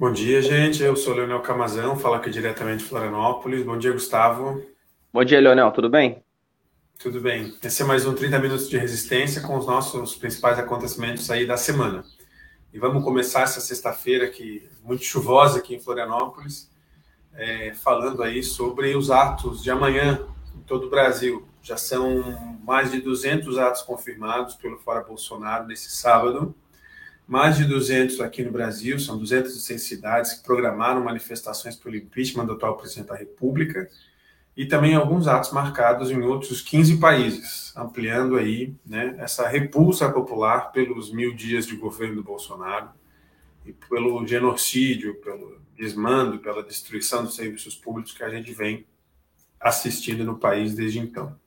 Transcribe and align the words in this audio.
Bom 0.00 0.10
dia, 0.10 0.40
gente. 0.40 0.82
Eu 0.82 0.96
sou 0.96 1.12
Leonel 1.12 1.42
Camazão, 1.42 1.94
falo 1.94 2.14
aqui 2.14 2.30
diretamente 2.30 2.78
de 2.78 2.88
Florianópolis. 2.88 3.62
Bom 3.62 3.76
dia, 3.76 3.92
Gustavo. 3.92 4.64
Bom 5.12 5.22
dia, 5.22 5.38
Leonel. 5.38 5.70
Tudo 5.72 5.90
bem? 5.90 6.24
Tudo 6.98 7.20
bem. 7.20 7.54
Esse 7.62 7.82
é 7.82 7.84
mais 7.84 8.06
um 8.06 8.14
30 8.14 8.38
Minutos 8.38 8.70
de 8.70 8.78
Resistência 8.78 9.42
com 9.42 9.58
os 9.58 9.66
nossos 9.66 10.14
principais 10.14 10.58
acontecimentos 10.58 11.30
aí 11.30 11.46
da 11.46 11.58
semana. 11.58 12.02
E 12.72 12.78
vamos 12.78 13.04
começar 13.04 13.42
essa 13.42 13.60
sexta-feira 13.60 14.24
aqui, 14.24 14.66
muito 14.82 15.04
chuvosa 15.04 15.58
aqui 15.58 15.74
em 15.74 15.80
Florianópolis, 15.80 16.70
é, 17.34 17.74
falando 17.74 18.22
aí 18.22 18.42
sobre 18.42 18.96
os 18.96 19.10
atos 19.10 19.62
de 19.62 19.70
amanhã 19.70 20.26
em 20.56 20.62
todo 20.62 20.86
o 20.86 20.90
Brasil. 20.90 21.46
Já 21.60 21.76
são 21.76 22.58
mais 22.64 22.90
de 22.90 23.02
200 23.02 23.58
atos 23.58 23.82
confirmados 23.82 24.54
pelo 24.54 24.78
Fora 24.78 25.02
Bolsonaro 25.02 25.66
nesse 25.66 25.90
sábado 25.90 26.54
mais 27.30 27.56
de 27.56 27.64
200 27.64 28.20
aqui 28.20 28.42
no 28.42 28.50
Brasil, 28.50 28.98
são 28.98 29.16
206 29.16 29.80
cidades 29.80 30.32
que 30.32 30.42
programaram 30.42 31.04
manifestações 31.04 31.76
pelo 31.76 31.94
impeachment 31.94 32.44
do 32.44 32.54
atual 32.54 32.76
presidente 32.76 33.06
da 33.06 33.14
República, 33.14 33.88
e 34.56 34.66
também 34.66 34.96
alguns 34.96 35.28
atos 35.28 35.52
marcados 35.52 36.10
em 36.10 36.20
outros 36.22 36.60
15 36.60 36.98
países, 36.98 37.72
ampliando 37.76 38.36
aí 38.36 38.74
né, 38.84 39.14
essa 39.16 39.46
repulsa 39.46 40.10
popular 40.10 40.72
pelos 40.72 41.12
mil 41.12 41.32
dias 41.32 41.68
de 41.68 41.76
governo 41.76 42.16
do 42.16 42.24
Bolsonaro 42.24 42.88
e 43.64 43.72
pelo 43.72 44.26
genocídio, 44.26 45.14
pelo 45.20 45.60
desmando, 45.76 46.40
pela 46.40 46.64
destruição 46.64 47.22
dos 47.22 47.36
serviços 47.36 47.76
públicos 47.76 48.12
que 48.12 48.24
a 48.24 48.28
gente 48.28 48.52
vem 48.52 48.84
assistindo 49.60 50.24
no 50.24 50.36
país 50.36 50.74
desde 50.74 50.98
então. 50.98 51.38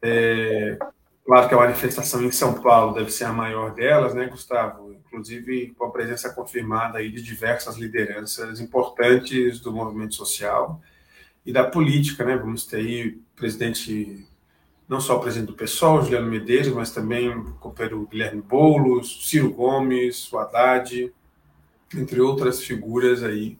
É, 0.00 0.78
Claro 1.24 1.48
que 1.48 1.54
a 1.54 1.58
manifestação 1.58 2.22
em 2.22 2.30
São 2.30 2.60
Paulo 2.60 2.94
deve 2.94 3.10
ser 3.10 3.24
a 3.24 3.32
maior 3.32 3.72
delas, 3.72 4.14
né, 4.14 4.26
Gustavo? 4.26 4.92
Inclusive 4.92 5.74
com 5.78 5.86
a 5.86 5.90
presença 5.90 6.28
confirmada 6.28 6.98
aí 6.98 7.10
de 7.10 7.22
diversas 7.22 7.76
lideranças 7.76 8.60
importantes 8.60 9.58
do 9.58 9.72
movimento 9.72 10.14
social 10.14 10.82
e 11.44 11.50
da 11.52 11.64
política, 11.64 12.24
né? 12.24 12.36
Vamos 12.36 12.66
ter 12.66 12.76
aí 12.76 13.18
presidente, 13.34 14.26
não 14.86 15.00
só 15.00 15.16
o 15.16 15.20
presidente 15.20 15.48
do 15.48 15.56
PSOL, 15.56 16.02
Juliano 16.02 16.30
Medeiros, 16.30 16.68
mas 16.74 16.90
também 16.90 17.30
o 17.30 17.54
companheiro 17.54 18.06
Guilherme 18.06 18.42
Boulos, 18.42 19.26
Ciro 19.26 19.50
Gomes, 19.50 20.30
o 20.30 20.38
Haddad, 20.38 21.10
entre 21.94 22.20
outras 22.20 22.62
figuras 22.62 23.22
aí 23.22 23.58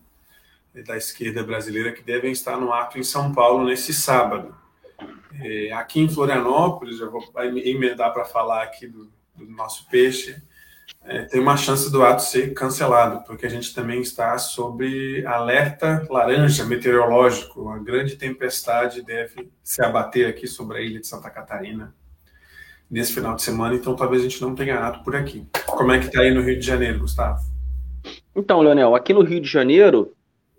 da 0.87 0.99
esquerda 0.99 1.43
brasileira 1.43 1.93
que 1.93 2.03
devem 2.03 2.33
estar 2.33 2.59
no 2.59 2.73
ato 2.75 2.99
em 2.99 3.05
São 3.05 3.33
Paulo 3.33 3.65
nesse 3.65 3.95
sábado. 3.95 4.55
É, 5.41 5.73
aqui 5.73 6.01
em 6.01 6.09
Florianópolis, 6.09 7.01
eu 7.01 7.11
vou 7.11 7.23
emendar 7.65 8.13
para 8.13 8.25
falar 8.25 8.63
aqui 8.63 8.87
do, 8.87 9.11
do 9.35 9.47
nosso 9.47 9.89
peixe, 9.89 10.41
é, 11.07 11.23
tem 11.23 11.41
uma 11.41 11.57
chance 11.57 11.91
do 11.93 12.03
ato 12.03 12.23
ser 12.23 12.55
cancelado, 12.55 13.25
porque 13.27 13.45
a 13.45 13.49
gente 13.49 13.75
também 13.75 14.01
está 14.01 14.37
sob 14.39 15.25
alerta 15.27 16.07
laranja 16.09 16.65
meteorológico. 16.65 17.63
Uma 17.63 17.79
grande 17.79 18.17
tempestade 18.17 19.03
deve 19.03 19.51
se 19.63 19.83
abater 19.83 20.27
aqui 20.29 20.47
sobre 20.47 20.79
a 20.79 20.81
ilha 20.81 21.01
de 21.01 21.07
Santa 21.07 21.29
Catarina 21.29 21.95
nesse 22.91 23.13
final 23.13 23.35
de 23.35 23.43
semana, 23.43 23.75
então 23.75 23.97
talvez 23.97 24.23
a 24.23 24.25
gente 24.25 24.41
não 24.41 24.55
tenha 24.55 24.79
ato 24.79 25.03
por 25.03 25.17
aqui. 25.17 25.47
Como 25.67 25.93
é 25.93 25.99
que 25.99 26.07
está 26.07 26.21
aí 26.21 26.33
no 26.33 26.43
Rio 26.43 26.59
de 26.59 26.67
Janeiro, 26.67 27.01
Gustavo? 27.01 27.41
Então, 28.35 28.61
Leonel, 28.61 28.95
aqui 28.95 29.13
no 29.13 29.23
Rio 29.23 29.41
de 29.41 29.49
Janeiro, 29.49 30.14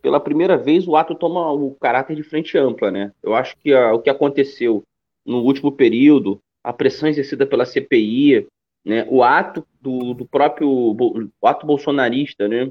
pela 0.05 0.19
primeira 0.19 0.55
vez 0.55 0.87
o 0.87 0.95
ato 0.95 1.15
toma 1.15 1.51
o 1.51 1.73
caráter 1.81 2.15
de 2.15 2.21
frente 2.21 2.55
ampla, 2.59 2.91
né? 2.91 3.11
Eu 3.23 3.33
acho 3.33 3.57
que 3.57 3.73
a, 3.73 3.91
o 3.91 3.99
que 3.99 4.07
aconteceu 4.07 4.83
no 5.25 5.41
último 5.41 5.71
período, 5.71 6.39
a 6.63 6.71
pressão 6.71 7.09
exercida 7.09 7.43
pela 7.43 7.65
CPI, 7.65 8.45
né? 8.85 9.07
O 9.09 9.23
ato 9.23 9.65
do, 9.81 10.13
do 10.13 10.23
próprio 10.23 10.69
o 10.69 11.47
ato 11.47 11.65
bolsonarista, 11.65 12.47
né? 12.47 12.69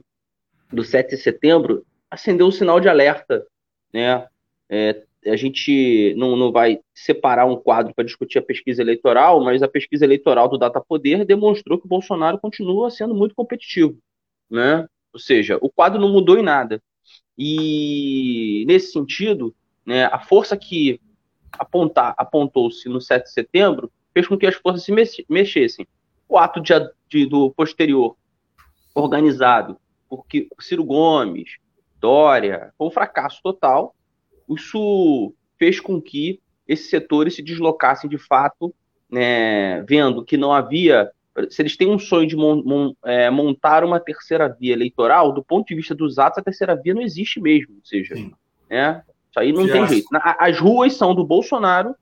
Do 0.72 0.84
7 0.84 1.10
de 1.10 1.16
setembro, 1.16 1.84
acendeu 2.09 2.47
o 2.47 2.53
sinal 2.53 2.78
de 2.78 2.88
alerta, 2.88 3.44
né? 3.92 4.28
É, 4.70 5.03
a 5.26 5.34
gente 5.34 6.14
não, 6.16 6.36
não 6.36 6.53
vai 6.53 6.78
separar 6.94 7.47
um 7.47 7.56
quadro 7.56 7.92
para 7.92 8.04
discutir 8.04 8.38
a 8.38 8.42
pesquisa 8.42 8.80
eleitoral, 8.80 9.42
mas 9.42 9.60
a 9.60 9.66
pesquisa 9.66 10.04
eleitoral 10.04 10.48
do 10.48 10.56
Data 10.56 10.80
Poder 10.80 11.25
demonstrou 11.25 11.80
que 11.80 11.86
o 11.86 11.88
Bolsonaro 11.88 12.38
continua 12.38 12.92
sendo 12.92 13.12
muito 13.12 13.34
competitivo, 13.34 13.98
né? 14.48 14.86
Ou 15.12 15.19
seja, 15.19 15.59
o 15.60 15.69
quadro 15.69 16.00
não 16.00 16.12
mudou 16.12 16.38
em 16.38 16.42
nada. 16.42 16.80
E, 17.37 18.65
nesse 18.67 18.93
sentido, 18.93 19.55
né, 19.84 20.05
a 20.06 20.19
força 20.19 20.56
que 20.56 21.00
apontou-se 22.17 22.89
no 22.89 23.00
7 23.00 23.25
de 23.25 23.33
setembro 23.33 23.91
fez 24.12 24.27
com 24.27 24.37
que 24.37 24.47
as 24.47 24.55
forças 24.55 24.84
se 24.84 25.25
mexessem. 25.28 25.87
O 26.28 26.39
ato 26.39 26.61
de, 26.61 26.72
de, 27.09 27.27
do 27.27 27.50
posterior, 27.50 28.17
organizado 28.95 29.77
por 30.09 30.25
Ciro 30.61 30.84
Gomes, 30.84 31.59
Dória, 32.00 32.72
foi 32.78 32.87
um 32.87 32.91
fracasso 32.91 33.41
total. 33.43 33.95
Isso 34.49 35.34
fez 35.59 35.81
com 35.81 36.01
que 36.01 36.41
esses 36.66 36.89
setores 36.89 37.34
se 37.34 37.43
deslocassem 37.43 38.09
de 38.09 38.19
fato, 38.19 38.75
né, 39.11 39.83
vendo 39.83 40.25
que 40.25 40.37
não 40.37 40.53
havia 40.53 41.11
se 41.50 41.61
eles 41.62 41.77
têm 41.77 41.89
um 41.89 41.99
sonho 41.99 42.28
de 42.28 42.37
é, 43.05 43.28
montar 43.28 43.84
uma 43.84 43.99
terceira 43.99 44.49
via 44.49 44.72
eleitoral, 44.72 45.33
do 45.33 45.43
ponto 45.43 45.67
de 45.67 45.75
vista 45.75 45.95
dos 45.95 46.19
atos, 46.19 46.39
a 46.39 46.43
terceira 46.43 46.77
via 46.77 46.95
não 46.95 47.03
existe 47.03 47.41
mesmo. 47.41 47.75
Ou 47.75 47.84
seja, 47.84 48.15
né, 48.71 49.03
isso 49.28 49.41
aí 49.41 49.53
não 49.53 49.67
tem 49.67 49.87
jeito. 49.87 50.06
As 50.12 50.59
ruas 50.59 50.95
são 50.95 51.15
do 51.15 51.27
Bolsonaro, 51.27 51.95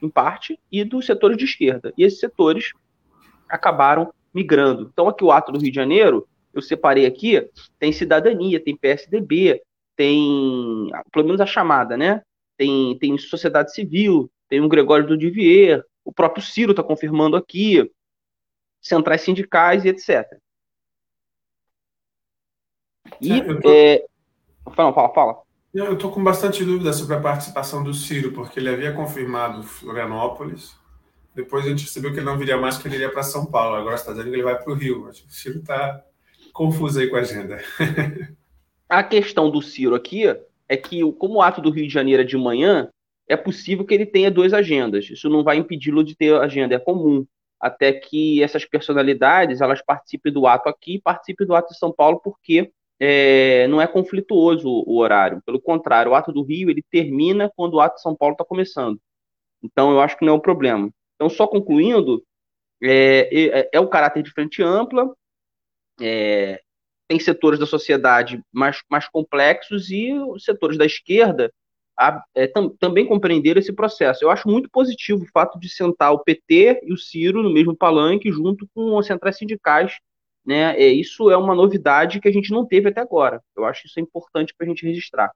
em 0.00 0.08
parte, 0.08 0.58
e 0.70 0.84
dos 0.84 1.06
setores 1.06 1.36
de 1.36 1.44
esquerda. 1.44 1.92
E 1.98 2.04
esses 2.04 2.20
setores 2.20 2.72
acabaram 3.48 4.12
migrando. 4.32 4.88
Então, 4.92 5.08
aqui 5.08 5.24
o 5.24 5.32
ato 5.32 5.52
do 5.52 5.58
Rio 5.58 5.70
de 5.70 5.76
Janeiro, 5.76 6.26
eu 6.54 6.62
separei 6.62 7.04
aqui, 7.06 7.44
tem 7.78 7.92
cidadania, 7.92 8.62
tem 8.62 8.76
PSDB, 8.76 9.60
tem, 9.96 10.88
pelo 11.12 11.26
menos 11.26 11.40
a 11.40 11.46
chamada, 11.46 11.96
né? 11.96 12.22
Tem, 12.56 12.96
tem 12.98 13.16
sociedade 13.18 13.74
civil, 13.74 14.30
tem 14.48 14.60
o 14.60 14.68
Gregório 14.68 15.06
do 15.06 15.18
Divier, 15.18 15.82
o 16.04 16.12
próprio 16.12 16.44
Ciro 16.44 16.72
está 16.72 16.82
confirmando 16.82 17.36
aqui, 17.36 17.90
centrais 18.82 19.22
sindicais 19.22 19.84
e 19.84 19.88
etc. 19.88 20.26
E. 23.20 23.32
É, 23.32 23.54
tô... 23.54 23.70
é... 23.70 24.04
Fala, 24.74 24.92
fala, 24.92 25.14
fala. 25.14 25.42
Eu 25.72 25.94
estou 25.94 26.10
com 26.10 26.22
bastante 26.22 26.64
dúvida 26.64 26.92
sobre 26.92 27.16
a 27.16 27.20
participação 27.20 27.82
do 27.82 27.94
Ciro, 27.94 28.32
porque 28.32 28.60
ele 28.60 28.68
havia 28.68 28.92
confirmado 28.92 29.62
Florianópolis. 29.62 30.76
Depois 31.34 31.64
a 31.64 31.70
gente 31.70 31.84
percebeu 31.84 32.12
que 32.12 32.18
ele 32.18 32.26
não 32.26 32.36
viria 32.36 32.58
mais, 32.58 32.76
que 32.76 32.86
ele 32.86 32.96
iria 32.96 33.10
para 33.10 33.22
São 33.22 33.46
Paulo. 33.46 33.76
Agora 33.76 33.94
está 33.94 34.12
dizendo 34.12 34.28
que 34.28 34.36
ele 34.36 34.42
vai 34.42 34.62
para 34.62 34.70
o 34.70 34.76
Rio. 34.76 35.08
Acho 35.08 35.22
que 35.22 35.28
o 35.28 35.32
Ciro 35.32 35.60
está 35.60 36.04
confuso 36.52 37.00
aí 37.00 37.08
com 37.08 37.16
a 37.16 37.20
agenda. 37.20 37.58
a 38.86 39.02
questão 39.02 39.50
do 39.50 39.62
Ciro 39.62 39.94
aqui 39.94 40.24
é 40.68 40.76
que, 40.76 41.00
como 41.14 41.36
o 41.36 41.42
ato 41.42 41.62
do 41.62 41.70
Rio 41.70 41.86
de 41.86 41.92
Janeiro 41.92 42.22
é 42.22 42.26
de 42.26 42.36
manhã, 42.36 42.90
é 43.26 43.36
possível 43.36 43.86
que 43.86 43.94
ele 43.94 44.04
tenha 44.04 44.30
duas 44.30 44.52
agendas. 44.52 45.08
Isso 45.08 45.30
não 45.30 45.42
vai 45.42 45.56
impedi-lo 45.56 46.04
de 46.04 46.14
ter 46.14 46.34
agenda, 46.34 46.74
é 46.74 46.78
comum 46.78 47.26
até 47.62 47.92
que 47.92 48.42
essas 48.42 48.64
personalidades 48.64 49.60
elas 49.60 49.80
participem 49.80 50.32
do 50.32 50.48
ato 50.48 50.68
aqui, 50.68 51.00
participem 51.00 51.46
do 51.46 51.54
ato 51.54 51.72
de 51.72 51.78
São 51.78 51.92
Paulo, 51.92 52.20
porque 52.20 52.72
é, 52.98 53.68
não 53.68 53.80
é 53.80 53.86
conflituoso 53.86 54.68
o, 54.68 54.98
horário. 54.98 55.40
Pelo 55.46 55.60
contrário, 55.60 56.10
o 56.10 56.14
ato 56.16 56.32
do 56.32 56.42
Rio 56.42 56.68
ele 56.68 56.84
termina 56.90 57.48
quando 57.54 57.74
o 57.74 57.80
ato 57.80 57.96
de 57.96 58.02
São 58.02 58.16
Paulo 58.16 58.32
está 58.32 58.44
começando. 58.44 59.00
Então 59.62 59.92
eu 59.92 60.00
acho 60.00 60.18
que 60.18 60.24
não 60.24 60.32
é 60.32 60.36
um 60.36 60.40
problema. 60.40 60.90
Então 61.14 61.30
só 61.30 61.46
concluindo, 61.46 62.24
é, 62.82 63.60
é, 63.60 63.70
é 63.74 63.80
o 63.80 63.88
caráter 63.88 64.24
de 64.24 64.32
frente 64.32 64.60
ampla. 64.60 65.14
É, 66.00 66.60
tem 67.06 67.20
setores 67.20 67.60
da 67.60 67.66
sociedade 67.66 68.42
mais, 68.50 68.82
mais 68.90 69.08
complexos 69.08 69.88
e 69.90 70.10
setores 70.40 70.76
da 70.76 70.86
esquerda 70.86 71.52
a, 71.98 72.22
é, 72.34 72.46
tam, 72.46 72.70
também 72.70 73.06
compreenderam 73.06 73.60
esse 73.60 73.72
processo. 73.72 74.24
Eu 74.24 74.30
acho 74.30 74.48
muito 74.48 74.70
positivo 74.70 75.24
o 75.24 75.30
fato 75.32 75.58
de 75.58 75.68
sentar 75.68 76.12
o 76.12 76.20
PT 76.20 76.80
e 76.84 76.92
o 76.92 76.98
Ciro 76.98 77.42
no 77.42 77.52
mesmo 77.52 77.76
palanque, 77.76 78.32
junto 78.32 78.68
com 78.74 78.98
as 78.98 79.06
centrais 79.06 79.36
sindicais. 79.36 79.98
Né? 80.44 80.76
É, 80.76 80.88
isso 80.88 81.30
é 81.30 81.36
uma 81.36 81.54
novidade 81.54 82.20
que 82.20 82.28
a 82.28 82.32
gente 82.32 82.50
não 82.50 82.66
teve 82.66 82.88
até 82.88 83.00
agora. 83.00 83.42
Eu 83.56 83.64
acho 83.64 83.86
isso 83.86 84.00
importante 84.00 84.54
para 84.56 84.66
a 84.66 84.68
gente 84.68 84.86
registrar. 84.86 85.30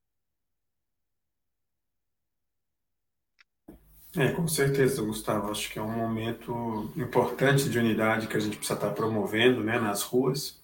É, 4.16 4.32
com 4.32 4.48
certeza, 4.48 5.02
Gustavo. 5.02 5.50
Acho 5.50 5.70
que 5.70 5.78
é 5.78 5.82
um 5.82 5.90
momento 5.90 6.90
importante 6.96 7.68
de 7.68 7.78
unidade 7.78 8.26
que 8.26 8.36
a 8.36 8.40
gente 8.40 8.56
precisa 8.56 8.78
estar 8.78 8.90
promovendo 8.90 9.62
né, 9.62 9.78
nas 9.78 10.02
ruas 10.02 10.58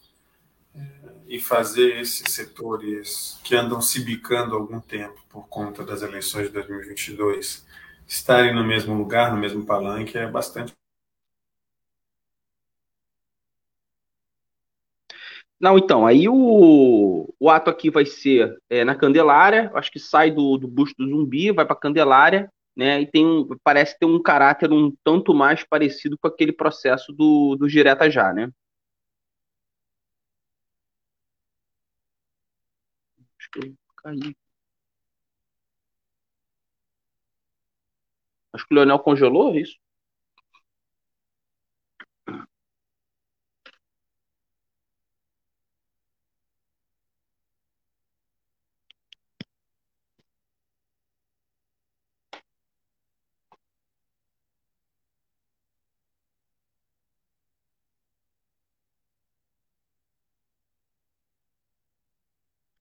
e 1.27 1.39
fazer 1.41 2.01
esses 2.01 2.33
setores 2.33 3.41
que 3.43 3.55
andam 3.55 3.81
se 3.81 4.05
bicando 4.05 4.55
algum 4.55 4.81
tempo 4.81 5.21
por 5.29 5.49
conta 5.49 5.85
das 5.85 6.03
eleições 6.03 6.49
de 6.49 6.53
2022 6.53 7.67
estarem 8.07 8.55
no 8.55 8.65
mesmo 8.65 8.95
lugar, 8.95 9.33
no 9.33 9.39
mesmo 9.41 9.65
palanque, 9.65 10.19
é 10.19 10.27
bastante. 10.27 10.75
Não, 15.59 15.79
então, 15.79 16.05
aí 16.07 16.29
o, 16.29 17.33
o 17.39 17.49
ato 17.49 17.71
aqui 17.71 17.89
vai 17.89 18.05
ser 18.05 18.59
é, 18.69 18.85
na 18.85 18.97
Candelária, 18.97 19.71
acho 19.75 19.93
que 19.93 20.01
sai 20.01 20.31
do, 20.31 20.59
do 20.59 20.67
busto 20.67 20.97
do 20.99 21.09
zumbi, 21.09 21.53
vai 21.53 21.65
para 21.65 21.77
Candelária, 21.77 22.53
né, 22.77 23.01
e 23.01 23.07
tem 23.07 23.25
um, 23.25 23.49
parece 23.63 23.97
ter 23.99 24.07
um 24.07 24.21
caráter 24.21 24.73
um 24.73 24.93
tanto 25.05 25.33
mais 25.33 25.63
parecido 25.65 26.19
com 26.19 26.27
aquele 26.27 26.53
processo 26.53 27.13
do, 27.13 27.55
do 27.57 27.69
Direta 27.69 28.11
Já, 28.11 28.33
né? 28.33 28.51
Eu 33.57 33.75
caí. 33.97 34.35
Acho 38.55 38.67
que 38.67 38.73
o 38.75 38.77
Leonel 38.77 38.99
congelou, 39.01 39.53
é 39.55 39.61
isso? 39.61 39.77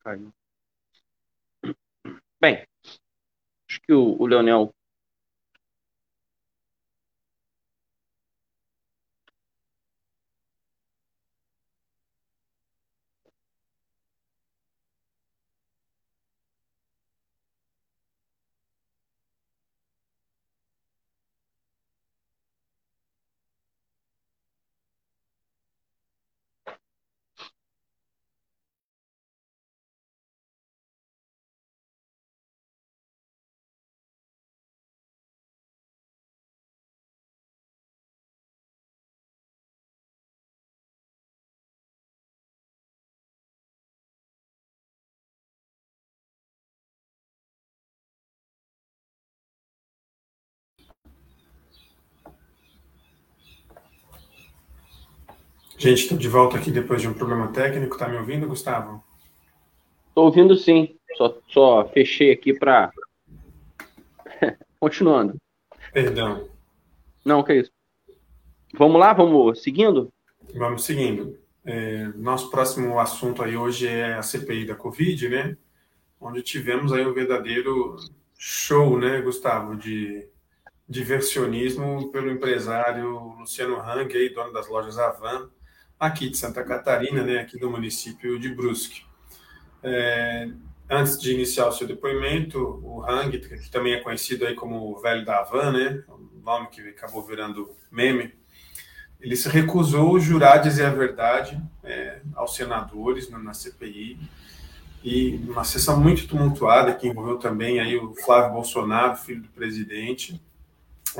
Caiu. 0.03 0.31
Bem, 2.41 2.65
acho 3.69 3.79
que 3.83 3.93
o, 3.93 4.19
o 4.19 4.25
Leonel 4.25 4.73
Gente, 55.81 56.03
estou 56.03 56.15
de 56.15 56.27
volta 56.27 56.57
aqui 56.57 56.69
depois 56.69 57.01
de 57.01 57.07
um 57.07 57.13
problema 57.15 57.47
técnico. 57.47 57.97
Tá 57.97 58.07
me 58.07 58.15
ouvindo, 58.15 58.45
Gustavo? 58.45 59.03
Estou 60.09 60.25
ouvindo 60.25 60.55
sim. 60.55 60.95
Só, 61.17 61.35
só 61.49 61.89
fechei 61.89 62.31
aqui 62.31 62.53
para. 62.53 62.91
Continuando. 64.79 65.37
Perdão. 65.91 66.47
Não, 67.25 67.41
que 67.41 67.55
isso. 67.55 67.71
Vamos 68.77 68.99
lá, 68.99 69.11
vamos 69.11 69.63
seguindo? 69.63 70.13
Vamos 70.53 70.83
seguindo. 70.83 71.39
É, 71.65 72.09
nosso 72.15 72.51
próximo 72.51 72.99
assunto 72.99 73.41
aí 73.41 73.57
hoje 73.57 73.87
é 73.87 74.13
a 74.13 74.21
CPI 74.21 74.65
da 74.65 74.75
Covid, 74.75 75.29
né? 75.29 75.57
Onde 76.19 76.43
tivemos 76.43 76.93
aí 76.93 77.03
um 77.03 77.13
verdadeiro 77.13 77.95
show, 78.37 78.99
né, 78.99 79.19
Gustavo, 79.19 79.75
de 79.75 80.27
diversionismo 80.87 82.11
pelo 82.11 82.29
empresário 82.29 83.33
Luciano 83.39 83.79
Hang, 83.79 84.15
aí, 84.15 84.29
dono 84.29 84.53
das 84.53 84.69
lojas 84.69 84.99
Avan, 84.99 85.49
aqui 86.01 86.31
de 86.31 86.35
Santa 86.35 86.63
Catarina, 86.63 87.21
né, 87.21 87.37
aqui 87.37 87.59
do 87.59 87.69
município 87.69 88.39
de 88.39 88.49
Brusque. 88.49 89.03
É, 89.83 90.49
antes 90.89 91.19
de 91.21 91.31
iniciar 91.31 91.67
o 91.67 91.71
seu 91.71 91.85
depoimento, 91.85 92.57
o 92.83 93.05
Hang, 93.07 93.37
que 93.37 93.69
também 93.69 93.93
é 93.93 93.99
conhecido 93.99 94.47
aí 94.47 94.55
como 94.55 94.91
o 94.91 94.99
velho 94.99 95.23
da 95.23 95.41
Havan, 95.41 95.71
né, 95.71 96.03
o 96.07 96.43
nome 96.43 96.69
que 96.69 96.81
acabou 96.89 97.21
virando 97.21 97.69
meme, 97.91 98.33
ele 99.19 99.35
se 99.35 99.47
recusou 99.47 100.19
jurar 100.19 100.57
dizer 100.57 100.85
a 100.85 100.89
verdade 100.89 101.61
é, 101.83 102.21
aos 102.33 102.55
senadores 102.55 103.29
na 103.29 103.53
CPI 103.53 104.17
e 105.03 105.35
uma 105.47 105.63
sessão 105.63 105.99
muito 105.99 106.27
tumultuada 106.27 106.95
que 106.95 107.07
envolveu 107.07 107.37
também 107.37 107.79
aí 107.79 107.95
o 107.95 108.15
Flávio 108.15 108.53
Bolsonaro, 108.53 109.17
filho 109.17 109.43
do 109.43 109.49
presidente. 109.49 110.41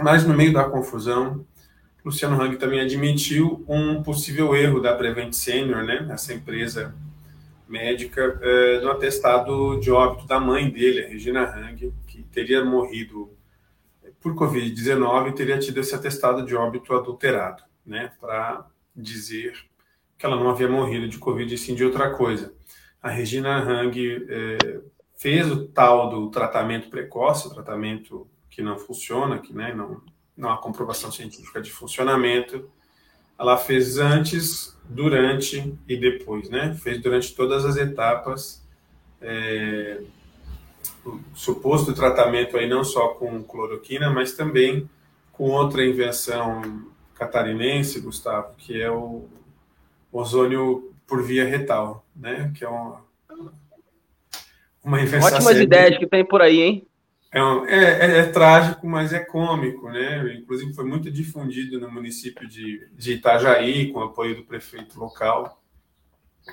Mas 0.02 0.26
no 0.26 0.34
meio 0.34 0.54
da 0.54 0.64
confusão, 0.64 1.46
Luciano 2.04 2.42
Hang 2.42 2.58
também 2.58 2.80
admitiu 2.80 3.64
um 3.68 4.02
possível 4.02 4.56
erro 4.56 4.80
da 4.80 4.96
Prevent 4.96 5.34
Senior, 5.34 5.84
né, 5.84 6.08
essa 6.10 6.34
empresa 6.34 6.96
médica, 7.68 8.40
é, 8.42 8.82
no 8.82 8.92
atestado 8.92 9.80
de 9.80 9.92
óbito 9.92 10.28
da 10.28 10.40
mãe 10.40 10.70
dele, 10.70 11.06
a 11.06 11.08
Regina 11.08 11.44
Hang, 11.44 11.94
que 12.08 12.24
teria 12.24 12.66
morrido 12.66 13.32
por 14.20 14.36
Covid-19 14.36 15.30
e 15.30 15.36
teria 15.36 15.58
tido 15.58 15.80
esse 15.80 15.96
atestado 15.96 16.46
de 16.46 16.56
óbito 16.56 16.94
adulterado, 16.94 17.64
né, 17.86 18.12
para 18.20 18.66
dizer 18.96 19.54
que 20.18 20.26
ela 20.26 20.36
não 20.36 20.50
havia 20.50 20.68
morrido 20.68 21.08
de 21.08 21.18
Covid 21.18 21.54
e 21.54 21.58
sim 21.58 21.74
de 21.74 21.86
outra 21.86 22.12
coisa. 22.12 22.54
A 23.02 23.10
Regina 23.10 23.58
Hang 23.58 24.26
é, 24.30 24.82
fez 25.18 25.50
o 25.52 25.68
tal 25.68 26.10
do 26.10 26.30
tratamento 26.30 26.90
precoce, 26.90 27.54
tratamento 27.54 28.28
que 28.50 28.62
não 28.62 28.78
funciona, 28.78 29.40
que 29.40 29.54
né, 29.54 29.74
não, 29.74 30.02
não 30.42 30.50
há 30.50 30.58
comprovação 30.58 31.12
científica 31.12 31.62
de 31.62 31.72
funcionamento. 31.72 32.68
Ela 33.40 33.58
fez 33.58 34.00
antes, 34.00 34.76
durante 34.90 35.78
e 35.88 35.96
depois, 35.96 36.50
né? 36.50 36.76
Fez 36.82 37.00
durante 37.00 37.36
todas 37.36 37.64
as 37.64 37.78
etapas 37.78 38.66
é, 39.22 40.02
o 41.06 41.20
suposto 41.36 41.94
tratamento 41.94 42.58
aí 42.58 42.68
não 42.68 42.84
só 42.84 43.10
com 43.10 43.44
cloroquina, 43.44 44.10
mas 44.10 44.34
também 44.34 44.90
com 45.32 45.50
outra 45.52 45.86
invenção 45.86 46.88
catarinense, 47.14 48.00
Gustavo, 48.00 48.56
que 48.58 48.82
é 48.82 48.90
o 48.90 49.26
ozônio 50.12 50.92
por 51.06 51.22
via 51.24 51.46
retal, 51.46 52.04
né? 52.16 52.52
Que 52.58 52.66
é 52.66 52.68
uma, 52.68 53.06
uma 54.84 55.02
invenção. 55.02 55.28
Ótimas 55.28 55.58
ideias 55.58 56.00
que 56.00 56.08
tem 56.08 56.26
por 56.26 56.42
aí, 56.42 56.62
hein? 56.62 56.88
É, 57.34 57.40
é, 57.40 58.20
é, 58.20 58.26
trágico, 58.26 58.86
mas 58.86 59.14
é 59.14 59.20
cômico, 59.20 59.90
né? 59.90 60.34
Inclusive 60.36 60.74
foi 60.74 60.84
muito 60.84 61.10
difundido 61.10 61.80
no 61.80 61.90
município 61.90 62.46
de, 62.48 62.90
de 62.94 63.14
Itajaí, 63.14 63.92
com 63.92 64.02
apoio 64.02 64.36
do 64.36 64.44
prefeito 64.44 65.00
local, 65.00 65.64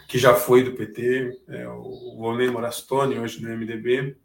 que 0.07 0.19
já 0.19 0.35
foi 0.35 0.63
do 0.63 0.75
PT, 0.75 1.41
é, 1.49 1.69
o 1.69 2.21
Onei 2.21 2.49
Morastoni, 2.49 3.19
hoje 3.19 3.43
no 3.43 3.49
MDB. 3.49 4.17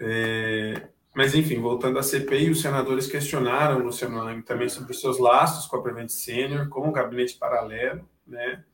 É, 0.00 0.88
mas, 1.14 1.32
enfim, 1.34 1.60
voltando 1.60 1.98
à 1.98 2.02
CPI, 2.02 2.50
os 2.50 2.60
senadores 2.60 3.06
questionaram 3.06 3.78
Luciano 3.78 4.22
Lang 4.22 4.42
também 4.42 4.68
sobre 4.68 4.94
seus 4.94 5.18
laços 5.18 5.66
com 5.66 5.76
a 5.76 5.82
Prevent 5.82 6.10
Senior, 6.10 6.68
com 6.68 6.88
o 6.88 6.92
gabinete 6.92 7.38
paralelo, 7.38 8.06
né? 8.26 8.64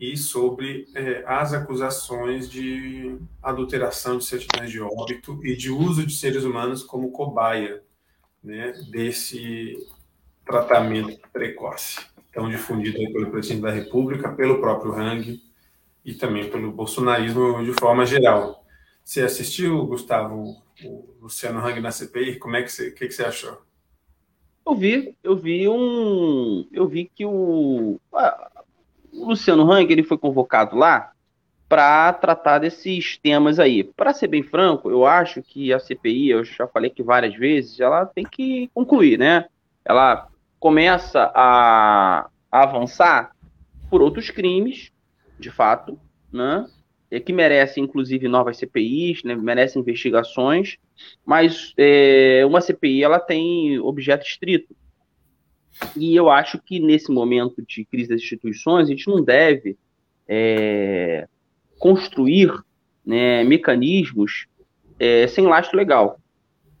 E 0.00 0.16
sobre 0.16 0.88
é, 0.94 1.22
as 1.26 1.52
acusações 1.52 2.48
de 2.48 3.18
adulteração 3.42 4.16
de 4.16 4.24
certidões 4.24 4.70
de 4.70 4.80
óbito 4.80 5.38
e 5.44 5.54
de 5.54 5.70
uso 5.70 6.06
de 6.06 6.14
seres 6.14 6.42
humanos 6.42 6.82
como 6.82 7.12
cobaia 7.12 7.82
né, 8.42 8.72
desse 8.90 9.76
tratamento 10.46 11.20
precoce, 11.30 12.00
tão 12.32 12.48
difundido 12.48 12.96
pelo 13.12 13.30
presidente 13.30 13.60
da 13.60 13.70
República, 13.70 14.32
pelo 14.32 14.58
próprio 14.58 14.94
Hang 14.94 15.38
e 16.02 16.14
também 16.14 16.48
pelo 16.48 16.72
bolsonarismo 16.72 17.62
de 17.62 17.74
forma 17.74 18.06
geral. 18.06 18.64
Você 19.04 19.20
assistiu, 19.20 19.84
Gustavo, 19.86 20.56
o 20.82 21.14
Luciano 21.20 21.60
Hang 21.60 21.78
na 21.78 21.90
CPI? 21.90 22.38
Como 22.38 22.56
é 22.56 22.62
que 22.62 22.72
você, 22.72 22.90
que, 22.90 23.06
que 23.06 23.12
você 23.12 23.24
achou? 23.24 23.60
Eu 24.66 24.74
vi, 24.74 25.16
eu 25.22 25.36
vi 25.36 25.68
um, 25.68 26.66
eu 26.72 26.86
vi 26.86 27.10
que 27.14 27.26
o 27.26 28.00
o 29.20 29.28
Luciano 29.28 29.70
Hang 29.70 29.92
ele 29.92 30.02
foi 30.02 30.18
convocado 30.18 30.76
lá 30.76 31.12
para 31.68 32.12
tratar 32.12 32.58
desses 32.58 33.16
temas 33.18 33.60
aí. 33.60 33.84
Para 33.84 34.12
ser 34.12 34.26
bem 34.26 34.42
franco, 34.42 34.90
eu 34.90 35.06
acho 35.06 35.40
que 35.40 35.72
a 35.72 35.78
CPI, 35.78 36.30
eu 36.30 36.44
já 36.44 36.66
falei 36.66 36.90
que 36.90 37.02
várias 37.02 37.34
vezes, 37.36 37.78
ela 37.78 38.04
tem 38.06 38.24
que 38.24 38.68
concluir, 38.74 39.16
né? 39.16 39.46
Ela 39.84 40.26
começa 40.58 41.30
a, 41.32 42.28
a 42.50 42.62
avançar 42.62 43.30
por 43.88 44.02
outros 44.02 44.30
crimes, 44.30 44.90
de 45.38 45.50
fato, 45.50 45.98
né? 46.32 46.66
É, 47.10 47.20
que 47.20 47.32
merecem, 47.32 47.84
inclusive, 47.84 48.26
novas 48.28 48.56
CPIs, 48.56 49.22
né? 49.24 49.34
merecem 49.34 49.82
investigações, 49.82 50.76
mas 51.24 51.72
é, 51.76 52.44
uma 52.46 52.60
CPI 52.60 53.02
ela 53.02 53.18
tem 53.18 53.78
objeto 53.80 54.24
estrito. 54.24 54.76
E 55.96 56.14
eu 56.14 56.30
acho 56.30 56.58
que 56.58 56.78
nesse 56.78 57.10
momento 57.10 57.62
de 57.66 57.84
crise 57.84 58.10
das 58.10 58.20
instituições, 58.20 58.88
a 58.88 58.90
gente 58.90 59.08
não 59.08 59.22
deve 59.22 59.76
é, 60.28 61.28
construir 61.78 62.52
né, 63.04 63.42
mecanismos 63.44 64.46
é, 64.98 65.26
sem 65.26 65.46
lastro 65.46 65.76
legal, 65.76 66.20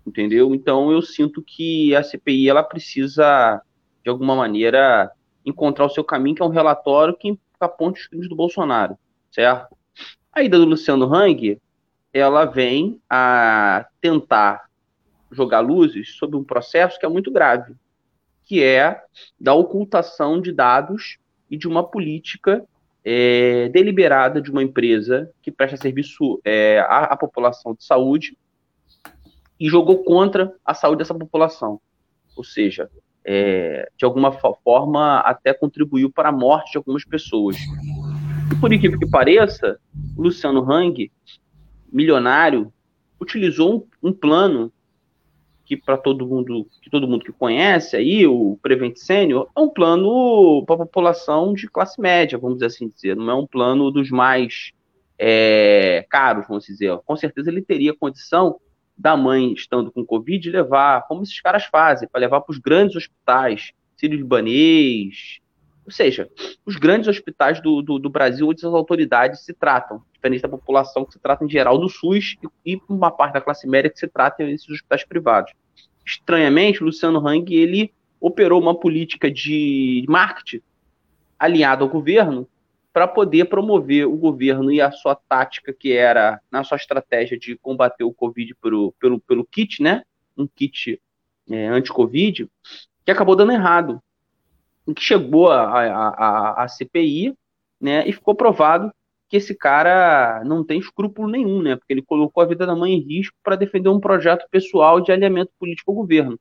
entendeu? 0.06 0.54
Então 0.54 0.92
eu 0.92 1.02
sinto 1.02 1.42
que 1.42 1.94
a 1.94 2.02
CPI 2.02 2.48
ela 2.48 2.62
precisa, 2.62 3.62
de 4.04 4.10
alguma 4.10 4.36
maneira, 4.36 5.10
encontrar 5.44 5.86
o 5.86 5.90
seu 5.90 6.04
caminho, 6.04 6.36
que 6.36 6.42
é 6.42 6.44
um 6.44 6.50
relatório 6.50 7.16
que 7.16 7.38
aponta 7.58 7.98
os 7.98 8.06
crimes 8.06 8.28
do 8.28 8.36
Bolsonaro, 8.36 8.96
certo? 9.30 9.76
A 10.32 10.42
ida 10.42 10.58
do 10.58 10.64
Luciano 10.64 11.12
Hang, 11.12 11.58
ela 12.12 12.44
vem 12.44 13.00
a 13.08 13.86
tentar 14.00 14.68
jogar 15.30 15.60
luzes 15.60 16.16
sobre 16.16 16.36
um 16.36 16.44
processo 16.44 16.98
que 16.98 17.06
é 17.06 17.08
muito 17.08 17.30
grave, 17.30 17.74
que 18.50 18.64
é 18.64 19.00
da 19.40 19.54
ocultação 19.54 20.40
de 20.40 20.50
dados 20.50 21.18
e 21.48 21.56
de 21.56 21.68
uma 21.68 21.88
política 21.88 22.64
é, 23.04 23.68
deliberada 23.68 24.42
de 24.42 24.50
uma 24.50 24.60
empresa 24.60 25.30
que 25.40 25.52
presta 25.52 25.76
serviço 25.76 26.40
é, 26.44 26.80
à, 26.80 27.04
à, 27.04 27.16
população 27.16 27.74
de 27.74 27.84
saúde 27.84 28.36
e 29.60 29.68
jogou 29.68 30.02
contra 30.02 30.52
a 30.64 30.74
saúde 30.74 30.98
dessa 30.98 31.14
população. 31.14 31.80
Ou 32.36 32.42
seja, 32.42 32.90
é, 33.24 33.88
de 33.96 34.04
alguma 34.04 34.32
forma 34.32 35.20
até 35.20 35.54
contribuiu 35.54 36.10
para 36.10 36.30
a 36.30 36.32
morte 36.32 36.72
de 36.72 36.78
algumas 36.78 37.04
pessoas. 37.04 37.56
E 38.50 38.56
por 38.60 38.72
incrível 38.72 38.98
que 38.98 39.08
pareça, 39.08 39.78
Luciano 40.16 40.68
Hang, 40.68 41.08
milionário, 41.92 42.72
utilizou 43.20 43.86
um, 44.02 44.08
um 44.08 44.12
plano 44.12 44.72
que 45.70 45.76
para 45.76 45.96
todo 45.96 46.26
mundo, 46.26 46.66
que 46.82 46.90
todo 46.90 47.06
mundo 47.06 47.24
que 47.24 47.30
conhece 47.30 47.94
aí, 47.94 48.26
o 48.26 48.58
Prevent 48.60 48.96
Senior, 48.96 49.48
é 49.56 49.60
um 49.60 49.68
plano 49.68 50.64
para 50.66 50.74
a 50.74 50.78
população 50.78 51.54
de 51.54 51.68
classe 51.68 52.00
média, 52.00 52.36
vamos 52.36 52.60
assim 52.60 52.88
dizer, 52.88 53.14
não 53.14 53.30
é 53.30 53.34
um 53.36 53.46
plano 53.46 53.88
dos 53.88 54.10
mais 54.10 54.72
é, 55.16 56.04
caros, 56.10 56.48
vamos 56.48 56.64
dizer. 56.64 56.98
Com 57.06 57.14
certeza 57.14 57.50
ele 57.50 57.62
teria 57.62 57.94
condição 57.94 58.58
da 58.98 59.16
mãe 59.16 59.52
estando 59.52 59.92
com 59.92 60.04
Covid 60.04 60.50
levar, 60.50 61.06
como 61.06 61.22
esses 61.22 61.40
caras 61.40 61.64
fazem, 61.66 62.08
para 62.08 62.20
levar 62.20 62.40
para 62.40 62.50
os 62.50 62.58
grandes 62.58 62.96
hospitais, 62.96 63.70
Sírio-Libanês, 63.96 65.38
ou 65.84 65.90
seja, 65.92 66.28
os 66.64 66.76
grandes 66.76 67.08
hospitais 67.08 67.60
do, 67.60 67.82
do, 67.82 67.98
do, 67.98 68.10
Brasil 68.10 68.48
onde 68.48 68.64
as 68.64 68.72
autoridades 68.72 69.40
se 69.40 69.52
tratam, 69.52 70.02
diferente 70.12 70.42
da 70.42 70.48
população 70.48 71.04
que 71.04 71.12
se 71.12 71.18
trata 71.18 71.44
em 71.44 71.48
geral 71.48 71.78
do 71.78 71.88
SUS 71.88 72.36
e, 72.64 72.74
e 72.74 72.80
uma 72.88 73.10
parte 73.10 73.34
da 73.34 73.40
classe 73.40 73.66
média 73.66 73.90
que 73.90 73.98
se 73.98 74.08
trata 74.08 74.44
nesses 74.44 74.68
hospitais 74.68 75.04
privados. 75.04 75.52
Estranhamente, 76.04 76.82
Luciano 76.82 77.26
Hang 77.26 77.54
ele 77.54 77.92
operou 78.20 78.60
uma 78.60 78.78
política 78.78 79.30
de 79.30 80.04
marketing 80.08 80.62
alinhada 81.38 81.82
ao 81.82 81.88
governo 81.88 82.46
para 82.92 83.06
poder 83.06 83.46
promover 83.46 84.06
o 84.06 84.16
governo 84.16 84.70
e 84.70 84.80
a 84.80 84.90
sua 84.90 85.14
tática, 85.14 85.72
que 85.72 85.92
era 85.92 86.40
na 86.50 86.64
sua 86.64 86.76
estratégia 86.76 87.38
de 87.38 87.56
combater 87.56 88.04
o 88.04 88.12
Covid 88.12 88.54
pelo, 88.56 88.92
pelo, 89.00 89.20
pelo 89.20 89.44
kit, 89.44 89.82
né? 89.82 90.02
Um 90.36 90.46
kit 90.46 91.00
é, 91.48 91.66
anti-Covid, 91.68 92.48
que 93.04 93.10
acabou 93.10 93.36
dando 93.36 93.52
errado 93.52 94.02
em 94.90 94.94
que 94.94 95.02
chegou 95.02 95.50
a, 95.50 95.62
a, 95.62 96.08
a, 96.08 96.64
a 96.64 96.68
CPI, 96.68 97.34
né, 97.80 98.06
e 98.06 98.12
ficou 98.12 98.34
provado 98.34 98.92
que 99.28 99.36
esse 99.36 99.54
cara 99.54 100.42
não 100.44 100.64
tem 100.64 100.80
escrúpulo 100.80 101.28
nenhum, 101.28 101.62
né, 101.62 101.76
porque 101.76 101.92
ele 101.92 102.02
colocou 102.02 102.42
a 102.42 102.46
vida 102.46 102.66
da 102.66 102.74
mãe 102.74 102.92
em 102.92 103.00
risco 103.00 103.36
para 103.42 103.56
defender 103.56 103.88
um 103.88 104.00
projeto 104.00 104.46
pessoal 104.50 105.00
de 105.00 105.12
alinhamento 105.12 105.52
político 105.58 105.92
ao 105.92 105.96
governo, 105.96 106.38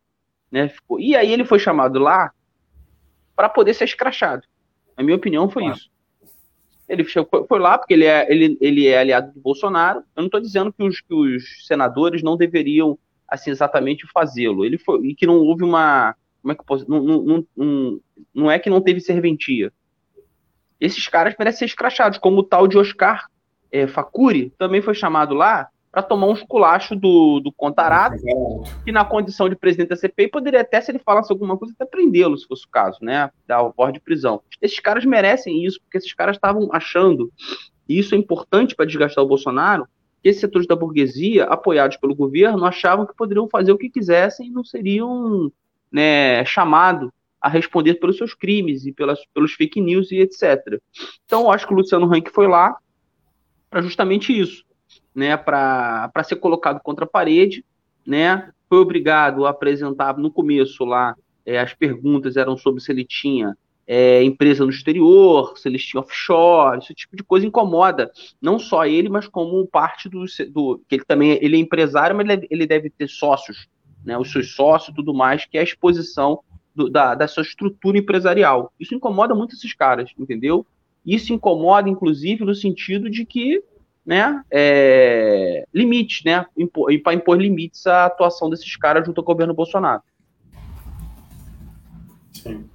né, 0.51 0.67
ficou... 0.69 0.99
e 0.99 1.15
aí 1.15 1.31
ele 1.31 1.45
foi 1.45 1.59
chamado 1.59 1.99
lá 1.99 2.31
para 3.35 3.47
poder 3.47 3.73
ser 3.73 3.85
escrachado. 3.85 4.45
A 4.97 5.03
minha 5.03 5.15
opinião 5.15 5.49
foi 5.49 5.67
isso. 5.67 5.89
Ele 6.89 7.05
foi 7.05 7.59
lá 7.59 7.77
porque 7.77 7.93
ele 7.93 8.03
é, 8.03 8.29
ele, 8.29 8.57
ele 8.59 8.87
é 8.87 8.97
aliado 8.97 9.31
do 9.31 9.39
Bolsonaro. 9.39 9.99
Eu 9.99 10.23
não 10.23 10.25
estou 10.25 10.41
dizendo 10.41 10.73
que 10.73 10.83
os, 10.83 10.99
que 10.99 11.13
os 11.13 11.65
senadores 11.67 12.23
não 12.23 12.35
deveriam 12.35 12.97
assim 13.25 13.51
exatamente 13.51 14.07
fazê-lo. 14.11 14.65
Ele 14.65 14.77
foi 14.77 14.99
e 15.05 15.15
que 15.15 15.25
não 15.27 15.37
houve 15.37 15.63
uma 15.63 16.15
como 16.41 16.51
é 16.51 16.55
que 16.55 16.61
eu 16.61 16.65
posso. 16.65 16.89
Não, 16.89 17.01
não, 17.01 17.45
não, 17.55 17.99
não 18.33 18.51
é 18.51 18.59
que 18.59 18.69
não 18.69 18.81
teve 18.81 18.99
serventia. 18.99 19.71
Esses 20.79 21.07
caras 21.07 21.35
merecem 21.37 21.59
ser 21.59 21.65
escrachados, 21.65 22.17
como 22.17 22.39
o 22.39 22.43
tal 22.43 22.67
de 22.67 22.77
Oscar 22.77 23.27
é, 23.71 23.85
Facuri 23.87 24.51
também 24.57 24.81
foi 24.81 24.93
chamado 24.93 25.33
lá 25.33 25.67
para 25.91 26.03
tomar 26.03 26.27
um 26.27 26.33
esculacho 26.33 26.95
do, 26.95 27.39
do 27.39 27.51
Contarato, 27.51 28.17
que 28.85 28.91
na 28.91 29.03
condição 29.03 29.49
de 29.49 29.55
presidente 29.55 29.89
da 29.89 29.95
CPI 29.95 30.27
poderia 30.27 30.61
até, 30.61 30.79
se 30.79 30.91
ele 30.91 30.99
falasse 30.99 31.31
alguma 31.31 31.57
coisa, 31.57 31.73
até 31.73 31.83
prendê-lo, 31.83 32.37
se 32.37 32.47
fosse 32.47 32.65
o 32.65 32.69
caso, 32.69 32.99
né? 33.01 33.31
Dar 33.47 33.63
o 33.63 33.73
porte 33.73 33.95
de 33.95 33.99
prisão. 33.99 34.41
Esses 34.61 34.79
caras 34.79 35.03
merecem 35.03 35.65
isso, 35.65 35.79
porque 35.81 35.97
esses 35.97 36.13
caras 36.13 36.35
estavam 36.35 36.69
achando, 36.71 37.31
e 37.87 37.97
isso 37.97 38.13
é 38.13 38.17
importante 38.17 38.75
para 38.75 38.85
desgastar 38.85 39.23
o 39.23 39.27
Bolsonaro, 39.27 39.87
que 40.21 40.29
esses 40.29 40.41
setores 40.41 40.67
da 40.67 40.75
burguesia, 40.75 41.45
apoiados 41.45 41.97
pelo 41.97 42.13
governo, 42.13 42.65
achavam 42.65 43.07
que 43.07 43.15
poderiam 43.15 43.49
fazer 43.49 43.71
o 43.71 43.77
que 43.77 43.89
quisessem 43.89 44.47
e 44.47 44.51
não 44.51 44.63
seriam 44.63 45.51
né, 45.91 46.43
chamado 46.45 47.11
a 47.41 47.47
responder 47.47 47.95
pelos 47.95 48.17
seus 48.17 48.33
crimes 48.33 48.85
e 48.85 48.91
pelas, 48.91 49.19
pelos 49.33 49.53
fake 49.53 49.79
news 49.79 50.11
e 50.11 50.17
etc. 50.17 50.79
Então, 51.25 51.43
eu 51.43 51.51
acho 51.51 51.65
que 51.65 51.73
o 51.73 51.77
Luciano 51.77 52.13
Hank 52.13 52.29
foi 52.31 52.47
lá 52.47 52.75
para 53.69 53.81
justamente 53.81 54.37
isso, 54.37 54.63
né, 55.13 55.37
para 55.37 56.11
ser 56.23 56.37
colocado 56.37 56.79
contra 56.81 57.05
a 57.05 57.07
parede, 57.07 57.63
né, 58.05 58.51
foi 58.67 58.79
obrigado 58.79 59.45
a 59.45 59.51
apresentar 59.51 60.17
no 60.17 60.31
começo 60.31 60.83
lá, 60.83 61.15
é, 61.45 61.59
as 61.59 61.73
perguntas 61.73 62.35
eram 62.35 62.57
sobre 62.57 62.81
se 62.81 62.91
ele 62.91 63.05
tinha 63.05 63.55
é, 63.87 64.23
empresa 64.23 64.63
no 64.63 64.69
exterior, 64.69 65.57
se 65.57 65.67
eles 65.67 65.83
tinham 65.83 66.03
offshore, 66.03 66.77
esse 66.77 66.93
tipo 66.93 67.15
de 67.15 67.23
coisa 67.23 67.47
incomoda, 67.47 68.11
não 68.39 68.59
só 68.59 68.85
ele, 68.85 69.09
mas 69.09 69.27
como 69.27 69.65
parte 69.65 70.07
do, 70.07 70.25
do 70.51 70.79
que 70.87 70.95
ele 70.95 71.05
também 71.05 71.39
ele 71.41 71.57
é 71.57 71.59
empresário, 71.59 72.15
mas 72.15 72.29
ele, 72.29 72.47
ele 72.51 72.67
deve 72.67 72.91
ter 72.91 73.07
sócios 73.07 73.67
né, 74.03 74.17
os 74.17 74.31
seus 74.31 74.53
sócios 74.53 74.89
e 74.89 74.95
tudo 74.95 75.13
mais, 75.13 75.45
que 75.45 75.57
é 75.57 75.61
a 75.61 75.63
exposição 75.63 76.39
do, 76.73 76.89
da, 76.89 77.15
da 77.15 77.27
sua 77.27 77.43
estrutura 77.43 77.97
empresarial. 77.97 78.71
Isso 78.79 78.95
incomoda 78.95 79.35
muito 79.35 79.55
esses 79.55 79.73
caras, 79.73 80.11
entendeu? 80.17 80.65
Isso 81.05 81.33
incomoda, 81.33 81.89
inclusive, 81.89 82.43
no 82.43 82.55
sentido 82.55 83.09
de 83.09 83.25
que 83.25 83.63
né, 84.05 84.43
é, 84.51 85.65
limites, 85.73 86.23
né, 86.23 86.45
para 87.03 87.13
impor 87.13 87.39
limites 87.39 87.85
à 87.85 88.05
atuação 88.05 88.49
desses 88.49 88.75
caras 88.75 89.05
junto 89.05 89.19
ao 89.19 89.25
governo 89.25 89.53
Bolsonaro. 89.53 90.01
Sim. 92.33 92.69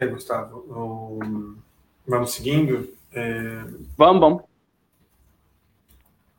Gustavo, 0.00 0.58
o... 0.68 1.56
vamos 2.06 2.32
seguindo? 2.32 2.88
É... 3.12 3.64
Vamos, 3.96 4.20
vamos. 4.20 4.42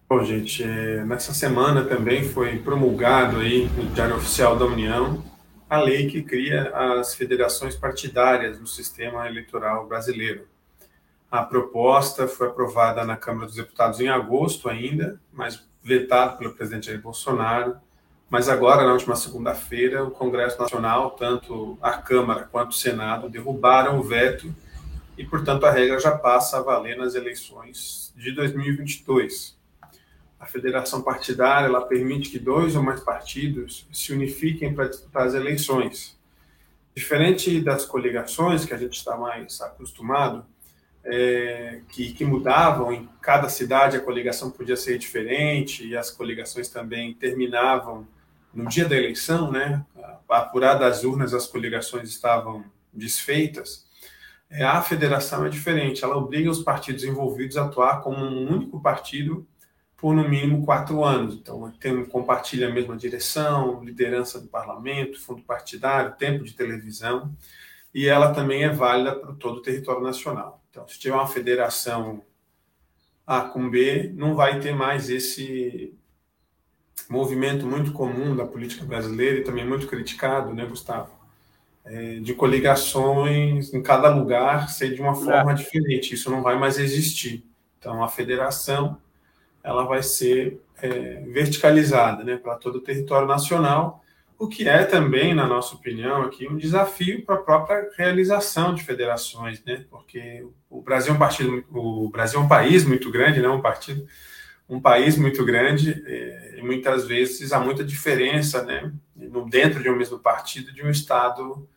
Bom, 0.08 0.24
gente, 0.24 0.64
é, 0.64 1.04
nessa 1.06 1.34
semana 1.34 1.86
também 1.86 2.24
foi 2.24 2.60
promulgado 2.60 3.40
aí 3.40 3.68
no 3.70 3.86
Diário 3.92 4.18
Oficial 4.18 4.56
da 4.58 4.66
União 4.66 5.24
a 5.70 5.80
lei 5.80 6.08
que 6.08 6.22
cria 6.22 6.70
as 6.70 7.16
federações 7.16 7.76
partidárias 7.76 8.60
no 8.60 8.68
sistema 8.68 9.28
eleitoral 9.28 9.88
brasileiro. 9.88 10.48
A 11.32 11.42
proposta 11.42 12.28
foi 12.28 12.48
aprovada 12.48 13.04
na 13.04 13.18
Câmara 13.18 13.48
dos 13.48 13.56
Deputados 13.56 14.00
em 14.00 14.08
agosto 14.08 14.70
ainda, 14.70 15.20
mas 15.32 15.68
vetado 15.82 16.38
pelo 16.38 16.54
presidente 16.54 16.88
Jair 16.88 17.02
Bolsonaro. 17.02 17.78
Mas 18.30 18.50
agora, 18.50 18.86
na 18.86 18.94
última 18.94 19.16
segunda-feira, 19.16 20.04
o 20.04 20.12
Congresso 20.12 20.62
Nacional, 20.62 21.12
tanto 21.12 21.76
a 21.82 21.94
Câmara 21.94 22.48
quanto 22.52 22.72
o 22.72 22.76
Senado, 22.76 23.30
derrubaram 23.30 23.98
o 23.98 24.04
veto 24.04 24.54
e, 25.18 25.26
portanto, 25.26 25.66
a 25.66 25.72
regra 25.72 26.00
já 26.00 26.12
passa 26.16 26.58
a 26.58 26.62
valer 26.62 26.98
nas 26.98 27.16
eleições 27.16 28.14
de 28.16 28.32
2022 28.32 29.53
a 30.44 30.46
federação 30.46 31.02
partidária 31.02 31.68
ela 31.68 31.82
permite 31.86 32.30
que 32.30 32.38
dois 32.38 32.76
ou 32.76 32.84
mais 32.84 33.00
partidos 33.00 33.88
se 33.94 34.12
unifiquem 34.12 34.74
para 34.74 34.90
disputar 34.90 35.26
as 35.26 35.34
eleições. 35.34 36.20
Diferente 36.94 37.62
das 37.62 37.86
coligações, 37.86 38.66
que 38.66 38.74
a 38.74 38.78
gente 38.78 38.98
está 38.98 39.16
mais 39.16 39.62
acostumado, 39.62 40.46
é, 41.06 41.80
que, 41.90 42.12
que, 42.12 42.26
mudavam, 42.26 42.92
em 42.92 43.10
cada 43.22 43.48
cidade 43.48 43.96
a 43.96 44.02
coligação 44.02 44.52
podia 44.52 44.76
ser 44.76 44.98
diferente, 44.98 45.88
e 45.88 45.96
as 45.96 46.12
coligações 46.12 46.68
também 46.68 47.14
terminavam 47.14 48.06
no 48.54 48.68
dia 48.68 48.88
da 48.88 48.98
eleição, 48.98 49.50
né? 49.50 49.84
Apuradas 50.30 50.98
as 50.98 51.04
urnas, 51.06 51.34
as 51.34 51.48
coligações 51.48 52.10
estavam 52.10 52.66
desfeitas. 52.92 53.86
É, 54.50 54.64
a 54.64 54.82
federação 54.82 55.46
é 55.46 55.50
diferente, 55.50 56.04
ela 56.04 56.18
obriga 56.18 56.52
os 56.52 56.62
partidos 56.62 57.06
envolvidos 57.06 57.56
a 57.56 57.66
atuar 57.66 58.02
como 58.02 58.18
um 58.18 58.54
único 58.54 58.82
partido 58.82 59.48
por 60.04 60.14
no 60.14 60.28
mínimo 60.28 60.66
quatro 60.66 61.02
anos. 61.02 61.36
Então, 61.36 61.72
tem, 61.80 62.04
compartilha 62.04 62.68
a 62.68 62.74
mesma 62.74 62.98
direção, 62.98 63.82
liderança 63.82 64.38
do 64.38 64.50
parlamento, 64.50 65.18
fundo 65.18 65.42
partidário, 65.44 66.18
tempo 66.18 66.44
de 66.44 66.52
televisão, 66.52 67.34
e 67.96 68.06
ela 68.06 68.34
também 68.34 68.66
é 68.66 68.70
válida 68.70 69.16
para 69.16 69.32
todo 69.36 69.60
o 69.60 69.62
território 69.62 70.04
nacional. 70.04 70.62
Então, 70.70 70.86
se 70.90 71.00
tiver 71.00 71.16
uma 71.16 71.26
federação 71.26 72.22
A 73.26 73.44
com 73.44 73.70
B, 73.70 74.12
não 74.14 74.36
vai 74.36 74.60
ter 74.60 74.76
mais 74.76 75.10
esse 75.10 75.98
movimento 77.10 77.66
muito 77.66 77.94
comum 77.94 78.36
da 78.36 78.46
política 78.46 78.84
brasileira 78.84 79.40
e 79.40 79.44
também 79.46 79.66
muito 79.66 79.88
criticado, 79.88 80.54
né, 80.54 80.66
Gustavo? 80.66 81.18
É, 81.86 82.20
de 82.20 82.34
coligações 82.34 83.74
em 83.74 83.82
cada 83.82 84.14
lugar 84.14 84.68
ser 84.68 84.94
de 84.94 85.00
uma 85.00 85.16
forma 85.16 85.54
é. 85.54 85.56
diferente. 85.56 86.14
Isso 86.14 86.30
não 86.30 86.42
vai 86.42 86.60
mais 86.60 86.78
existir. 86.78 87.46
Então, 87.80 88.04
a 88.04 88.10
federação 88.10 89.02
ela 89.64 89.84
vai 89.86 90.04
ser 90.04 90.60
é, 90.82 91.22
verticalizada 91.28 92.24
né, 92.24 92.38
para 92.38 92.56
todo 92.56 92.76
o 92.76 92.82
território 92.82 93.28
nacional, 93.28 94.04
o 94.38 94.48
que 94.48 94.68
é 94.68 94.84
também, 94.84 95.34
na 95.34 95.48
nossa 95.48 95.76
opinião, 95.76 96.24
aqui 96.24 96.48
um 96.48 96.58
desafio 96.58 97.24
para 97.24 97.36
a 97.36 97.42
própria 97.42 97.90
realização 97.98 98.74
de 98.74 98.84
federações, 98.84 99.64
né? 99.64 99.86
Porque 99.90 100.46
o 100.70 100.82
Brasil 100.82 101.14
é 101.14 101.16
um 101.16 101.20
partido, 101.20 101.64
o 101.72 102.10
Brasil 102.10 102.40
é 102.40 102.44
um 102.44 102.48
país 102.48 102.84
muito 102.84 103.10
grande, 103.10 103.42
não 103.42 103.58
um 103.58 103.62
partido, 103.62 104.06
um 104.68 104.82
país 104.82 105.18
muito 105.18 105.46
grande 105.46 106.04
é, 106.06 106.56
e 106.58 106.62
muitas 106.62 107.08
vezes 107.08 107.54
há 107.54 107.60
muita 107.60 107.86
diferença, 107.86 108.64
né? 108.64 108.92
Dentro 109.50 109.82
de 109.82 109.90
um 109.90 109.96
mesmo 109.96 110.20
partido, 110.20 110.74
de 110.74 110.84
um 110.84 110.90
estado 110.90 111.68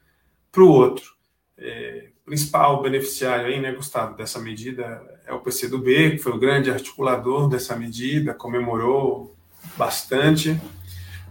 para 0.50 0.62
o 0.62 0.68
outro. 0.68 1.14
É, 1.58 2.08
principal 2.24 2.82
beneficiário 2.82 3.46
aí, 3.46 3.60
né, 3.60 3.72
Gustavo, 3.72 4.16
dessa 4.16 4.40
medida 4.40 5.00
é 5.26 5.32
o 5.34 5.40
PCdoB, 5.40 6.12
que 6.12 6.18
foi 6.18 6.32
o 6.32 6.38
grande 6.38 6.70
articulador 6.70 7.48
dessa 7.48 7.76
medida, 7.76 8.32
comemorou 8.32 9.34
bastante 9.76 10.58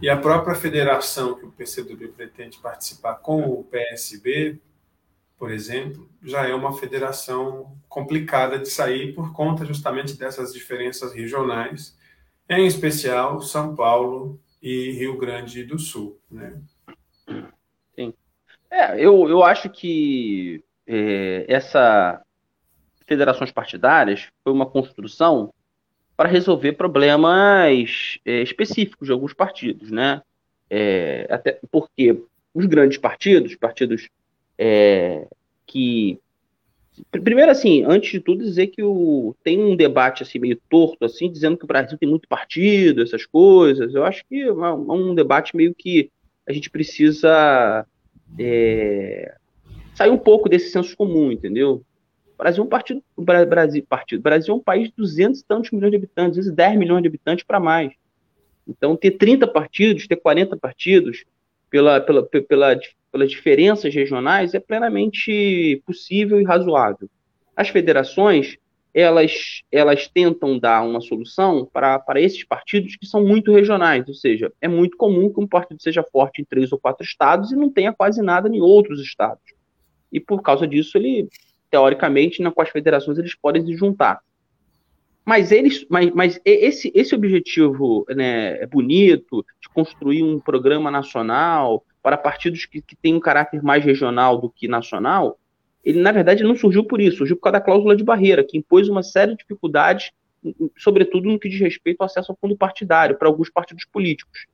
e 0.00 0.10
a 0.10 0.16
própria 0.16 0.54
federação 0.54 1.34
que 1.34 1.46
o 1.46 1.52
PCdoB 1.52 2.08
pretende 2.08 2.58
participar 2.58 3.14
com 3.14 3.40
o 3.42 3.64
PSB, 3.64 4.60
por 5.38 5.50
exemplo, 5.50 6.08
já 6.22 6.46
é 6.46 6.54
uma 6.54 6.76
federação 6.76 7.74
complicada 7.88 8.58
de 8.58 8.68
sair 8.68 9.14
por 9.14 9.32
conta 9.32 9.64
justamente 9.64 10.18
dessas 10.18 10.52
diferenças 10.52 11.14
regionais, 11.14 11.96
em 12.48 12.66
especial 12.66 13.40
São 13.40 13.74
Paulo 13.74 14.38
e 14.60 14.90
Rio 14.92 15.16
Grande 15.16 15.64
do 15.64 15.78
Sul. 15.78 16.20
Né? 16.30 16.60
Sim. 17.94 18.12
É, 18.70 19.02
eu, 19.02 19.28
eu 19.28 19.42
acho 19.42 19.70
que 19.70 20.62
é, 20.86 21.46
essa 21.48 22.22
federações 23.06 23.50
partidárias 23.50 24.28
foi 24.42 24.52
uma 24.52 24.66
construção 24.66 25.52
para 26.16 26.28
resolver 26.28 26.72
problemas 26.72 28.18
é, 28.24 28.42
específicos 28.42 29.06
de 29.06 29.12
alguns 29.12 29.32
partidos, 29.32 29.90
né? 29.90 30.22
É, 30.68 31.26
até 31.30 31.60
porque 31.70 32.22
os 32.54 32.66
grandes 32.66 32.98
partidos, 32.98 33.54
partidos 33.54 34.08
é, 34.58 35.26
que 35.66 36.18
primeiro 37.10 37.50
assim, 37.50 37.84
antes 37.84 38.10
de 38.10 38.20
tudo 38.20 38.42
dizer 38.42 38.68
que 38.68 38.82
o, 38.82 39.34
tem 39.44 39.62
um 39.62 39.76
debate 39.76 40.22
assim 40.22 40.38
meio 40.38 40.58
torto 40.68 41.04
assim, 41.04 41.30
dizendo 41.30 41.56
que 41.56 41.64
o 41.64 41.68
Brasil 41.68 41.98
tem 41.98 42.08
muito 42.08 42.26
partido, 42.26 43.02
essas 43.02 43.26
coisas. 43.26 43.94
Eu 43.94 44.04
acho 44.04 44.24
que 44.26 44.42
é 44.42 44.52
um 44.52 45.14
debate 45.14 45.54
meio 45.54 45.74
que 45.74 46.10
a 46.48 46.52
gente 46.52 46.70
precisa 46.70 47.86
é, 48.38 49.34
sair 49.94 50.10
um 50.10 50.18
pouco 50.18 50.48
desse 50.48 50.70
senso 50.70 50.96
comum, 50.96 51.30
entendeu? 51.30 51.82
O 52.36 52.42
Brasil 52.42 52.62
é 52.62 52.66
um 52.66 52.68
partido, 52.68 53.02
Brasil, 53.16 53.86
partido, 53.88 54.22
Brasil 54.22 54.54
é 54.54 54.56
um 54.56 54.62
país 54.62 54.88
de 54.88 54.94
200 54.96 55.40
e 55.40 55.44
tantos 55.44 55.70
milhões 55.70 55.90
de 55.90 55.96
habitantes, 55.96 56.38
às 56.38 56.44
vezes 56.44 56.52
10 56.52 56.78
milhões 56.78 57.02
de 57.02 57.08
habitantes 57.08 57.44
para 57.44 57.58
mais. 57.58 57.92
Então, 58.68 58.94
ter 58.94 59.12
30 59.12 59.46
partidos, 59.46 60.06
ter 60.06 60.16
40 60.16 60.56
partidos, 60.56 61.24
pela, 61.70 62.00
pela, 62.00 62.22
pela, 62.22 62.78
pelas 63.10 63.30
diferenças 63.30 63.94
regionais, 63.94 64.54
é 64.54 64.60
plenamente 64.60 65.82
possível 65.86 66.40
e 66.40 66.44
razoável. 66.44 67.08
As 67.56 67.70
federações, 67.70 68.58
elas, 68.92 69.62
elas 69.72 70.06
tentam 70.06 70.58
dar 70.58 70.82
uma 70.82 71.00
solução 71.00 71.68
para, 71.72 71.98
para 71.98 72.20
esses 72.20 72.44
partidos 72.44 72.96
que 72.96 73.06
são 73.06 73.24
muito 73.24 73.52
regionais, 73.52 74.06
ou 74.08 74.14
seja, 74.14 74.52
é 74.60 74.68
muito 74.68 74.96
comum 74.96 75.32
que 75.32 75.40
um 75.40 75.46
partido 75.46 75.82
seja 75.82 76.02
forte 76.02 76.42
em 76.42 76.44
três 76.44 76.70
ou 76.70 76.78
quatro 76.78 77.04
estados 77.04 77.50
e 77.50 77.56
não 77.56 77.70
tenha 77.70 77.92
quase 77.92 78.20
nada 78.20 78.48
em 78.48 78.60
outros 78.60 79.00
estados. 79.00 79.42
E 80.12 80.20
por 80.20 80.42
causa 80.42 80.66
disso, 80.66 80.96
ele 80.96 81.28
teoricamente, 81.70 82.42
na, 82.42 82.50
com 82.50 82.62
as 82.62 82.70
federações 82.70 83.18
eles 83.18 83.34
podem 83.34 83.64
se 83.64 83.74
juntar. 83.76 84.20
Mas 85.24 85.50
eles, 85.50 85.84
mas, 85.90 86.10
mas 86.12 86.40
esse, 86.44 86.92
esse 86.94 87.14
objetivo 87.14 88.06
né, 88.08 88.62
é 88.62 88.66
bonito 88.66 89.44
de 89.60 89.68
construir 89.68 90.22
um 90.22 90.38
programa 90.38 90.88
nacional 90.90 91.84
para 92.00 92.16
partidos 92.16 92.64
que, 92.64 92.80
que 92.80 92.94
têm 92.94 93.14
um 93.14 93.20
caráter 93.20 93.60
mais 93.62 93.84
regional 93.84 94.40
do 94.40 94.48
que 94.48 94.68
nacional, 94.68 95.36
ele 95.84 96.00
na 96.00 96.12
verdade 96.12 96.44
não 96.44 96.54
surgiu 96.54 96.84
por 96.84 97.00
isso, 97.00 97.18
surgiu 97.18 97.36
por 97.36 97.42
causa 97.42 97.58
da 97.58 97.64
cláusula 97.64 97.96
de 97.96 98.04
barreira, 98.04 98.44
que 98.44 98.56
impôs 98.56 98.88
uma 98.88 99.02
série 99.02 99.32
de 99.32 99.38
dificuldades, 99.38 100.12
sobretudo 100.76 101.28
no 101.28 101.38
que 101.38 101.48
diz 101.48 101.60
respeito 101.60 102.00
ao 102.00 102.06
acesso 102.06 102.30
ao 102.30 102.38
fundo 102.40 102.56
partidário 102.56 103.18
para 103.18 103.26
alguns 103.26 103.50
partidos 103.50 103.84
políticos. 103.84 104.46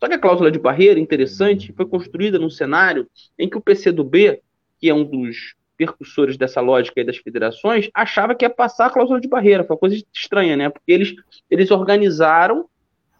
Só 0.00 0.08
que 0.08 0.14
a 0.14 0.18
cláusula 0.18 0.50
de 0.50 0.58
barreira, 0.58 0.98
interessante, 0.98 1.72
foi 1.72 1.86
construída 1.86 2.38
num 2.38 2.50
cenário 2.50 3.08
em 3.38 3.48
que 3.48 3.56
o 3.56 3.60
PCdoB, 3.60 4.40
que 4.78 4.88
é 4.88 4.94
um 4.94 5.04
dos 5.04 5.54
percussores 5.76 6.36
dessa 6.36 6.60
lógica 6.60 7.04
das 7.04 7.18
federações, 7.18 7.90
achava 7.94 8.34
que 8.34 8.44
ia 8.44 8.50
passar 8.50 8.86
a 8.86 8.90
cláusula 8.90 9.20
de 9.20 9.28
barreira. 9.28 9.64
Foi 9.64 9.74
uma 9.74 9.80
coisa 9.80 10.02
estranha, 10.14 10.56
né? 10.56 10.68
Porque 10.68 10.90
eles, 10.90 11.14
eles 11.50 11.70
organizaram, 11.70 12.68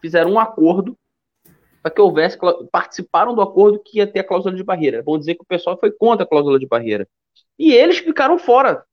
fizeram 0.00 0.32
um 0.32 0.38
acordo 0.38 0.96
para 1.82 1.94
que 1.94 2.00
houvesse, 2.00 2.36
participaram 2.72 3.34
do 3.34 3.40
acordo 3.40 3.78
que 3.78 3.98
ia 3.98 4.06
ter 4.06 4.20
a 4.20 4.24
cláusula 4.24 4.56
de 4.56 4.64
barreira. 4.64 5.02
Vão 5.02 5.18
dizer 5.18 5.34
que 5.34 5.42
o 5.42 5.46
pessoal 5.46 5.78
foi 5.78 5.92
contra 5.92 6.24
a 6.24 6.28
cláusula 6.28 6.58
de 6.58 6.66
barreira. 6.66 7.06
E 7.58 7.72
eles 7.72 7.98
ficaram 7.98 8.38
fora. 8.38 8.84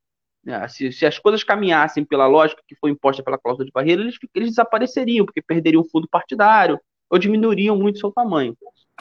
Né? 0.43 0.67
Se, 0.67 0.91
se, 0.91 1.06
as 1.06 1.17
coisas 1.17 1.43
caminhassem 1.43 2.04
pela 2.04 2.28
lógica 2.28 2.62
que 2.67 2.76
foi 2.76 2.91
imposta 2.91 3.23
pela 3.23 3.38
cláusula 3.38 3.65
de 3.65 3.71
barreira, 3.71 4.02
eles, 4.02 4.17
eles 4.36 4.49
desapareceriam, 4.49 5.26
porque 5.26 5.41
perderiam 5.41 5.82
o 5.82 5.89
fundo 5.89 6.08
partidário 6.08 6.80
ou 7.10 7.17
diminuiriam 7.17 7.76
muito 7.76 7.99
seu 7.99 8.12
tamanho. 8.12 8.56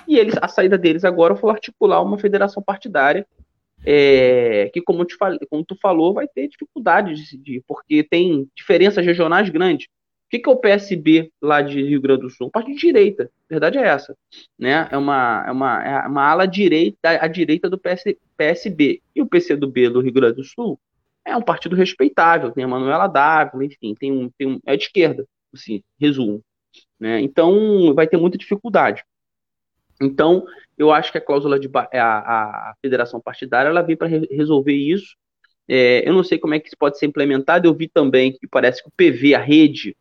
E 0.07 0.19
eles, 0.19 0.35
a 0.41 0.49
saída 0.49 0.79
deles 0.79 1.05
agora 1.05 1.37
foi 1.37 1.51
articular 1.51 2.01
uma 2.03 2.19
federação 2.19 2.63
partidária 2.63 3.27
é, 3.85 4.71
que 4.73 4.81
como, 4.81 5.05
te 5.05 5.17
como 5.51 5.65
tu 5.65 5.77
falou, 5.81 6.15
vai 6.15 6.29
ter 6.29 6.49
dificuldade 6.49 7.15
de 7.15 7.21
decidir, 7.21 7.63
porque 7.67 8.03
tem 8.03 8.49
diferenças 8.57 9.05
regionais 9.05 9.49
grandes. 9.49 9.87
O 9.87 10.31
que, 10.31 10.39
que 10.39 10.49
é 10.49 10.53
o 10.53 10.57
PSB 10.57 11.31
lá 11.43 11.61
de 11.61 11.83
Rio 11.83 12.01
Grande 12.01 12.23
do 12.23 12.31
Sul? 12.31 12.51
Parte 12.51 12.73
de 12.73 12.79
direita, 12.79 13.25
a 13.25 13.49
verdade 13.51 13.79
é 13.79 13.83
essa. 13.83 14.17
Né? 14.59 14.89
É, 14.91 14.97
uma, 14.97 15.45
é, 15.47 15.51
uma, 15.53 15.85
é 15.85 16.09
uma 16.09 16.23
ala 16.23 16.47
direita, 16.47 17.11
à 17.11 17.29
direita 17.29 17.69
do 17.69 17.79
PS, 17.79 18.05
PSB. 18.37 19.03
E 19.15 19.21
o 19.21 19.27
PCdoB 19.27 19.91
do 19.91 20.01
Rio 20.01 20.13
Grande 20.13 20.37
do 20.37 20.45
Sul 20.45 20.81
é 21.25 21.37
um 21.37 21.43
partido 21.43 21.77
respeitável, 21.77 22.51
tem 22.51 22.65
a 22.65 22.69
Manuela 22.69 23.07
Dávila, 23.07 23.65
enfim, 23.65 23.95
tem 23.95 24.11
um, 24.11 24.31
tem 24.31 24.49
um, 24.49 24.59
é 24.67 24.77
de 24.77 24.85
esquerda, 24.85 25.27
assim, 25.55 25.83
resumo. 26.01 26.43
Né? 26.99 27.21
Então, 27.21 27.95
vai 27.95 28.07
ter 28.07 28.17
muita 28.17 28.39
dificuldade. 28.39 29.05
Então, 30.03 30.45
eu 30.77 30.91
acho 30.91 31.13
que 31.13 31.19
a 31.19 31.21
cláusula 31.21 31.59
de 31.59 31.71
a, 31.75 32.71
a 32.71 32.75
federação 32.81 33.21
partidária 33.21 33.69
ela 33.69 33.83
vem 33.83 33.97
para 33.97 34.09
re 34.09 34.27
resolver 34.31 34.75
isso. 34.75 35.17
É, 35.69 36.07
eu 36.07 36.13
não 36.13 36.25
sei 36.25 36.39
como 36.39 36.55
é 36.55 36.61
que 36.61 36.67
isso 36.69 36.77
pode 36.79 36.99
ser 36.99 37.07
implementado. 37.07 37.67
Eu 37.67 37.75
vi 37.75 37.89
também 37.89 38.33
que 38.33 38.47
parece 38.49 38.83
que 38.83 38.89
o 38.89 38.93
PV, 38.97 39.35
a 39.35 39.39
rede, 39.39 39.97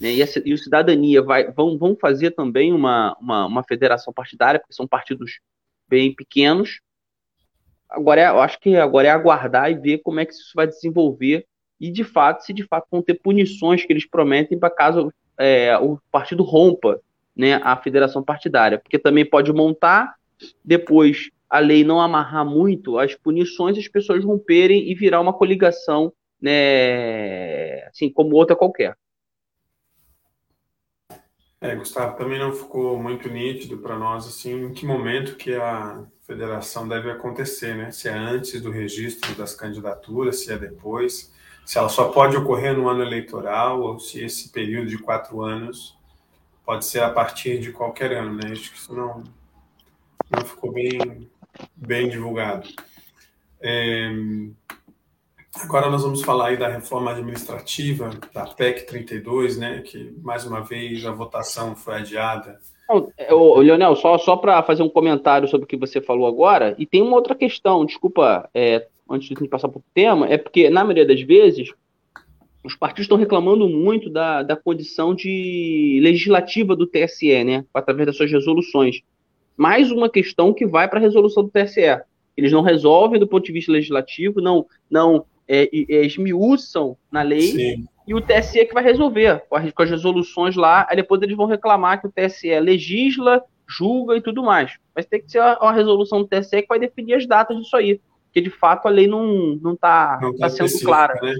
né, 0.00 0.12
e, 0.12 0.22
a, 0.22 0.26
e 0.44 0.52
o 0.52 0.58
Cidadania 0.58 1.22
vai, 1.22 1.50
vão, 1.52 1.78
vão 1.78 1.96
fazer 1.96 2.32
também 2.32 2.72
uma, 2.72 3.16
uma, 3.20 3.46
uma 3.46 3.62
federação 3.64 4.12
partidária, 4.12 4.60
porque 4.60 4.74
são 4.74 4.86
partidos 4.86 5.40
bem 5.88 6.14
pequenos. 6.14 6.80
Agora, 7.88 8.20
é, 8.20 8.28
eu 8.28 8.40
acho 8.40 8.58
que 8.58 8.76
agora 8.76 9.08
é 9.08 9.10
aguardar 9.10 9.70
e 9.70 9.74
ver 9.74 9.98
como 9.98 10.20
é 10.20 10.26
que 10.26 10.32
isso 10.32 10.52
vai 10.54 10.66
desenvolver 10.66 11.46
e, 11.80 11.90
de 11.90 12.04
fato, 12.04 12.42
se 12.42 12.52
de 12.52 12.64
fato 12.64 12.88
vão 12.90 13.00
ter 13.00 13.14
punições 13.14 13.84
que 13.84 13.92
eles 13.92 14.08
prometem 14.08 14.58
para 14.58 14.70
caso 14.70 15.12
é, 15.38 15.76
o 15.78 15.98
partido 16.10 16.42
rompa 16.42 17.00
né, 17.36 17.60
a 17.62 17.76
federação 17.76 18.22
partidária, 18.22 18.78
porque 18.78 18.98
também 18.98 19.24
pode 19.24 19.52
montar, 19.52 20.14
depois 20.64 21.30
a 21.48 21.58
lei 21.58 21.84
não 21.84 22.00
amarrar 22.00 22.44
muito 22.44 22.98
as 22.98 23.14
punições, 23.14 23.78
as 23.78 23.88
pessoas 23.88 24.24
romperem 24.24 24.90
e 24.90 24.94
virar 24.94 25.20
uma 25.20 25.32
coligação, 25.32 26.12
né, 26.40 27.84
assim 27.88 28.10
como 28.10 28.34
outra 28.34 28.56
qualquer. 28.56 28.96
É, 31.60 31.74
Gustavo, 31.74 32.16
também 32.16 32.38
não 32.38 32.52
ficou 32.52 32.98
muito 33.02 33.28
nítido 33.28 33.78
para 33.78 33.98
nós 33.98 34.26
assim 34.26 34.66
em 34.66 34.72
que 34.72 34.84
momento 34.84 35.36
que 35.36 35.54
a 35.54 36.04
federação 36.20 36.86
deve 36.86 37.10
acontecer, 37.10 37.74
né? 37.74 37.90
Se 37.90 38.08
é 38.08 38.12
antes 38.12 38.60
do 38.60 38.70
registro 38.70 39.34
das 39.34 39.54
candidaturas, 39.54 40.40
se 40.40 40.52
é 40.52 40.58
depois, 40.58 41.32
se 41.64 41.78
ela 41.78 41.88
só 41.88 42.10
pode 42.10 42.36
ocorrer 42.36 42.76
no 42.76 42.88
ano 42.88 43.02
eleitoral 43.02 43.80
ou 43.80 43.98
se 43.98 44.22
esse 44.22 44.50
período 44.50 44.88
de 44.88 44.98
quatro 44.98 45.40
anos 45.40 45.95
pode 46.66 46.84
ser 46.84 47.00
a 47.00 47.10
partir 47.10 47.60
de 47.60 47.72
qualquer 47.72 48.12
ano, 48.12 48.34
né? 48.34 48.50
Acho 48.50 48.72
que 48.72 48.76
isso 48.76 48.92
não, 48.92 49.22
não 50.28 50.44
ficou 50.44 50.72
bem, 50.72 51.30
bem 51.76 52.08
divulgado. 52.08 52.68
É, 53.60 54.10
agora 55.62 55.88
nós 55.88 56.02
vamos 56.02 56.22
falar 56.22 56.48
aí 56.48 56.56
da 56.56 56.68
reforma 56.68 57.12
administrativa, 57.12 58.10
da 58.34 58.46
PEC 58.46 58.84
32, 58.84 59.56
né? 59.56 59.80
Que, 59.82 60.12
mais 60.20 60.44
uma 60.44 60.60
vez, 60.60 61.06
a 61.06 61.12
votação 61.12 61.76
foi 61.76 61.94
adiada. 61.94 62.58
Ô, 63.30 63.60
Leonel, 63.60 63.94
só, 63.94 64.18
só 64.18 64.36
para 64.36 64.62
fazer 64.62 64.82
um 64.82 64.88
comentário 64.88 65.48
sobre 65.48 65.64
o 65.64 65.68
que 65.68 65.76
você 65.76 66.00
falou 66.00 66.26
agora, 66.26 66.74
e 66.78 66.84
tem 66.84 67.00
uma 67.00 67.16
outra 67.16 67.34
questão, 67.34 67.84
desculpa, 67.84 68.48
é, 68.52 68.86
antes 69.08 69.28
de 69.28 69.48
passar 69.48 69.68
para 69.68 69.78
o 69.78 69.84
tema, 69.94 70.26
é 70.28 70.36
porque, 70.36 70.68
na 70.68 70.82
maioria 70.82 71.06
das 71.06 71.20
vezes, 71.20 71.72
os 72.66 72.74
partidos 72.74 73.04
estão 73.04 73.16
reclamando 73.16 73.68
muito 73.68 74.10
da, 74.10 74.42
da 74.42 74.56
condição 74.56 75.14
de 75.14 76.00
legislativa 76.02 76.74
do 76.74 76.86
TSE, 76.86 77.44
né, 77.44 77.64
através 77.72 78.06
das 78.06 78.16
suas 78.16 78.30
resoluções. 78.30 79.00
Mais 79.56 79.90
uma 79.90 80.10
questão 80.10 80.52
que 80.52 80.66
vai 80.66 80.88
para 80.88 80.98
a 80.98 81.02
resolução 81.02 81.44
do 81.44 81.50
TSE. 81.50 82.02
Eles 82.36 82.52
não 82.52 82.62
resolvem 82.62 83.20
do 83.20 83.26
ponto 83.26 83.46
de 83.46 83.52
vista 83.52 83.72
legislativo, 83.72 84.40
não, 84.40 84.66
não 84.90 85.24
é, 85.48 85.62
é, 85.72 86.04
esmiuçam 86.04 86.96
na 87.10 87.22
lei, 87.22 87.52
Sim. 87.52 87.84
e 88.06 88.14
o 88.14 88.20
TSE 88.20 88.66
que 88.66 88.74
vai 88.74 88.82
resolver 88.82 89.44
com 89.48 89.56
as, 89.56 89.72
com 89.72 89.82
as 89.82 89.90
resoluções 89.90 90.56
lá, 90.56 90.86
aí 90.90 90.96
depois 90.96 91.22
eles 91.22 91.36
vão 91.36 91.46
reclamar 91.46 92.00
que 92.00 92.08
o 92.08 92.12
TSE 92.12 92.58
legisla 92.60 93.42
julga 93.68 94.16
e 94.16 94.20
tudo 94.20 94.42
mais. 94.42 94.76
Mas 94.94 95.06
tem 95.06 95.22
que 95.22 95.30
ser 95.30 95.40
uma 95.40 95.72
resolução 95.72 96.20
do 96.20 96.28
TSE 96.28 96.62
que 96.62 96.68
vai 96.68 96.78
definir 96.78 97.14
as 97.14 97.26
datas 97.26 97.56
disso 97.56 97.76
aí. 97.76 98.00
Porque, 98.24 98.40
de 98.40 98.50
fato, 98.50 98.86
a 98.86 98.90
lei 98.90 99.06
não 99.06 99.54
está 99.54 99.58
não 99.62 99.76
tá, 99.76 100.18
não 100.20 100.36
tá, 100.36 100.38
tá 100.40 100.50
sendo 100.50 100.84
clara. 100.84 101.18
Né? 101.22 101.34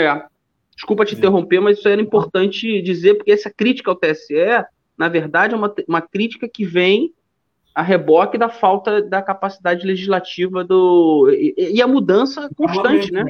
É. 0.00 0.24
Desculpa 0.74 1.04
te 1.04 1.14
é. 1.14 1.18
interromper, 1.18 1.60
mas 1.60 1.78
isso 1.78 1.88
era 1.88 2.00
importante 2.00 2.80
dizer, 2.82 3.14
porque 3.14 3.32
essa 3.32 3.50
crítica 3.50 3.90
ao 3.90 3.96
TSE, 3.96 4.64
na 4.96 5.08
verdade, 5.08 5.54
é 5.54 5.56
uma, 5.56 5.72
uma 5.86 6.00
crítica 6.00 6.48
que 6.48 6.64
vem 6.64 7.12
a 7.74 7.82
reboque 7.82 8.36
da 8.36 8.48
falta 8.48 9.02
da 9.02 9.22
capacidade 9.22 9.86
legislativa 9.86 10.62
do. 10.62 11.30
E, 11.30 11.76
e 11.76 11.82
a 11.82 11.86
mudança 11.86 12.48
constante, 12.56 13.10
né? 13.12 13.24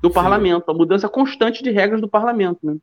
Do 0.00 0.08
Sim. 0.08 0.14
parlamento, 0.14 0.70
a 0.70 0.74
mudança 0.74 1.08
constante 1.08 1.62
de 1.62 1.70
regras 1.70 2.00
do 2.00 2.08
parlamento, 2.08 2.60
né? 2.62 2.76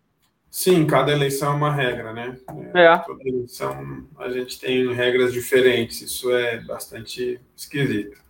Sim, 0.51 0.85
cada 0.85 1.11
eleição 1.11 1.53
é 1.53 1.55
uma 1.55 1.71
regra, 1.71 2.13
né? 2.13 2.37
É. 2.73 2.97
Toda 2.99 3.27
eleição 3.27 4.05
a 4.17 4.29
gente 4.29 4.59
tem 4.59 4.93
regras 4.93 5.33
diferentes, 5.33 6.01
isso 6.01 6.33
é 6.33 6.59
bastante 6.61 7.39
esquisito. 7.55 8.24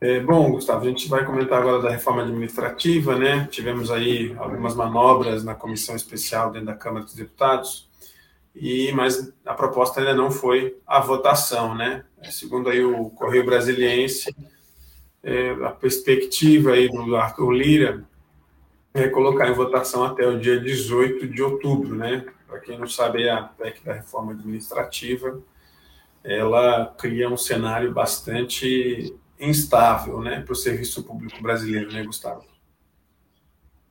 É, 0.00 0.20
bom, 0.20 0.52
Gustavo, 0.52 0.84
a 0.84 0.88
gente 0.88 1.08
vai 1.08 1.24
comentar 1.24 1.60
agora 1.60 1.82
da 1.82 1.90
reforma 1.90 2.22
administrativa, 2.22 3.18
né? 3.18 3.48
Tivemos 3.50 3.90
aí 3.90 4.32
algumas 4.38 4.76
manobras 4.76 5.42
na 5.42 5.56
comissão 5.56 5.96
especial 5.96 6.52
dentro 6.52 6.68
da 6.68 6.74
Câmara 6.74 7.04
dos 7.04 7.14
Deputados, 7.14 7.90
e 8.54 8.92
mas 8.92 9.32
a 9.44 9.54
proposta 9.54 9.98
ainda 9.98 10.14
não 10.14 10.30
foi 10.30 10.78
a 10.86 11.00
votação, 11.00 11.74
né? 11.74 12.04
Segundo 12.30 12.68
aí 12.68 12.84
o 12.84 13.10
Correio 13.10 13.44
Brasiliense, 13.44 14.32
é, 15.20 15.50
a 15.64 15.70
perspectiva 15.70 16.74
aí 16.74 16.88
do 16.88 17.16
Arthur 17.16 17.50
Lira 17.50 18.04
é 18.94 19.08
colocar 19.08 19.48
em 19.48 19.54
votação 19.54 20.04
até 20.04 20.24
o 20.28 20.38
dia 20.38 20.60
18 20.60 21.26
de 21.26 21.42
outubro, 21.42 21.96
né? 21.96 22.24
Para 22.46 22.60
quem 22.60 22.78
não 22.78 22.86
sabe, 22.86 23.28
a 23.28 23.42
PEC 23.42 23.84
da 23.84 23.94
reforma 23.94 24.30
administrativa, 24.30 25.40
ela 26.22 26.86
cria 26.96 27.28
um 27.28 27.36
cenário 27.36 27.92
bastante 27.92 29.12
instável, 29.40 30.20
né, 30.20 30.40
para 30.40 30.52
o 30.52 30.56
serviço 30.56 31.02
público 31.04 31.42
brasileiro, 31.42 31.92
né, 31.92 32.02
Gustavo? 32.04 32.44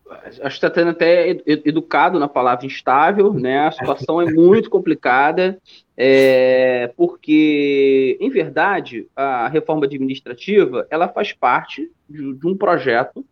Acho 0.09 0.39
que 0.39 0.47
está 0.47 0.69
tendo 0.69 0.91
até 0.91 1.29
educado 1.45 2.17
na 2.17 2.29
palavra 2.29 2.65
instável, 2.65 3.33
né? 3.33 3.67
A 3.67 3.71
situação 3.71 4.21
é 4.21 4.31
muito 4.31 4.69
complicada, 4.69 5.59
é, 5.97 6.93
porque, 6.95 8.17
em 8.19 8.29
verdade, 8.29 9.07
a 9.15 9.49
reforma 9.49 9.85
administrativa 9.85 10.87
ela 10.89 11.09
faz 11.09 11.33
parte 11.33 11.91
de, 12.09 12.33
de 12.33 12.47
um 12.47 12.55
projeto 12.55 13.25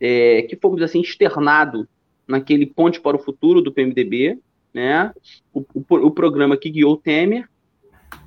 é, 0.00 0.42
que, 0.42 0.56
fomos 0.56 0.82
assim, 0.82 1.00
externado 1.00 1.88
naquele 2.26 2.66
Ponte 2.66 3.00
para 3.00 3.16
o 3.16 3.22
Futuro 3.22 3.62
do 3.62 3.72
PMDB, 3.72 4.38
né? 4.74 5.12
O, 5.52 5.60
o, 5.60 5.84
o 6.06 6.10
programa 6.10 6.56
que 6.56 6.70
guiou 6.70 6.96
Temer, 6.96 7.48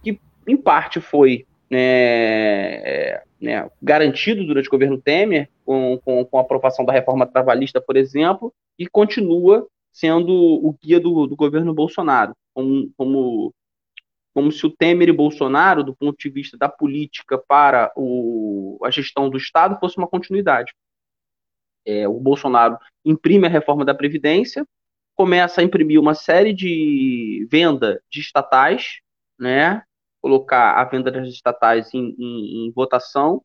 que 0.02 0.18
em 0.48 0.56
parte 0.56 1.02
foi 1.02 1.46
né, 1.76 3.22
né, 3.42 3.70
garantido 3.82 4.46
durante 4.46 4.68
o 4.68 4.72
governo 4.72 5.02
Temer, 5.02 5.50
com, 5.66 6.00
com, 6.00 6.24
com, 6.26 6.38
a 6.38 6.42
aprovação 6.42 6.86
da 6.86 6.94
reforma 6.94 7.26
trabalhista, 7.26 7.82
por 7.82 7.98
exemplo, 7.98 8.54
e 8.80 8.88
continua 8.88 9.68
sendo 9.92 10.32
o 10.32 10.74
guia 10.82 11.00
do, 11.00 11.28
do 11.28 11.36
governo 11.36 11.74
Bolsonaro, 11.74 12.36
como, 12.54 12.92
como, 12.98 13.54
como 14.34 14.52
se 14.52 14.66
o 14.66 14.70
Temer 14.70 15.10
e 15.10 15.14
Bolsonaro, 15.14 15.84
do 15.84 15.96
ponto 15.96 16.18
de 16.18 16.30
vista 16.30 16.58
da 16.58 16.70
política 16.70 17.38
para 17.38 17.92
o, 17.96 18.80
a 18.84 18.90
gestão 18.90 19.30
do 19.30 19.38
Estado, 19.38 19.80
fosse 19.80 19.98
uma 19.98 20.08
continuidade. 20.08 20.74
É, 21.86 22.08
o 22.08 22.20
Bolsonaro 22.20 22.78
imprime 23.04 23.48
a 23.48 23.50
reforma 23.50 23.86
da 23.86 23.94
Previdência, 23.94 24.66
começa 25.14 25.62
a 25.62 25.64
imprimir 25.64 26.00
uma 26.00 26.14
série 26.14 26.54
de 26.54 27.48
venda 27.50 28.02
de 28.10 28.20
estatais, 28.20 29.00
né, 29.40 29.84
colocar 30.26 30.74
a 30.74 30.84
venda 30.86 31.12
das 31.12 31.28
estatais 31.28 31.94
em, 31.94 32.16
em, 32.18 32.66
em 32.66 32.72
votação, 32.72 33.44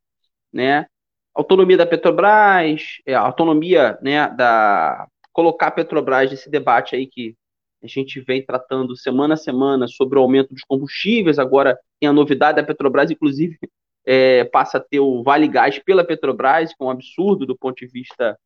né? 0.51 0.87
Autonomia 1.35 1.77
da 1.77 1.85
Petrobras, 1.85 3.03
é, 3.05 3.13
autonomia, 3.13 3.99
né, 4.01 4.27
da 4.31 5.07
colocar 5.31 5.67
a 5.67 5.71
Petrobras 5.73 6.31
nesse 6.31 6.49
debate 6.49 6.97
aí 6.97 7.07
que 7.07 7.37
a 7.83 7.87
gente 7.87 8.19
vem 8.23 8.43
tratando 8.43 8.97
semana 8.97 9.35
a 9.35 9.37
semana 9.37 9.87
sobre 9.87 10.19
o 10.19 10.23
aumento 10.23 10.55
dos 10.55 10.65
combustíveis. 10.65 11.39
Agora 11.39 11.79
tem 12.01 12.09
a 12.09 12.15
novidade 12.15 12.57
da 12.57 12.67
Petrobras, 12.67 13.11
inclusive 13.11 13.59
é, 14.07 14.45
passa 14.45 14.79
a 14.79 14.81
ter 14.81 15.01
o 15.01 15.23
Vale 15.23 15.49
Gás 15.49 15.79
pela 15.81 16.03
Petrobras, 16.03 16.71
que 16.73 16.83
é 16.83 16.87
um 16.87 16.91
absurdo 16.91 17.45
do 17.45 17.59
ponto 17.59 17.77
de 17.77 17.87
vista, 17.89 18.39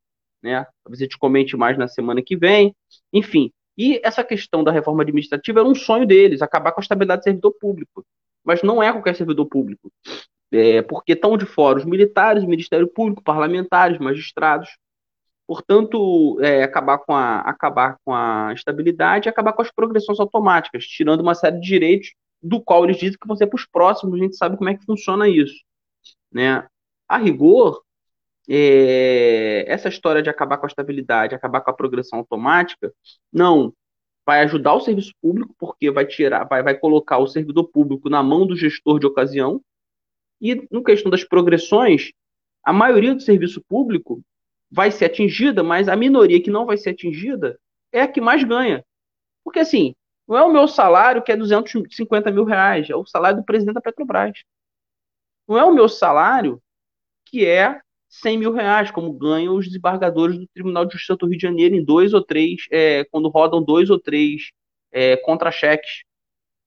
né? 0.42 0.66
Talvez 0.82 1.00
a 1.00 1.04
gente 1.04 1.18
comente 1.18 1.56
mais 1.56 1.78
na 1.78 1.86
semana 1.86 2.20
que 2.20 2.36
vem. 2.36 2.74
Enfim, 3.12 3.52
e 3.78 4.00
essa 4.02 4.24
questão 4.24 4.64
da 4.64 4.72
reforma 4.72 5.04
administrativa 5.04 5.60
era 5.60 5.68
um 5.68 5.74
sonho 5.76 6.04
deles, 6.04 6.42
acabar 6.42 6.72
com 6.72 6.80
a 6.80 6.82
estabilidade 6.82 7.20
do 7.20 7.24
servidor 7.24 7.54
público 7.60 8.04
mas 8.44 8.62
não 8.62 8.82
é 8.82 8.92
qualquer 8.92 9.16
servidor 9.16 9.46
público, 9.46 9.90
é, 10.52 10.82
porque 10.82 11.12
estão 11.12 11.36
de 11.36 11.46
fora 11.46 11.78
os 11.78 11.84
militares, 11.84 12.44
Ministério 12.44 12.86
Público, 12.86 13.22
parlamentares, 13.22 13.98
magistrados. 13.98 14.68
Portanto, 15.46 16.38
é, 16.40 16.62
acabar, 16.62 16.98
com 16.98 17.14
a, 17.14 17.40
acabar 17.40 17.98
com 18.04 18.14
a 18.14 18.52
estabilidade 18.54 19.28
e 19.28 19.30
acabar 19.30 19.52
com 19.52 19.62
as 19.62 19.70
progressões 19.70 20.18
automáticas, 20.18 20.86
tirando 20.86 21.20
uma 21.20 21.34
série 21.34 21.60
de 21.60 21.66
direitos 21.66 22.14
do 22.42 22.62
qual 22.62 22.84
eles 22.84 22.98
dizem 22.98 23.18
que 23.18 23.26
vão 23.26 23.36
ser 23.36 23.46
para 23.46 23.56
os 23.56 23.66
próximos, 23.66 24.14
a 24.14 24.22
gente 24.22 24.36
sabe 24.36 24.56
como 24.56 24.70
é 24.70 24.74
que 24.76 24.84
funciona 24.84 25.28
isso. 25.28 25.54
Né? 26.32 26.66
A 27.08 27.18
rigor, 27.18 27.82
é, 28.48 29.64
essa 29.66 29.88
história 29.88 30.22
de 30.22 30.30
acabar 30.30 30.58
com 30.58 30.66
a 30.66 30.68
estabilidade, 30.68 31.34
acabar 31.34 31.60
com 31.60 31.70
a 31.70 31.74
progressão 31.74 32.18
automática, 32.18 32.92
não 33.32 33.72
vai 34.26 34.42
ajudar 34.42 34.74
o 34.74 34.80
serviço 34.80 35.12
público, 35.20 35.54
porque 35.58 35.90
vai 35.90 36.06
tirar, 36.06 36.44
vai, 36.44 36.62
vai 36.62 36.76
colocar 36.76 37.18
o 37.18 37.26
servidor 37.26 37.68
público 37.68 38.08
na 38.08 38.22
mão 38.22 38.46
do 38.46 38.56
gestor 38.56 38.98
de 38.98 39.06
ocasião. 39.06 39.60
E 40.40 40.66
no 40.70 40.82
questão 40.82 41.10
das 41.10 41.24
progressões, 41.24 42.12
a 42.62 42.72
maioria 42.72 43.14
do 43.14 43.20
serviço 43.20 43.62
público 43.68 44.22
vai 44.70 44.90
ser 44.90 45.06
atingida, 45.06 45.62
mas 45.62 45.88
a 45.88 45.96
minoria 45.96 46.42
que 46.42 46.50
não 46.50 46.66
vai 46.66 46.76
ser 46.76 46.90
atingida 46.90 47.58
é 47.92 48.00
a 48.02 48.08
que 48.08 48.20
mais 48.20 48.42
ganha. 48.42 48.84
Porque 49.44 49.60
assim, 49.60 49.94
não 50.26 50.36
é 50.36 50.42
o 50.42 50.52
meu 50.52 50.66
salário 50.66 51.22
que 51.22 51.30
é 51.30 51.36
250 51.36 52.30
mil 52.30 52.44
reais, 52.44 52.88
é 52.88 52.96
o 52.96 53.04
salário 53.04 53.38
do 53.38 53.44
presidente 53.44 53.74
da 53.74 53.80
Petrobras. 53.80 54.42
Não 55.46 55.58
é 55.58 55.64
o 55.64 55.74
meu 55.74 55.88
salário 55.88 56.60
que 57.26 57.44
é 57.46 57.80
100 58.20 58.38
mil 58.38 58.52
reais, 58.52 58.90
como 58.90 59.12
ganham 59.12 59.56
os 59.56 59.66
desembargadores 59.66 60.38
do 60.38 60.46
Tribunal 60.48 60.84
de 60.84 60.92
Justiça 60.92 61.16
do 61.16 61.26
Rio 61.26 61.36
de 61.36 61.42
Janeiro 61.42 61.74
em 61.74 61.84
dois 61.84 62.14
ou 62.14 62.22
três, 62.22 62.66
é, 62.70 63.04
quando 63.04 63.28
rodam 63.28 63.62
dois 63.62 63.90
ou 63.90 63.98
três 63.98 64.50
é, 64.92 65.16
contra-cheques, 65.16 66.04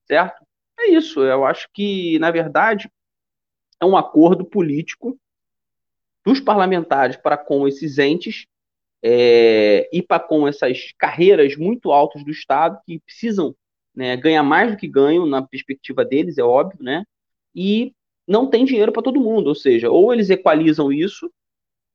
certo? 0.06 0.44
É 0.78 0.90
isso, 0.90 1.20
eu 1.20 1.44
acho 1.44 1.68
que, 1.72 2.18
na 2.18 2.30
verdade, 2.30 2.90
é 3.80 3.84
um 3.84 3.96
acordo 3.96 4.44
político 4.44 5.18
dos 6.24 6.40
parlamentares 6.40 7.16
para 7.16 7.36
com 7.36 7.66
esses 7.66 7.98
entes 7.98 8.46
é, 9.02 9.88
e 9.92 10.02
para 10.02 10.20
com 10.20 10.46
essas 10.46 10.92
carreiras 10.98 11.56
muito 11.56 11.90
altas 11.90 12.24
do 12.24 12.30
Estado 12.30 12.78
que 12.84 13.00
precisam 13.00 13.54
né, 13.94 14.16
ganhar 14.16 14.42
mais 14.42 14.70
do 14.72 14.76
que 14.76 14.86
ganham 14.86 15.26
na 15.26 15.42
perspectiva 15.42 16.04
deles, 16.04 16.38
é 16.38 16.42
óbvio, 16.42 16.82
né? 16.82 17.04
E 17.54 17.92
não 18.28 18.48
tem 18.48 18.64
dinheiro 18.64 18.92
para 18.92 19.02
todo 19.02 19.20
mundo, 19.20 19.48
ou 19.48 19.54
seja, 19.54 19.90
ou 19.90 20.12
eles 20.12 20.28
equalizam 20.28 20.92
isso, 20.92 21.32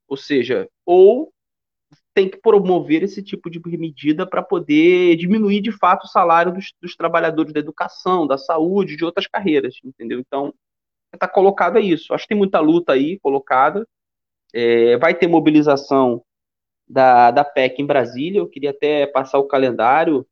ou 0.08 0.18
seja, 0.18 0.68
ou 0.86 1.32
tem 2.14 2.30
que 2.30 2.38
promover 2.38 3.04
esse 3.04 3.24
tipo 3.24 3.50
de 3.50 3.60
medida 3.78 4.28
para 4.28 4.44
poder 4.44 5.16
diminuir 5.16 5.62
de 5.62 5.72
fato 5.72 6.06
o 6.06 6.08
salário 6.08 6.54
dos, 6.54 6.74
dos, 6.82 6.96
trabalhadores 6.96 7.54
da 7.54 7.60
educação, 7.60 8.28
da 8.28 8.38
saúde, 8.38 8.96
de 8.96 9.06
outras 9.06 9.28
carreiras, 9.28 9.76
entendeu? 9.84 10.20
Então, 10.20 10.54
está 11.14 11.28
colocado 11.28 11.80
isso. 11.80 12.14
Acho 12.14 12.24
que 12.24 12.30
tem 12.30 12.38
muita 12.38 12.60
luta 12.60 12.94
aí 12.94 13.20
colocada. 13.20 13.88
É, 14.54 14.98
vai 14.98 15.16
ter 15.16 15.28
mobilização 15.28 16.24
da, 16.88 17.32
da 17.32 17.44
PEC 17.44 17.82
em 17.82 17.86
Brasília. 17.86 18.40
Eu 18.40 18.50
queria 18.50 18.72
até 18.72 19.08
passar 19.08 19.40
o 19.40 19.48
calendário, 19.48 20.26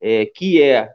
é, 0.00 0.26
que 0.26 0.60
é 0.62 0.92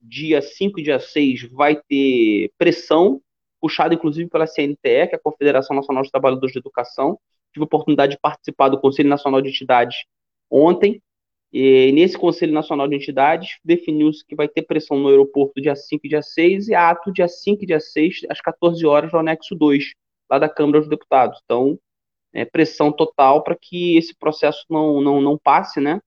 dia 0.00 0.42
5 0.42 0.78
e 0.78 0.82
dia 0.82 1.00
6, 1.00 1.50
vai 1.50 1.76
ter 1.88 2.50
pressão 2.58 3.20
puxado 3.66 3.92
inclusive 3.94 4.30
pela 4.30 4.46
CNTE, 4.46 4.76
que 5.08 5.14
é 5.14 5.16
a 5.16 5.18
Confederação 5.18 5.74
Nacional 5.74 6.04
dos 6.04 6.10
Trabalhadores 6.10 6.52
de 6.52 6.60
Educação. 6.60 7.18
Tive 7.52 7.64
a 7.64 7.66
oportunidade 7.66 8.12
de 8.12 8.20
participar 8.20 8.68
do 8.68 8.80
Conselho 8.80 9.08
Nacional 9.08 9.42
de 9.42 9.48
Entidades 9.48 10.04
ontem. 10.48 11.02
E 11.52 11.90
nesse 11.92 12.16
Conselho 12.16 12.52
Nacional 12.52 12.86
de 12.86 12.94
Entidades, 12.94 13.58
definiu-se 13.64 14.24
que 14.24 14.36
vai 14.36 14.46
ter 14.46 14.62
pressão 14.62 14.98
no 14.98 15.08
aeroporto 15.08 15.60
dia 15.60 15.74
5 15.74 16.06
e 16.06 16.08
dia 16.08 16.22
6 16.22 16.68
e 16.68 16.74
ato 16.74 17.12
dia 17.12 17.26
5 17.26 17.64
e 17.64 17.66
dia 17.66 17.80
6, 17.80 18.20
às 18.28 18.40
14 18.40 18.86
horas, 18.86 19.12
no 19.12 19.18
anexo 19.18 19.54
2, 19.54 19.84
lá 20.30 20.38
da 20.38 20.48
Câmara 20.48 20.80
dos 20.80 20.88
Deputados. 20.88 21.40
Então, 21.44 21.78
é, 22.32 22.44
pressão 22.44 22.92
total 22.92 23.42
para 23.42 23.56
que 23.60 23.96
esse 23.96 24.14
processo 24.14 24.64
não, 24.70 25.00
não, 25.00 25.20
não 25.20 25.38
passe, 25.38 25.80
né? 25.80 26.00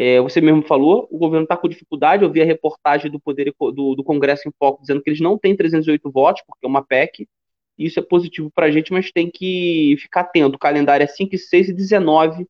É, 0.00 0.20
você 0.20 0.40
mesmo 0.40 0.62
falou, 0.62 1.08
o 1.10 1.18
governo 1.18 1.42
está 1.42 1.56
com 1.56 1.68
dificuldade. 1.68 2.22
Eu 2.22 2.30
vi 2.30 2.40
a 2.40 2.44
reportagem 2.44 3.10
do 3.10 3.18
Poder 3.18 3.52
do, 3.58 3.96
do, 3.96 4.04
Congresso 4.04 4.48
em 4.48 4.52
Foco 4.56 4.80
dizendo 4.80 5.02
que 5.02 5.10
eles 5.10 5.20
não 5.20 5.36
têm 5.36 5.56
308 5.56 6.08
votos, 6.12 6.40
porque 6.46 6.64
é 6.64 6.68
uma 6.68 6.84
PEC. 6.84 7.28
Isso 7.76 7.98
é 7.98 8.02
positivo 8.02 8.48
para 8.48 8.66
a 8.66 8.70
gente, 8.70 8.92
mas 8.92 9.10
tem 9.10 9.28
que 9.28 9.96
ficar 9.98 10.20
atento. 10.20 10.54
O 10.54 10.58
calendário 10.58 11.02
é 11.02 11.06
5 11.08 11.34
e 11.34 11.38
6 11.38 11.70
e 11.70 11.72
19. 11.72 12.46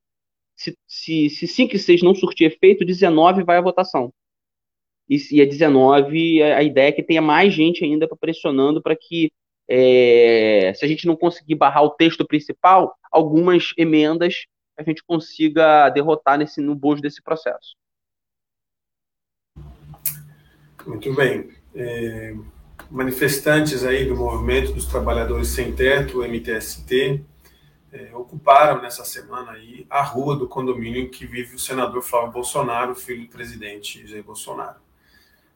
Se, 0.55 0.77
se, 0.87 1.31
se 1.31 1.47
5 1.47 1.75
e 1.75 1.79
6 1.79 2.03
não 2.03 2.15
surtir 2.15 2.49
efeito, 2.53 2.85
19 2.85 3.43
vai 3.45 3.57
à 3.57 3.63
votação. 3.63 4.13
e, 5.09 5.41
a 5.41 5.47
19, 5.47 6.43
a, 6.43 6.63
ideia 6.63 6.89
é 6.89 6.93
que 6.93 7.03
tenha 7.03 7.23
mais 7.23 7.55
gente 7.55 7.83
ainda 7.83 8.07
pressionando 8.21 8.83
para 8.83 8.95
que, 8.95 9.33
é, 9.67 10.73
se 10.77 10.85
a 10.85 10.89
gente 10.89 11.07
não 11.07 11.17
conseguir 11.17 11.55
barrar 11.55 11.83
o 11.83 11.91
texto 11.91 12.27
principal, 12.27 12.95
algumas 13.11 13.73
emendas 13.79 14.45
a 14.79 14.83
gente 14.85 15.03
consiga 15.03 15.91
derrotar 15.91 16.39
nesse, 16.39 16.61
no 16.61 16.75
bojo 16.75 17.03
desse 17.03 17.21
processo. 17.21 17.77
Muito 20.87 21.13
bem. 21.15 21.51
É, 21.75 22.35
manifestantes 22.89 23.85
aí 23.85 24.05
do 24.05 24.17
Movimento 24.17 24.73
dos 24.73 24.87
Trabalhadores 24.87 25.49
Sem 25.49 25.75
Teto, 25.75 26.23
MTST, 26.23 27.25
é, 27.93 28.15
ocuparam 28.15 28.81
nessa 28.81 29.05
semana 29.05 29.53
aí 29.53 29.85
a 29.91 30.03
rua 30.03 30.37
do 30.37 30.47
condomínio 30.47 31.03
em 31.03 31.11
que 31.11 31.27
vive 31.27 31.57
o 31.57 31.59
senador 31.59 32.03
Flávio 32.03 32.31
Bolsonaro, 32.31 32.95
filho 32.95 33.25
do 33.25 33.31
presidente 33.31 34.07
Jair 34.07 34.23
Bolsonaro. 34.23 34.79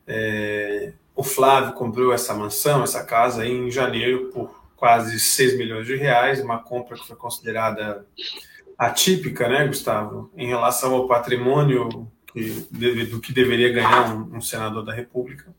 É, 0.07 0.93
o 1.15 1.23
Flávio 1.23 1.75
comprou 1.75 2.13
essa 2.13 2.35
mansão, 2.35 2.83
essa 2.83 3.05
casa 3.05 3.47
em 3.47 3.71
janeiro 3.71 4.31
por 4.33 4.63
quase 4.75 5.21
6 5.21 5.57
milhões 5.57 5.87
de 5.87 5.95
reais, 5.95 6.41
uma 6.43 6.59
compra 6.59 6.97
que 6.97 7.07
foi 7.07 7.17
considerada 7.17 8.05
atípica, 8.87 9.49
né, 9.49 9.67
Gustavo, 9.67 10.31
em 10.37 10.49
relação 10.49 10.95
ao 10.95 11.07
patrimônio 11.07 12.11
que, 12.27 12.67
do 13.07 13.21
que 13.21 13.33
deveria 13.33 13.73
ganhar 13.73 14.13
um, 14.13 14.37
um 14.37 14.41
senador 14.41 14.85
da 14.85 14.93
República. 14.93 15.55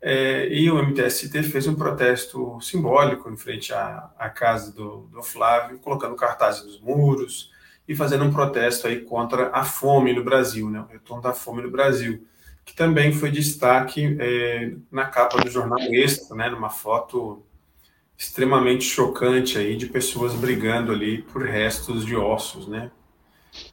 É, 0.00 0.46
e 0.48 0.70
o 0.70 0.78
MTST 0.78 1.42
fez 1.42 1.66
um 1.66 1.74
protesto 1.74 2.60
simbólico 2.60 3.28
em 3.30 3.36
frente 3.36 3.72
à, 3.72 4.10
à 4.16 4.28
casa 4.28 4.70
do, 4.72 5.08
do, 5.12 5.22
Flávio, 5.22 5.78
colocando 5.78 6.14
cartazes 6.14 6.64
nos 6.64 6.80
muros 6.80 7.50
e 7.88 7.96
fazendo 7.96 8.24
um 8.24 8.32
protesto 8.32 8.86
aí 8.86 9.00
contra 9.00 9.50
a 9.50 9.64
fome 9.64 10.12
no 10.12 10.22
Brasil, 10.22 10.70
né, 10.70 10.80
o 10.80 10.92
retorno 10.92 11.22
da 11.22 11.32
fome 11.32 11.62
no 11.62 11.70
Brasil, 11.70 12.24
que 12.64 12.74
também 12.74 13.12
foi 13.12 13.30
destaque 13.30 14.16
é, 14.20 14.72
na 14.90 15.06
capa 15.06 15.40
do 15.40 15.50
jornal 15.50 15.78
Extra, 15.80 16.36
né, 16.36 16.48
numa 16.50 16.70
foto 16.70 17.45
extremamente 18.16 18.84
chocante 18.84 19.58
aí 19.58 19.76
de 19.76 19.86
pessoas 19.86 20.34
brigando 20.34 20.92
ali 20.92 21.22
por 21.22 21.42
restos 21.42 22.04
de 22.04 22.16
ossos, 22.16 22.66
né? 22.66 22.90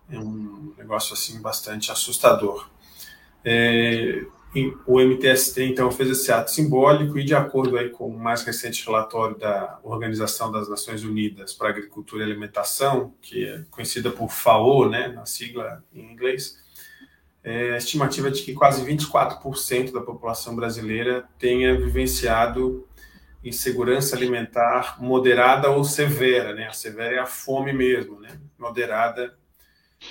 É 0.09 0.19
um 0.19 0.73
negócio 0.77 1.13
assim 1.13 1.41
bastante 1.41 1.91
assustador. 1.91 2.67
É, 3.43 4.25
o 4.85 4.99
MTST 4.99 5.63
então 5.63 5.91
fez 5.91 6.09
esse 6.09 6.31
ato 6.31 6.51
simbólico 6.51 7.17
e 7.17 7.23
de 7.23 7.33
acordo 7.33 7.77
aí 7.77 7.89
com 7.89 8.07
o 8.07 8.19
mais 8.19 8.43
recente 8.43 8.85
relatório 8.85 9.37
da 9.37 9.79
Organização 9.83 10.51
das 10.51 10.69
Nações 10.69 11.03
Unidas 11.03 11.53
para 11.53 11.69
Agricultura 11.69 12.23
e 12.23 12.25
Alimentação, 12.25 13.13
que 13.21 13.45
é 13.45 13.63
conhecida 13.71 14.11
por 14.11 14.29
FAO, 14.29 14.87
né, 14.87 15.07
na 15.07 15.25
sigla 15.25 15.83
em 15.93 16.11
inglês, 16.11 16.61
é, 17.43 17.73
a 17.73 17.77
estimativa 17.77 18.29
é 18.29 18.31
de 18.31 18.41
que 18.41 18.53
quase 18.53 18.85
24% 18.85 19.91
da 19.91 19.99
população 20.01 20.55
brasileira 20.55 21.25
tenha 21.37 21.77
vivenciado 21.77 22.87
insegurança 23.43 24.15
alimentar 24.15 25.01
moderada 25.01 25.69
ou 25.69 25.83
severa, 25.83 26.53
né? 26.53 26.67
A 26.67 26.73
severa 26.73 27.15
é 27.15 27.19
a 27.19 27.25
fome 27.25 27.73
mesmo, 27.73 28.19
né? 28.19 28.39
Moderada 28.57 29.37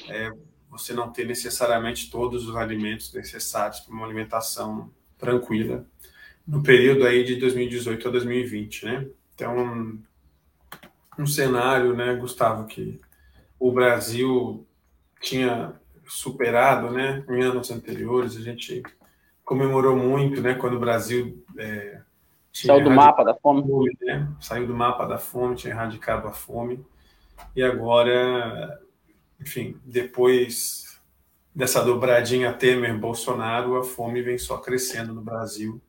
é 0.08 0.30
você 0.68 0.92
não 0.92 1.10
ter 1.10 1.26
necessariamente 1.26 2.10
todos 2.10 2.48
os 2.48 2.56
alimentos 2.56 3.12
necessários 3.12 3.80
para 3.80 3.94
uma 3.94 4.04
alimentação 4.04 4.90
tranquila 5.18 5.86
no 6.46 6.62
período 6.62 7.06
aí 7.06 7.24
de 7.24 7.36
2018 7.36 8.08
a 8.08 8.10
2020, 8.10 8.86
né? 8.86 9.06
Então, 9.34 9.56
um, 9.56 10.02
um 11.18 11.26
cenário, 11.26 11.94
né, 11.94 12.14
Gustavo, 12.14 12.66
que 12.66 13.00
o 13.58 13.70
Brasil 13.70 14.66
tinha 15.20 15.74
superado, 16.06 16.90
né, 16.90 17.24
em 17.28 17.42
anos 17.42 17.70
anteriores, 17.70 18.36
a 18.36 18.40
gente 18.40 18.82
comemorou 19.44 19.96
muito, 19.96 20.40
né, 20.40 20.54
quando 20.54 20.76
o 20.76 20.80
Brasil 20.80 21.44
é, 21.56 22.01
Saiu 22.52 22.84
do 22.84 22.90
mapa 22.90 23.24
da 23.24 23.34
fome. 23.34 23.62
fome 23.62 23.96
né? 24.02 24.28
Saiu 24.38 24.66
do 24.66 24.74
mapa 24.74 25.06
da 25.06 25.18
fome, 25.18 25.56
tinha 25.56 25.72
erradicado 25.72 26.28
a 26.28 26.32
fome. 26.32 26.84
E 27.56 27.62
agora, 27.62 28.78
enfim, 29.40 29.80
depois 29.84 31.00
dessa 31.54 31.82
dobradinha 31.82 32.52
Temer-Bolsonaro, 32.52 33.76
a 33.76 33.84
fome 33.84 34.22
vem 34.22 34.36
só 34.36 34.58
crescendo 34.58 35.14
no 35.14 35.22
Brasil 35.22 35.80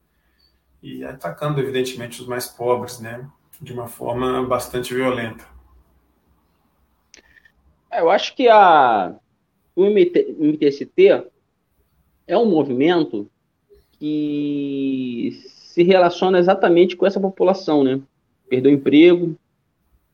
e 0.82 1.04
atacando, 1.04 1.60
evidentemente, 1.60 2.21
os 2.21 2.28
mais 2.28 2.47
pobres, 2.47 2.99
né? 2.99 3.30
De 3.62 3.73
uma 3.73 3.88
forma 3.88 4.43
bastante 4.45 4.93
violenta. 4.93 5.45
É, 7.91 8.02
eu 8.02 8.10
acho 8.10 8.36
que 8.36 8.49
a, 8.49 9.15
o 9.76 9.86
MT, 9.86 10.36
MTST 10.39 11.26
é 12.26 12.38
um 12.38 12.49
movimento 12.49 13.30
que 13.99 15.43
se 15.73 15.81
relaciona 15.81 16.38
exatamente 16.38 16.95
com 16.95 17.03
essa 17.03 17.19
população, 17.19 17.83
né? 17.83 17.99
Perdeu 18.47 18.69
o 18.69 18.75
emprego, 18.75 19.36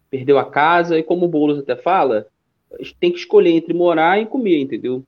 perdeu 0.10 0.40
a 0.40 0.46
casa, 0.46 0.98
e 0.98 1.04
como 1.04 1.26
o 1.26 1.28
Boulos 1.28 1.60
até 1.60 1.76
fala, 1.76 2.28
tem 2.98 3.12
que 3.12 3.20
escolher 3.20 3.50
entre 3.50 3.74
morar 3.74 4.22
e 4.22 4.26
comer, 4.26 4.58
entendeu? 4.58 5.04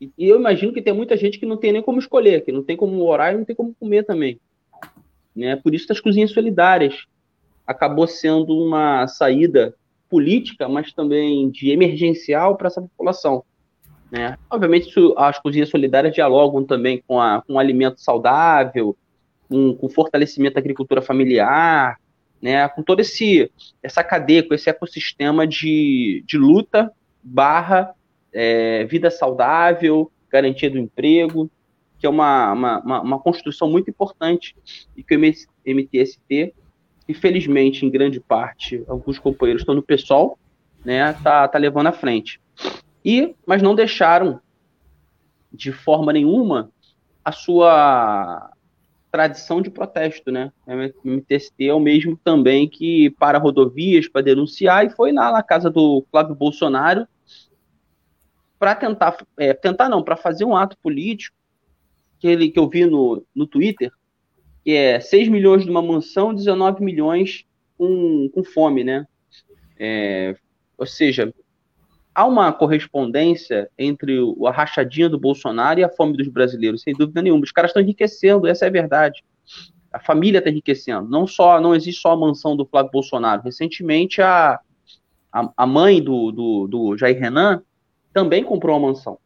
E, 0.00 0.10
e, 0.18 0.28
eu 0.28 0.34
imagino 0.34 0.72
que 0.72 0.82
tem 0.82 0.92
muita 0.92 1.16
gente 1.16 1.38
que 1.38 1.46
não 1.46 1.56
tem 1.56 1.70
nem 1.70 1.80
como 1.80 2.00
escolher, 2.00 2.44
que 2.44 2.50
não 2.50 2.64
tem 2.64 2.76
como 2.76 2.92
morar 2.92 3.32
e 3.32 3.36
não 3.36 3.44
tem 3.44 3.54
como 3.54 3.72
comer 3.78 4.02
também. 4.02 4.40
Né? 5.34 5.54
Por 5.54 5.72
isso 5.72 5.86
as 5.92 6.00
cozinhas 6.00 6.32
solidárias 6.32 7.06
acabou 7.64 8.08
sendo 8.08 8.58
uma 8.58 9.06
saída 9.06 9.76
política, 10.10 10.68
mas 10.68 10.92
também 10.92 11.48
de 11.50 11.70
emergencial 11.70 12.56
para 12.56 12.66
essa 12.66 12.82
população. 12.82 13.44
Né? 14.10 14.36
Obviamente, 14.50 14.92
as 15.16 15.38
cozinhas 15.38 15.68
solidárias 15.68 16.12
dialogam 16.12 16.64
também 16.64 17.00
com, 17.06 17.20
a, 17.20 17.42
com 17.42 17.52
um 17.52 17.58
alimento 17.60 18.00
saudável, 18.00 18.96
com, 19.48 19.74
com 19.74 19.88
fortalecimento 19.88 20.54
da 20.54 20.60
agricultura 20.60 21.02
familiar, 21.02 21.98
né, 22.40 22.68
com 22.68 22.84
esse 22.98 23.50
essa 23.82 24.04
cadeia, 24.04 24.46
com 24.46 24.54
esse 24.54 24.70
ecossistema 24.70 25.46
de, 25.46 26.22
de 26.26 26.38
luta 26.38 26.92
barra 27.22 27.94
é, 28.32 28.84
vida 28.84 29.10
saudável, 29.10 30.10
garantia 30.30 30.70
do 30.70 30.78
emprego, 30.78 31.50
que 31.98 32.06
é 32.06 32.08
uma, 32.08 32.52
uma, 32.52 33.00
uma, 33.00 33.18
construção 33.18 33.68
muito 33.68 33.90
importante 33.90 34.54
e 34.96 35.02
que 35.02 35.16
o 35.16 35.20
MTST, 35.20 36.54
infelizmente, 37.08 37.84
em 37.84 37.90
grande 37.90 38.20
parte, 38.20 38.84
alguns 38.86 39.18
companheiros 39.18 39.62
estão 39.62 39.74
no 39.74 39.82
PSOL, 39.82 40.38
né, 40.84 41.12
tá, 41.14 41.48
tá 41.48 41.58
levando 41.58 41.88
à 41.88 41.92
frente. 41.92 42.40
E, 43.04 43.34
mas 43.44 43.62
não 43.62 43.74
deixaram 43.74 44.40
de 45.52 45.72
forma 45.72 46.12
nenhuma 46.12 46.70
a 47.24 47.32
sua 47.32 48.50
tradição 49.18 49.60
de 49.60 49.68
protesto, 49.68 50.30
né? 50.30 50.52
O 50.64 51.08
MTST 51.08 51.66
é 51.66 51.74
o 51.74 51.80
mesmo 51.80 52.16
também 52.22 52.68
que 52.68 53.10
para 53.10 53.36
rodovias 53.36 54.06
para 54.06 54.22
denunciar 54.22 54.86
e 54.86 54.90
foi 54.90 55.10
lá 55.10 55.32
na 55.32 55.42
casa 55.42 55.68
do 55.68 56.06
Flávio 56.08 56.36
Bolsonaro 56.36 57.04
para 58.60 58.76
tentar, 58.76 59.16
é, 59.36 59.52
tentar 59.52 59.88
não, 59.88 60.04
para 60.04 60.16
fazer 60.16 60.44
um 60.44 60.54
ato 60.54 60.78
político 60.78 61.36
que 62.20 62.28
ele 62.28 62.48
que 62.48 62.60
eu 62.60 62.68
vi 62.68 62.86
no, 62.86 63.24
no 63.34 63.44
Twitter, 63.44 63.90
que 64.62 64.70
é 64.70 65.00
6 65.00 65.28
milhões 65.28 65.64
de 65.64 65.70
uma 65.70 65.82
mansão, 65.82 66.32
19 66.32 66.84
milhões 66.84 67.44
com, 67.76 68.30
com 68.32 68.44
fome, 68.44 68.84
né? 68.84 69.04
É, 69.76 70.36
ou 70.76 70.86
seja, 70.86 71.34
há 72.18 72.24
uma 72.24 72.52
correspondência 72.52 73.70
entre 73.78 74.18
a 74.44 74.50
rachadinha 74.50 75.08
do 75.08 75.20
Bolsonaro 75.20 75.78
e 75.78 75.84
a 75.84 75.88
fome 75.88 76.16
dos 76.16 76.26
brasileiros, 76.26 76.82
sem 76.82 76.92
dúvida 76.92 77.22
nenhuma. 77.22 77.44
Os 77.44 77.52
caras 77.52 77.70
estão 77.70 77.80
enriquecendo, 77.80 78.48
essa 78.48 78.64
é 78.64 78.68
a 78.68 78.72
verdade. 78.72 79.22
A 79.92 80.00
família 80.00 80.38
está 80.38 80.50
enriquecendo. 80.50 81.08
Não 81.08 81.28
só, 81.28 81.60
não 81.60 81.76
existe 81.76 82.00
só 82.00 82.10
a 82.10 82.16
mansão 82.16 82.56
do 82.56 82.66
Flávio 82.66 82.90
Bolsonaro. 82.90 83.42
Recentemente, 83.42 84.20
a, 84.20 84.58
a, 85.32 85.52
a 85.56 85.64
mãe 85.64 86.02
do, 86.02 86.32
do, 86.32 86.66
do, 86.66 86.96
Jair 86.96 87.20
Renan 87.20 87.62
também 88.12 88.42
comprou 88.42 88.76
uma 88.76 88.88
mansão. 88.88 89.16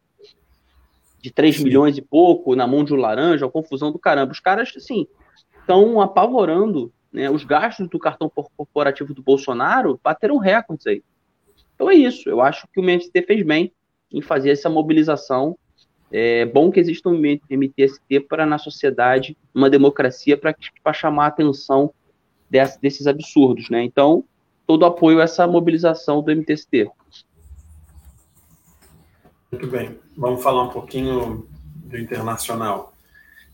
De 1.19 1.31
3 1.31 1.57
Sim. 1.57 1.63
milhões 1.63 1.97
e 1.97 2.01
pouco, 2.01 2.55
na 2.55 2.67
mão 2.67 2.83
de 2.83 2.93
um 2.93 2.97
laranja, 2.97 3.47
a 3.47 3.49
confusão 3.49 3.91
do 3.91 3.97
caramba. 3.97 4.33
Os 4.33 4.39
caras, 4.39 4.71
assim, 4.77 5.07
estão 5.59 5.99
apavorando 5.99 6.93
né, 7.11 7.27
os 7.27 7.43
gastos 7.43 7.89
do 7.89 7.97
cartão 7.97 8.31
corporativo 8.55 9.15
do 9.15 9.23
Bolsonaro 9.23 9.99
bateram 10.03 10.37
recordes 10.37 10.85
aí. 10.85 11.03
Então 11.83 11.91
é 11.91 11.95
isso. 11.95 12.29
Eu 12.29 12.39
acho 12.39 12.65
que 12.71 12.79
o 12.79 12.83
MST 12.83 13.23
fez 13.23 13.45
bem 13.45 13.69
em 14.09 14.21
fazer 14.21 14.51
essa 14.51 14.69
mobilização. 14.69 15.57
É 16.09 16.45
bom 16.45 16.71
que 16.71 16.79
exista 16.79 17.09
um 17.09 17.19
MTST 17.19 18.21
para 18.21 18.45
na 18.45 18.57
sociedade, 18.57 19.35
uma 19.53 19.69
democracia, 19.69 20.37
para 20.37 20.93
chamar 20.93 21.25
a 21.25 21.27
atenção 21.27 21.93
desse, 22.49 22.79
desses 22.79 23.05
absurdos, 23.05 23.69
né? 23.69 23.83
Então, 23.83 24.23
todo 24.65 24.85
apoio 24.85 25.19
a 25.19 25.23
essa 25.23 25.45
mobilização 25.45 26.21
do 26.21 26.31
MTST. 26.31 26.89
Muito 29.51 29.67
bem. 29.67 29.99
Vamos 30.15 30.41
falar 30.41 30.63
um 30.63 30.69
pouquinho 30.69 31.45
do 31.83 31.97
internacional. 31.97 32.93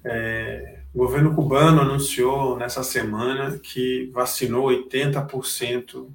É, 0.06 0.82
o 0.94 1.00
governo 1.00 1.34
cubano 1.34 1.82
anunciou 1.82 2.58
nessa 2.58 2.84
semana 2.84 3.58
que 3.58 4.12
vacinou 4.14 4.68
80% 4.68 6.08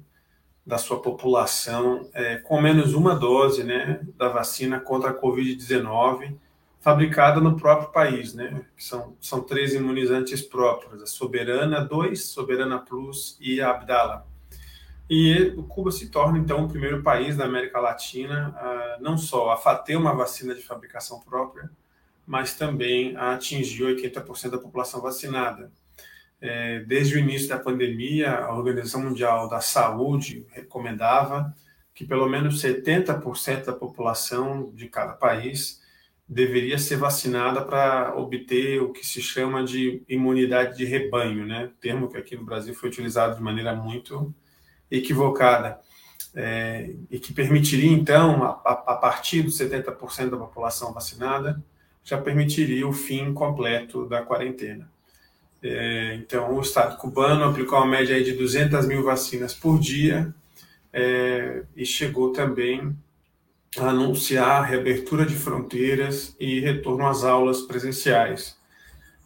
da 0.65 0.77
sua 0.77 1.01
população 1.01 2.09
é, 2.13 2.37
com 2.37 2.59
menos 2.59 2.93
uma 2.93 3.15
dose 3.15 3.63
né, 3.63 3.99
da 4.17 4.29
vacina 4.29 4.79
contra 4.79 5.11
a 5.11 5.13
Covid-19, 5.13 6.35
fabricada 6.79 7.39
no 7.39 7.55
próprio 7.55 7.91
país, 7.91 8.33
né? 8.33 8.63
São, 8.77 9.15
são 9.19 9.41
três 9.41 9.73
imunizantes 9.73 10.41
próprios: 10.41 11.01
a 11.01 11.07
Soberana 11.07 11.83
2, 11.83 12.25
Soberana 12.25 12.79
Plus 12.79 13.37
e 13.39 13.59
a 13.59 13.71
Abdala. 13.71 14.27
E 15.09 15.53
Cuba 15.67 15.91
se 15.91 16.09
torna, 16.09 16.37
então, 16.37 16.63
o 16.63 16.67
primeiro 16.67 17.03
país 17.03 17.37
da 17.37 17.45
América 17.45 17.79
Latina 17.79 18.55
a, 18.55 18.97
não 18.99 19.17
só 19.17 19.51
a 19.51 19.75
ter 19.75 19.95
uma 19.95 20.13
vacina 20.13 20.53
de 20.53 20.61
fabricação 20.61 21.19
própria, 21.19 21.69
mas 22.25 22.55
também 22.55 23.15
a 23.17 23.33
atingir 23.33 23.83
80% 23.83 24.49
da 24.49 24.57
população 24.57 25.01
vacinada. 25.01 25.71
É, 26.47 26.79
desde 26.81 27.15
o 27.15 27.19
início 27.19 27.49
da 27.49 27.57
pandemia, 27.57 28.35
a 28.35 28.55
Organização 28.55 29.01
Mundial 29.01 29.49
da 29.49 29.59
Saúde 29.59 30.45
recomendava 30.51 31.51
que 31.91 32.05
pelo 32.05 32.29
menos 32.29 32.61
70% 32.61 33.65
da 33.65 33.73
população 33.73 34.71
de 34.75 34.87
cada 34.87 35.13
país 35.13 35.81
deveria 36.29 36.77
ser 36.77 36.97
vacinada 36.97 37.63
para 37.63 38.15
obter 38.15 38.79
o 38.79 38.91
que 38.91 39.03
se 39.03 39.23
chama 39.23 39.63
de 39.63 40.03
imunidade 40.07 40.77
de 40.77 40.85
rebanho, 40.85 41.47
né? 41.47 41.71
Termo 41.81 42.09
que 42.09 42.17
aqui 42.17 42.35
no 42.35 42.45
Brasil 42.45 42.75
foi 42.75 42.89
utilizado 42.89 43.35
de 43.35 43.41
maneira 43.41 43.73
muito 43.73 44.31
equivocada, 44.91 45.79
é, 46.35 46.93
e 47.09 47.17
que 47.17 47.33
permitiria, 47.33 47.91
então, 47.91 48.43
a, 48.43 48.51
a 48.51 48.95
partir 48.95 49.41
dos 49.41 49.57
70% 49.57 50.29
da 50.29 50.37
população 50.37 50.93
vacinada, 50.93 51.63
já 52.03 52.21
permitiria 52.21 52.87
o 52.87 52.93
fim 52.93 53.33
completo 53.33 54.07
da 54.07 54.21
quarentena. 54.21 54.93
É, 55.67 56.13
então, 56.13 56.55
o 56.55 56.61
Estado 56.61 56.95
cubano 56.97 57.43
aplicou 57.43 57.79
uma 57.79 57.87
média 57.87 58.23
de 58.23 58.33
200 58.33 58.85
mil 58.85 59.03
vacinas 59.03 59.51
por 59.51 59.79
dia 59.79 60.31
é, 60.93 61.63
e 61.75 61.83
chegou 61.83 62.31
também 62.31 62.95
a 63.75 63.89
anunciar 63.89 64.61
a 64.61 64.63
reabertura 64.63 65.25
de 65.25 65.33
fronteiras 65.33 66.35
e 66.39 66.59
retorno 66.59 67.07
às 67.07 67.23
aulas 67.23 67.61
presenciais. 67.61 68.55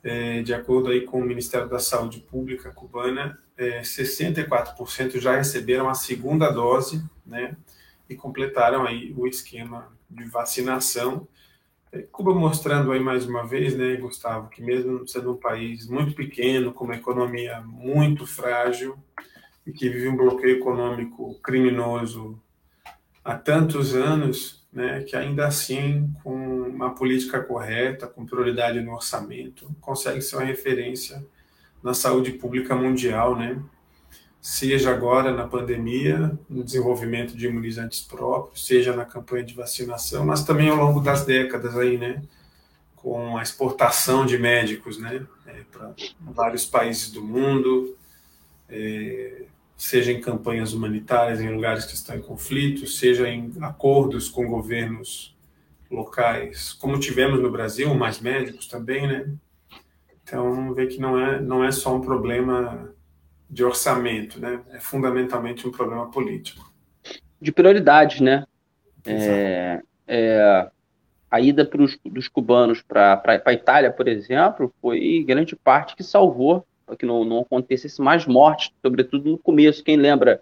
É, 0.02 0.42
de 0.42 0.54
acordo 0.54 0.92
aí 0.92 1.02
com 1.02 1.20
o 1.20 1.26
Ministério 1.26 1.68
da 1.68 1.78
Saúde 1.78 2.22
Pública 2.22 2.72
cubana, 2.72 3.38
é, 3.58 3.82
64% 3.82 5.20
já 5.20 5.36
receberam 5.36 5.90
a 5.90 5.94
segunda 5.94 6.50
dose, 6.50 7.04
né, 7.26 7.58
e 8.10 8.16
completaram 8.16 8.86
aí 8.86 9.14
o 9.18 9.28
esquema 9.28 9.92
de 10.10 10.24
vacinação. 10.24 11.28
Cuba 12.12 12.36
mostrando 12.36 12.92
aí 12.92 13.00
mais 13.00 13.26
uma 13.26 13.46
vez, 13.48 13.76
né, 13.76 13.96
Gustavo, 13.96 14.50
que 14.50 14.62
mesmo 14.62 15.08
sendo 15.08 15.34
um 15.34 15.38
país 15.38 15.88
muito 15.88 16.14
pequeno, 16.14 16.72
com 16.72 16.86
uma 16.86 16.96
economia 16.96 17.62
muito 17.62 18.28
frágil 18.28 18.96
e 19.66 19.72
que 19.72 19.90
vive 19.90 20.08
um 20.08 20.16
bloqueio 20.16 20.58
econômico 20.58 21.40
criminoso 21.42 22.40
há 23.24 23.36
tantos 23.36 23.96
anos, 23.96 24.68
né, 24.72 25.02
que 25.02 25.16
ainda 25.16 25.48
assim, 25.48 26.14
com 26.24 26.36
uma 26.36 26.94
política 26.94 27.42
correta, 27.42 28.06
com 28.06 28.26
prioridade 28.26 28.80
no 28.82 28.94
orçamento, 28.94 29.76
consegue 29.82 30.22
ser 30.22 30.36
uma 30.36 30.46
referência 30.46 31.26
na 31.82 31.96
saúde 31.96 32.34
pública 32.34 32.76
mundial, 32.76 33.36
né? 33.36 33.60
Seja 34.42 34.92
agora 34.92 35.34
na 35.34 35.46
pandemia, 35.46 36.38
no 36.50 36.64
desenvolvimento 36.64 37.36
de 37.36 37.48
imunizantes 37.48 38.00
próprios, 38.00 38.66
seja 38.66 38.96
na 38.96 39.04
campanha 39.04 39.44
de 39.44 39.54
vacinação, 39.54 40.26
mas 40.26 40.44
também 40.44 40.70
ao 40.70 40.78
longo 40.78 41.02
das 41.02 41.26
décadas 41.26 41.78
aí, 41.78 41.98
né? 41.98 42.24
Com 42.96 43.38
a 43.38 43.44
exportação 43.44 44.26
de 44.26 44.38
médicos, 44.38 44.98
né? 44.98 45.26
É, 45.46 45.64
para 45.70 45.94
vários 46.22 46.66
países 46.66 47.12
do 47.12 47.22
mundo, 47.22 47.98
é, 48.70 49.44
seja 49.76 50.12
em 50.12 50.22
campanhas 50.22 50.74
humanitárias 50.74 51.42
em 51.42 51.54
lugares 51.54 51.86
que 51.86 51.94
estão 51.94 52.16
em 52.16 52.22
conflito, 52.22 52.88
seja 52.88 53.28
em 53.28 53.52
acordos 53.62 54.30
com 54.30 54.48
governos 54.48 55.36
locais, 55.92 56.74
como 56.74 57.00
tivemos 57.00 57.42
no 57.42 57.52
Brasil, 57.52 57.94
mais 57.94 58.20
médicos 58.22 58.68
também, 58.68 59.08
né? 59.08 59.30
Então, 60.24 60.74
vê 60.74 60.86
que 60.86 61.00
não 61.00 61.20
é, 61.20 61.42
não 61.42 61.64
é 61.64 61.72
só 61.72 61.96
um 61.96 62.02
problema 62.02 62.94
de 63.50 63.64
orçamento, 63.64 64.40
né? 64.40 64.60
É 64.72 64.80
fundamentalmente 64.80 65.68
um 65.68 65.72
problema 65.72 66.10
político. 66.10 66.72
De 67.42 67.52
prioridades, 67.52 68.22
né? 68.22 68.46
É, 69.06 69.82
é, 70.08 70.70
a 71.32 71.40
ida 71.40 71.66
pros, 71.66 71.98
dos 72.06 72.28
cubanos 72.28 72.82
para 72.82 73.22
a 73.46 73.54
Itália, 73.54 73.92
por 73.92 74.08
exemplo, 74.08 74.74
foi 74.82 75.24
grande 75.26 75.56
parte 75.56 75.96
que 75.96 76.04
salvou 76.04 76.66
que 76.98 77.06
não, 77.06 77.24
não 77.24 77.42
acontecesse 77.42 78.02
mais 78.02 78.26
mortes, 78.26 78.72
sobretudo 78.82 79.30
no 79.30 79.38
começo. 79.38 79.84
Quem 79.84 79.96
lembra, 79.96 80.42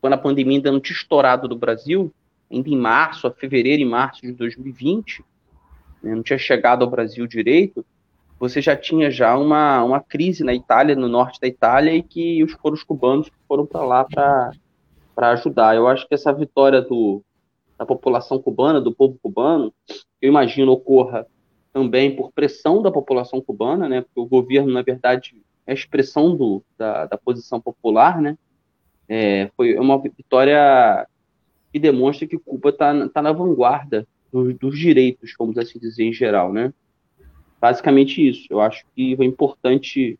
quando 0.00 0.14
a 0.14 0.18
pandemia 0.18 0.58
ainda 0.58 0.72
não 0.72 0.80
tinha 0.80 0.96
estourado 0.96 1.48
no 1.48 1.56
Brasil, 1.56 2.12
ainda 2.50 2.68
em 2.68 2.76
março, 2.76 3.26
a 3.26 3.30
fevereiro 3.30 3.82
e 3.82 3.84
março 3.84 4.22
de 4.22 4.32
2020, 4.32 5.24
né, 6.02 6.14
não 6.14 6.22
tinha 6.22 6.38
chegado 6.38 6.84
ao 6.84 6.90
Brasil 6.90 7.26
direito, 7.26 7.84
você 8.42 8.60
já 8.60 8.76
tinha 8.76 9.08
já 9.08 9.38
uma, 9.38 9.84
uma 9.84 10.00
crise 10.00 10.42
na 10.42 10.52
Itália, 10.52 10.96
no 10.96 11.06
norte 11.06 11.40
da 11.40 11.46
Itália, 11.46 11.94
e 11.94 12.02
que 12.02 12.42
os, 12.42 12.50
foram 12.54 12.74
os 12.74 12.82
cubanos 12.82 13.30
foram 13.46 13.64
para 13.64 13.84
lá 13.84 14.04
para 14.04 15.30
ajudar. 15.30 15.76
Eu 15.76 15.86
acho 15.86 16.08
que 16.08 16.14
essa 16.14 16.32
vitória 16.32 16.82
do, 16.82 17.22
da 17.78 17.86
população 17.86 18.42
cubana, 18.42 18.80
do 18.80 18.92
povo 18.92 19.16
cubano, 19.22 19.72
eu 20.20 20.28
imagino 20.28 20.72
ocorra 20.72 21.24
também 21.72 22.16
por 22.16 22.32
pressão 22.32 22.82
da 22.82 22.90
população 22.90 23.40
cubana, 23.40 23.88
né? 23.88 24.00
Porque 24.00 24.18
o 24.18 24.26
governo, 24.26 24.72
na 24.72 24.82
verdade, 24.82 25.40
é 25.64 25.70
a 25.70 25.74
expressão 25.74 26.34
do, 26.34 26.64
da, 26.76 27.06
da 27.06 27.16
posição 27.16 27.60
popular, 27.60 28.20
né? 28.20 28.36
É, 29.08 29.52
foi 29.56 29.78
uma 29.78 30.02
vitória 30.02 31.06
que 31.72 31.78
demonstra 31.78 32.26
que 32.26 32.36
Cuba 32.36 32.70
está 32.70 33.08
tá 33.08 33.22
na 33.22 33.30
vanguarda 33.30 34.04
dos, 34.32 34.52
dos, 34.58 34.76
direitos, 34.76 35.32
vamos 35.38 35.56
assim 35.58 35.78
dizer, 35.78 36.02
em 36.02 36.12
geral, 36.12 36.52
né? 36.52 36.74
Basicamente 37.62 38.28
isso. 38.28 38.48
Eu 38.50 38.60
acho 38.60 38.84
que 38.94 39.16
é 39.18 39.24
importante. 39.24 40.18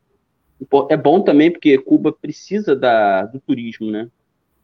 É 0.89 0.95
bom 0.95 1.21
também 1.21 1.51
porque 1.51 1.77
Cuba 1.77 2.13
precisa 2.13 2.73
da, 2.73 3.25
do 3.25 3.37
turismo, 3.41 3.91
né? 3.91 4.09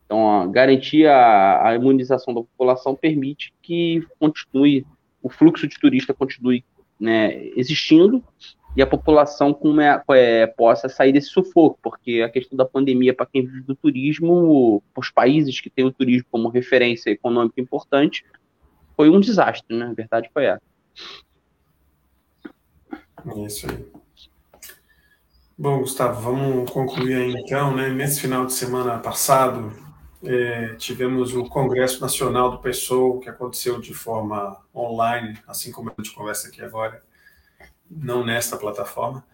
Então, 0.06 0.50
garantir 0.50 1.06
a, 1.06 1.68
a, 1.68 1.76
imunização 1.76 2.34
da 2.34 2.40
população 2.40 2.96
permite 2.96 3.54
que 3.62 4.02
continue, 4.18 4.86
o 5.22 5.30
fluxo 5.30 5.68
de 5.68 5.78
turista 5.78 6.14
continue 6.14 6.64
né, 7.00 7.46
existindo 7.56 8.24
e 8.76 8.82
a 8.82 8.88
população 8.88 9.54
como 9.54 9.82
é, 9.82 10.02
é, 10.12 10.48
possa 10.48 10.90
sair 10.90 11.12
desse 11.12 11.28
sufoco, 11.28 11.78
porque 11.84 12.24
a 12.26 12.30
questão 12.30 12.58
da 12.58 12.66
pandemia, 12.66 13.14
para 13.14 13.28
quem 13.28 13.46
vive 13.46 13.62
do 13.62 13.76
turismo, 13.76 14.82
os 14.98 15.12
países 15.12 15.60
que 15.60 15.70
têm 15.70 15.86
o 15.86 15.92
turismo 15.92 16.26
como 16.32 16.50
referência 16.50 17.12
econômica 17.12 17.62
importante, 17.62 18.26
foi 18.96 19.10
um 19.10 19.20
desastre, 19.20 19.76
né? 19.76 19.86
A 19.86 19.94
verdade 19.94 20.30
foi 20.34 20.46
essa. 20.46 20.62
Isso 23.46 23.70
aí. 23.70 23.86
Bom, 25.58 25.80
Gustavo, 25.80 26.22
vamos 26.22 26.72
concluir 26.72 27.16
aí 27.16 27.34
então, 27.34 27.76
né? 27.76 27.90
Nesse 27.90 28.22
final 28.22 28.46
de 28.46 28.54
semana 28.54 28.98
passado, 28.98 29.74
é, 30.24 30.76
tivemos 30.76 31.36
o 31.36 31.46
Congresso 31.46 32.00
Nacional 32.00 32.52
do 32.52 32.60
PSOL, 32.60 33.20
que 33.20 33.30
aconteceu 33.30 33.80
de 33.80 33.94
forma 33.94 34.58
online, 34.74 35.38
assim 35.48 35.72
como 35.72 35.90
a 35.90 35.94
gente 36.02 36.16
conversa 36.16 36.48
aqui 36.48 36.62
agora, 36.62 37.04
não 37.90 38.26
nesta 38.26 38.56
plataforma, 38.56 39.26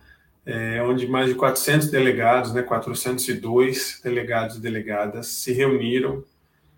é, 0.46 0.82
onde 0.82 1.08
mais 1.08 1.30
de 1.30 1.36
400 1.36 1.90
delegados, 1.90 2.54
né, 2.54 2.64
402 2.64 4.02
delegados 4.04 4.58
e 4.58 4.62
delegadas 4.62 5.28
se 5.28 5.54
reuniram 5.54 6.24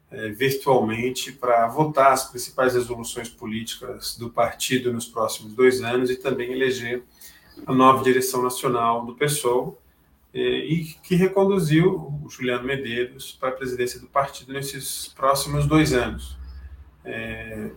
é, 0.10 0.30
virtualmente 0.30 1.32
para 1.32 1.67
votar 1.67 2.13
as 2.13 2.30
principais 2.30 2.74
resoluções 2.74 3.30
políticas 3.30 4.15
do 4.17 4.30
partido 4.30 4.93
nos 4.93 5.06
próximos 5.06 5.54
dois 5.54 5.82
anos 5.82 6.10
e 6.10 6.15
também 6.15 6.52
eleger 6.52 7.04
a 7.65 7.74
nova 7.74 8.04
direção 8.04 8.41
nacional 8.41 9.06
do 9.06 9.15
PSOL 9.15 9.82
é, 10.34 10.39
e 10.39 10.86
que 10.86 11.15
reconduziu 11.15 12.22
o 12.24 12.30
Juliano 12.30 12.63
Medeiros 12.63 13.32
para 13.32 13.50
a 13.50 13.54
presidência 13.54 14.00
do 14.00 14.08
partido 14.08 14.54
nesses 14.54 15.08
próximos 15.08 15.65
dois 15.65 15.93
anos. 15.93 16.38
É, 17.04 17.72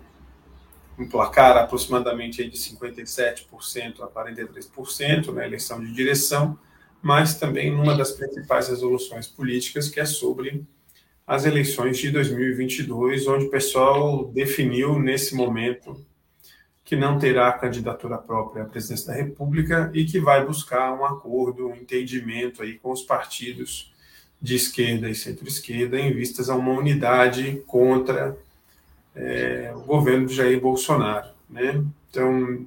um 0.99 1.09
placar 1.09 1.57
aproximadamente 1.57 2.47
de 2.49 2.59
57% 2.59 4.01
a 4.03 4.09
43% 4.09 5.33
na 5.33 5.47
eleição 5.47 5.81
de 5.81 5.93
direção, 5.93 6.59
mas 7.01 7.39
também 7.39 7.71
numa 7.71 7.97
das 7.97 8.13
principais 8.13 8.69
resoluções 8.69 9.27
políticas, 9.27 9.89
que 9.89 9.99
é 9.99 10.05
sobre 10.05 10.67
as 11.31 11.45
eleições 11.45 11.97
de 11.97 12.11
2022, 12.11 13.29
onde 13.29 13.45
o 13.45 13.51
pessoal 13.51 14.25
definiu 14.33 14.99
nesse 14.99 15.33
momento 15.33 16.05
que 16.85 16.97
não 16.97 17.21
terá 17.21 17.53
candidatura 17.53 18.19
própria 18.19 18.65
à 18.65 18.67
presidência 18.67 19.07
da 19.07 19.13
República 19.13 19.93
e 19.95 20.05
que 20.05 20.19
vai 20.19 20.45
buscar 20.45 20.93
um 20.93 21.05
acordo, 21.05 21.69
um 21.69 21.77
entendimento 21.77 22.65
aí 22.65 22.77
com 22.77 22.91
os 22.91 23.03
partidos 23.03 23.95
de 24.43 24.57
esquerda 24.57 25.09
e 25.09 25.15
centro-esquerda 25.15 26.01
em 26.01 26.13
vistas 26.13 26.51
a 26.51 26.57
uma 26.57 26.73
unidade 26.73 27.63
contra 27.65 28.37
é, 29.15 29.73
o 29.77 29.83
governo 29.83 30.27
de 30.27 30.35
Jair 30.35 30.61
Bolsonaro. 30.61 31.29
Né? 31.49 31.81
Então, 32.11 32.67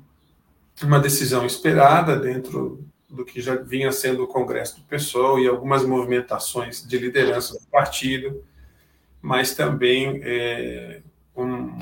uma 0.81 1.01
decisão 1.01 1.45
esperada 1.45 2.15
dentro 2.15 2.81
do 3.09 3.25
que 3.25 3.41
já 3.41 3.55
vinha 3.55 3.91
sendo 3.91 4.23
o 4.23 4.27
Congresso 4.27 4.77
do 4.77 4.83
PSOL 4.83 5.37
e 5.37 5.49
algumas 5.49 5.85
movimentações 5.85 6.81
de 6.87 6.97
liderança 6.97 7.55
do 7.55 7.65
partido 7.69 8.41
mas 9.23 9.55
também 9.55 10.19
é, 10.21 11.01
um, 11.33 11.79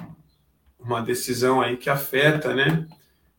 uma 0.79 1.01
decisão 1.01 1.59
aí 1.59 1.75
que 1.75 1.89
afeta, 1.89 2.53
né, 2.53 2.87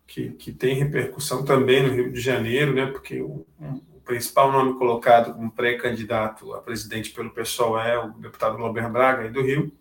que, 0.09 0.31
que 0.31 0.51
tem 0.51 0.75
repercussão 0.75 1.45
também 1.45 1.85
no 1.85 1.95
Rio 1.95 2.13
de 2.13 2.21
Janeiro, 2.21 2.75
né? 2.75 2.87
Porque 2.87 3.23
o, 3.23 3.47
o 3.61 4.01
principal 4.05 4.51
nome 4.51 4.77
colocado 4.77 5.33
como 5.33 5.53
pré-candidato 5.53 6.53
a 6.53 6.61
presidente 6.61 7.11
pelo 7.13 7.31
pessoal 7.31 7.79
é 7.79 7.97
o 7.97 8.11
deputado 8.15 8.57
Glauber 8.57 8.91
Braga, 8.91 9.23
aí 9.23 9.31
do 9.31 9.41
Rio, 9.41 9.73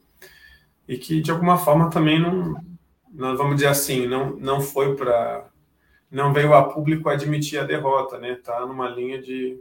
e 0.88 0.98
que 1.00 1.20
de 1.20 1.32
alguma 1.32 1.58
forma 1.58 1.90
também 1.90 2.20
não, 2.20 2.64
não 3.12 3.36
vamos 3.36 3.56
dizer 3.56 3.70
assim, 3.70 4.06
não, 4.06 4.36
não 4.38 4.62
foi 4.62 4.96
para 4.96 5.50
não 6.12 6.32
veio 6.32 6.54
a 6.54 6.64
público 6.64 7.10
admitir 7.10 7.58
a 7.60 7.64
derrota, 7.64 8.20
né? 8.20 8.36
Tá 8.36 8.66
numa 8.68 8.88
linha 8.88 9.20
de 9.20 9.60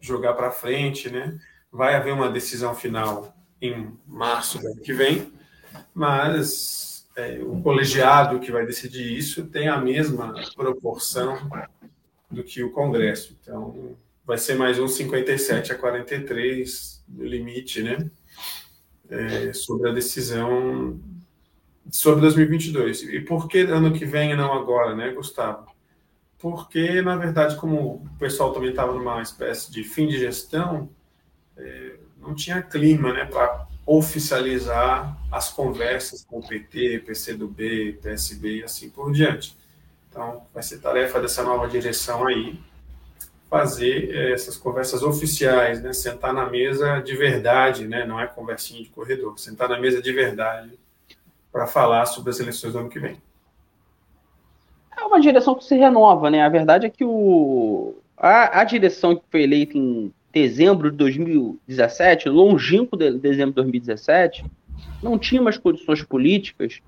jogar 0.00 0.34
para 0.34 0.52
frente, 0.52 1.10
né? 1.10 1.36
Vai 1.72 1.96
haver 1.96 2.12
uma 2.12 2.30
decisão 2.30 2.72
final 2.74 3.33
em 3.66 3.96
março 4.06 4.58
do 4.58 4.66
ano 4.66 4.80
que 4.80 4.92
vem, 4.92 5.32
mas 5.94 7.08
é, 7.16 7.38
o 7.42 7.60
colegiado 7.62 8.40
que 8.40 8.52
vai 8.52 8.66
decidir 8.66 9.16
isso 9.16 9.46
tem 9.46 9.68
a 9.68 9.78
mesma 9.78 10.34
proporção 10.54 11.48
do 12.30 12.42
que 12.42 12.62
o 12.62 12.70
Congresso. 12.70 13.36
Então, 13.40 13.96
vai 14.26 14.38
ser 14.38 14.54
mais 14.54 14.78
um 14.78 14.88
57 14.88 15.72
a 15.72 15.78
43 15.78 17.04
no 17.08 17.24
limite, 17.24 17.82
né? 17.82 18.10
É, 19.08 19.52
sobre 19.52 19.90
a 19.90 19.92
decisão 19.92 20.98
sobre 21.90 22.22
2022. 22.22 23.02
E 23.02 23.20
por 23.20 23.46
que 23.48 23.60
ano 23.60 23.92
que 23.92 24.04
vem 24.04 24.32
e 24.32 24.36
não 24.36 24.52
agora, 24.52 24.96
né, 24.96 25.12
Gustavo? 25.12 25.66
Porque, 26.38 27.00
na 27.02 27.16
verdade, 27.16 27.56
como 27.56 27.96
o 27.96 28.18
pessoal 28.18 28.52
também 28.52 28.70
estava 28.70 28.92
numa 28.92 29.22
espécie 29.22 29.70
de 29.70 29.84
fim 29.84 30.06
de 30.08 30.18
gestão, 30.18 30.90
é, 31.56 31.96
não 32.24 32.34
tinha 32.34 32.62
clima 32.62 33.12
né, 33.12 33.24
para 33.24 33.66
oficializar 33.86 35.16
as 35.30 35.50
conversas 35.50 36.24
com 36.24 36.38
o 36.38 36.46
PT, 36.46 37.00
PCdoB, 37.06 37.98
PSB 38.02 38.58
e 38.58 38.64
assim 38.64 38.88
por 38.88 39.12
diante. 39.12 39.56
Então, 40.10 40.42
vai 40.52 40.62
ser 40.62 40.78
tarefa 40.78 41.20
dessa 41.20 41.42
nova 41.42 41.68
direção 41.68 42.26
aí 42.26 42.58
fazer 43.50 44.10
é, 44.14 44.32
essas 44.32 44.56
conversas 44.56 45.02
oficiais, 45.02 45.82
né? 45.82 45.92
Sentar 45.92 46.32
na 46.32 46.46
mesa 46.48 47.00
de 47.00 47.14
verdade, 47.16 47.86
né? 47.86 48.04
Não 48.04 48.18
é 48.18 48.26
conversinha 48.26 48.82
de 48.82 48.88
corredor, 48.88 49.38
sentar 49.38 49.68
na 49.68 49.78
mesa 49.78 50.02
de 50.02 50.12
verdade 50.12 50.72
para 51.52 51.66
falar 51.66 52.06
sobre 52.06 52.30
as 52.30 52.40
eleições 52.40 52.72
do 52.72 52.80
ano 52.80 52.88
que 52.88 52.98
vem. 52.98 53.16
É 54.96 55.04
uma 55.04 55.20
direção 55.20 55.54
que 55.54 55.64
se 55.64 55.76
renova, 55.76 56.30
né? 56.30 56.42
A 56.42 56.48
verdade 56.48 56.86
é 56.86 56.90
que 56.90 57.04
o, 57.04 57.94
a, 58.16 58.60
a 58.60 58.64
direção 58.64 59.14
que 59.14 59.22
foi 59.30 59.42
eleita 59.42 59.76
em 59.78 60.12
dezembro 60.34 60.90
de 60.90 60.96
2017, 60.96 62.28
longínquo 62.28 62.96
de 62.96 63.12
dezembro 63.12 63.52
de 63.52 63.56
2017, 63.56 64.44
não 65.02 65.18
tinha 65.18 65.40
mais 65.40 65.56
condições 65.56 66.02
políticas 66.02 66.80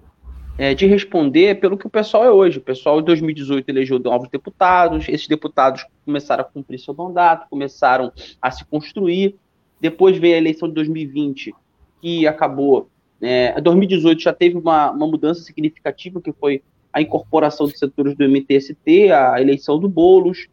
é, 0.59 0.74
de 0.74 0.86
responder 0.86 1.61
pelo 1.61 1.78
que 1.78 1.86
o 1.86 1.90
pessoal 1.90 2.24
é 2.24 2.30
hoje. 2.30 2.59
O 2.59 2.62
pessoal 2.62 3.01
em 3.01 3.05
2018 3.05 3.68
elegeu 3.68 3.99
novos 3.99 4.28
deputados, 4.28 5.09
esses 5.09 5.28
deputados 5.28 5.86
começaram 6.05 6.42
a 6.42 6.44
cumprir 6.44 6.80
seu 6.80 6.94
mandato, 6.94 7.49
começaram 7.49 8.12
a 8.42 8.51
se 8.51 8.64
construir. 8.64 9.36
Depois 9.80 10.16
veio 10.18 10.34
a 10.34 10.38
eleição 10.38 10.68
de 10.68 10.74
2020, 10.74 11.55
que 12.01 12.26
acabou 12.26 12.88
é, 13.20 13.59
2018 13.61 14.22
já 14.22 14.32
teve 14.32 14.59
uma, 14.59 14.90
uma 14.90 15.07
mudança 15.07 15.40
significativa, 15.42 16.20
que 16.20 16.32
foi 16.32 16.62
a 16.92 17.01
incorporação 17.01 17.66
dos 17.66 17.78
setores 17.78 18.14
do 18.16 18.24
MTST, 18.24 19.11
a 19.11 19.40
eleição 19.40 19.78
do 19.78 19.88
Boulos, 19.88 20.49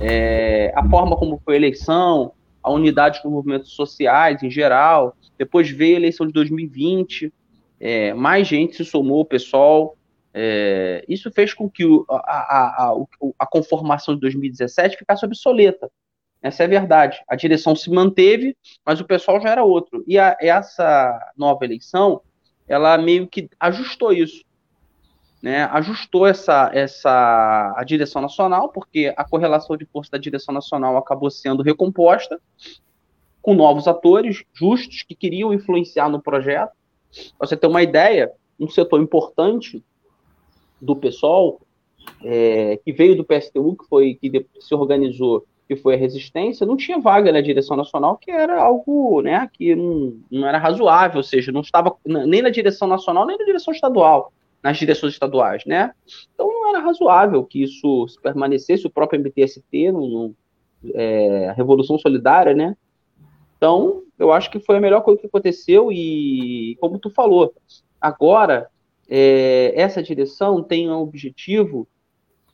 é, 0.00 0.72
a 0.74 0.88
forma 0.88 1.16
como 1.16 1.40
foi 1.44 1.54
a 1.54 1.58
eleição, 1.58 2.32
a 2.62 2.70
unidade 2.70 3.22
dos 3.22 3.30
movimentos 3.30 3.72
sociais 3.72 4.42
em 4.42 4.50
geral. 4.50 5.16
Depois 5.38 5.70
veio 5.70 5.96
a 5.96 6.00
eleição 6.00 6.26
de 6.26 6.32
2020, 6.32 7.32
é, 7.78 8.12
mais 8.14 8.46
gente 8.46 8.76
se 8.76 8.84
somou, 8.84 9.20
o 9.20 9.24
pessoal. 9.24 9.96
É, 10.34 11.04
isso 11.08 11.30
fez 11.30 11.54
com 11.54 11.70
que 11.70 11.84
o, 11.86 12.04
a, 12.10 12.16
a, 12.16 12.90
a, 12.90 12.96
a, 13.38 13.46
conformação 13.46 14.14
de 14.14 14.20
2017 14.20 14.98
ficasse 14.98 15.24
obsoleta. 15.24 15.90
Essa 16.42 16.64
é 16.64 16.66
a 16.66 16.68
verdade. 16.68 17.22
A 17.26 17.34
direção 17.34 17.74
se 17.74 17.90
manteve, 17.90 18.54
mas 18.84 19.00
o 19.00 19.04
pessoal 19.04 19.40
já 19.40 19.50
era 19.50 19.64
outro. 19.64 20.04
E 20.06 20.18
essa 20.18 21.18
nova 21.36 21.64
eleição, 21.64 22.20
ela 22.68 22.98
meio 22.98 23.26
que 23.26 23.48
ajustou 23.58 24.12
isso. 24.12 24.44
Né? 25.42 25.64
Ajustou 25.64 26.26
essa, 26.26 26.70
essa 26.72 27.74
a 27.76 27.84
direção 27.84 28.22
nacional, 28.22 28.68
porque 28.70 29.12
a 29.16 29.24
correlação 29.24 29.76
de 29.76 29.84
força 29.84 30.12
da 30.12 30.18
direção 30.18 30.52
nacional 30.52 30.96
acabou 30.96 31.30
sendo 31.30 31.62
recomposta 31.62 32.40
com 33.42 33.54
novos 33.54 33.86
atores 33.86 34.44
justos 34.52 35.02
que 35.02 35.14
queriam 35.14 35.52
influenciar 35.52 36.08
no 36.08 36.20
projeto. 36.20 36.72
Pra 37.38 37.46
você 37.46 37.56
ter 37.56 37.66
uma 37.66 37.82
ideia, 37.82 38.32
um 38.58 38.68
setor 38.68 39.00
importante 39.00 39.84
do 40.80 40.96
pessoal 40.96 41.60
é, 42.24 42.78
que 42.84 42.92
veio 42.92 43.16
do 43.16 43.24
PSTU, 43.24 43.76
que 43.76 43.86
foi 43.88 44.14
que 44.14 44.46
se 44.58 44.74
organizou 44.74 45.46
que 45.68 45.76
foi 45.76 45.94
a 45.94 45.98
resistência, 45.98 46.66
não 46.66 46.76
tinha 46.76 47.00
vaga 47.00 47.32
na 47.32 47.40
direção 47.40 47.76
nacional, 47.76 48.16
que 48.16 48.30
era 48.30 48.62
algo 48.62 49.20
né, 49.20 49.48
que 49.52 49.74
não, 49.74 50.16
não 50.30 50.46
era 50.46 50.58
razoável, 50.58 51.18
ou 51.18 51.24
seja, 51.24 51.50
não 51.50 51.60
estava 51.60 51.96
nem 52.04 52.40
na 52.40 52.50
direção 52.50 52.86
nacional, 52.86 53.26
nem 53.26 53.36
na 53.36 53.44
direção 53.44 53.74
estadual, 53.74 54.32
nas 54.66 54.78
direções 54.78 55.12
estaduais, 55.12 55.64
né? 55.64 55.92
Então 56.34 56.48
não 56.48 56.70
era 56.70 56.80
razoável 56.80 57.44
que 57.44 57.62
isso 57.62 58.04
permanecesse, 58.20 58.84
o 58.84 58.90
próprio 58.90 59.20
MTST, 59.20 59.92
no, 59.92 60.08
no 60.08 60.36
é, 60.92 61.54
Revolução 61.56 61.96
Solidária, 61.96 62.52
né? 62.52 62.76
Então, 63.56 64.02
eu 64.18 64.32
acho 64.32 64.50
que 64.50 64.58
foi 64.58 64.76
a 64.76 64.80
melhor 64.80 65.02
coisa 65.02 65.20
que 65.20 65.28
aconteceu 65.28 65.92
e, 65.92 66.76
como 66.80 66.98
tu 66.98 67.10
falou, 67.10 67.54
agora 68.00 68.68
é, 69.08 69.72
essa 69.80 70.02
direção 70.02 70.64
tem 70.64 70.90
um 70.90 71.00
objetivo 71.00 71.86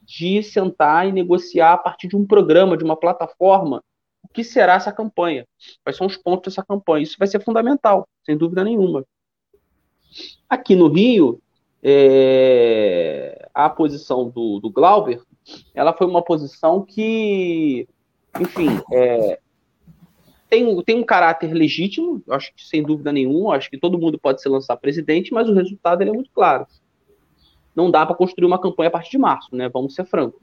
de 0.03 0.43
sentar 0.43 1.09
e 1.09 1.13
negociar 1.13 1.73
a 1.73 1.79
partir 1.79 2.09
de 2.09 2.17
um 2.17 2.27
programa, 2.27 2.77
de 2.77 2.85
uma 2.85 2.95
plataforma, 2.95 3.83
o 4.23 4.29
que 4.29 4.45
será 4.45 4.75
essa 4.75 4.93
campanha, 4.93 5.47
quais 5.83 5.97
são 5.97 6.07
os 6.07 6.19
pontos 6.19 6.53
dessa 6.53 6.63
campanha. 6.63 7.05
Isso 7.05 7.17
vai 7.19 7.27
ser 7.27 7.43
fundamental, 7.43 8.07
sem 8.23 8.37
dúvida 8.37 8.63
nenhuma. 8.63 9.03
Aqui 10.47 10.77
no 10.77 10.89
Rio, 10.89 11.41
é, 11.83 13.49
a 13.53 13.69
posição 13.69 14.29
do, 14.29 14.61
do 14.61 14.71
Glauber, 14.71 15.21
ela 15.75 15.93
foi 15.93 16.07
uma 16.07 16.23
posição 16.23 16.83
que, 16.85 17.89
enfim, 18.41 18.81
é, 18.93 19.39
tem, 20.49 20.83
tem 20.83 20.97
um 20.97 21.05
caráter 21.05 21.53
legítimo, 21.53 22.23
acho 22.31 22.55
que 22.55 22.65
sem 22.65 22.83
dúvida 22.83 23.13
nenhuma, 23.13 23.57
acho 23.57 23.71
que 23.71 23.79
todo 23.79 23.99
mundo 23.99 24.19
pode 24.19 24.41
se 24.41 24.49
lançar 24.49 24.77
presidente, 24.77 25.33
mas 25.33 25.49
o 25.49 25.55
resultado 25.55 26.03
é 26.03 26.07
muito 26.07 26.31
claro 26.31 26.67
não 27.75 27.91
dá 27.91 28.05
para 28.05 28.15
construir 28.15 28.47
uma 28.47 28.61
campanha 28.61 28.89
a 28.89 28.93
partir 28.93 29.13
de 29.13 29.19
março, 29.19 29.55
né? 29.55 29.69
Vamos 29.69 29.95
ser 29.95 30.05
francos, 30.05 30.41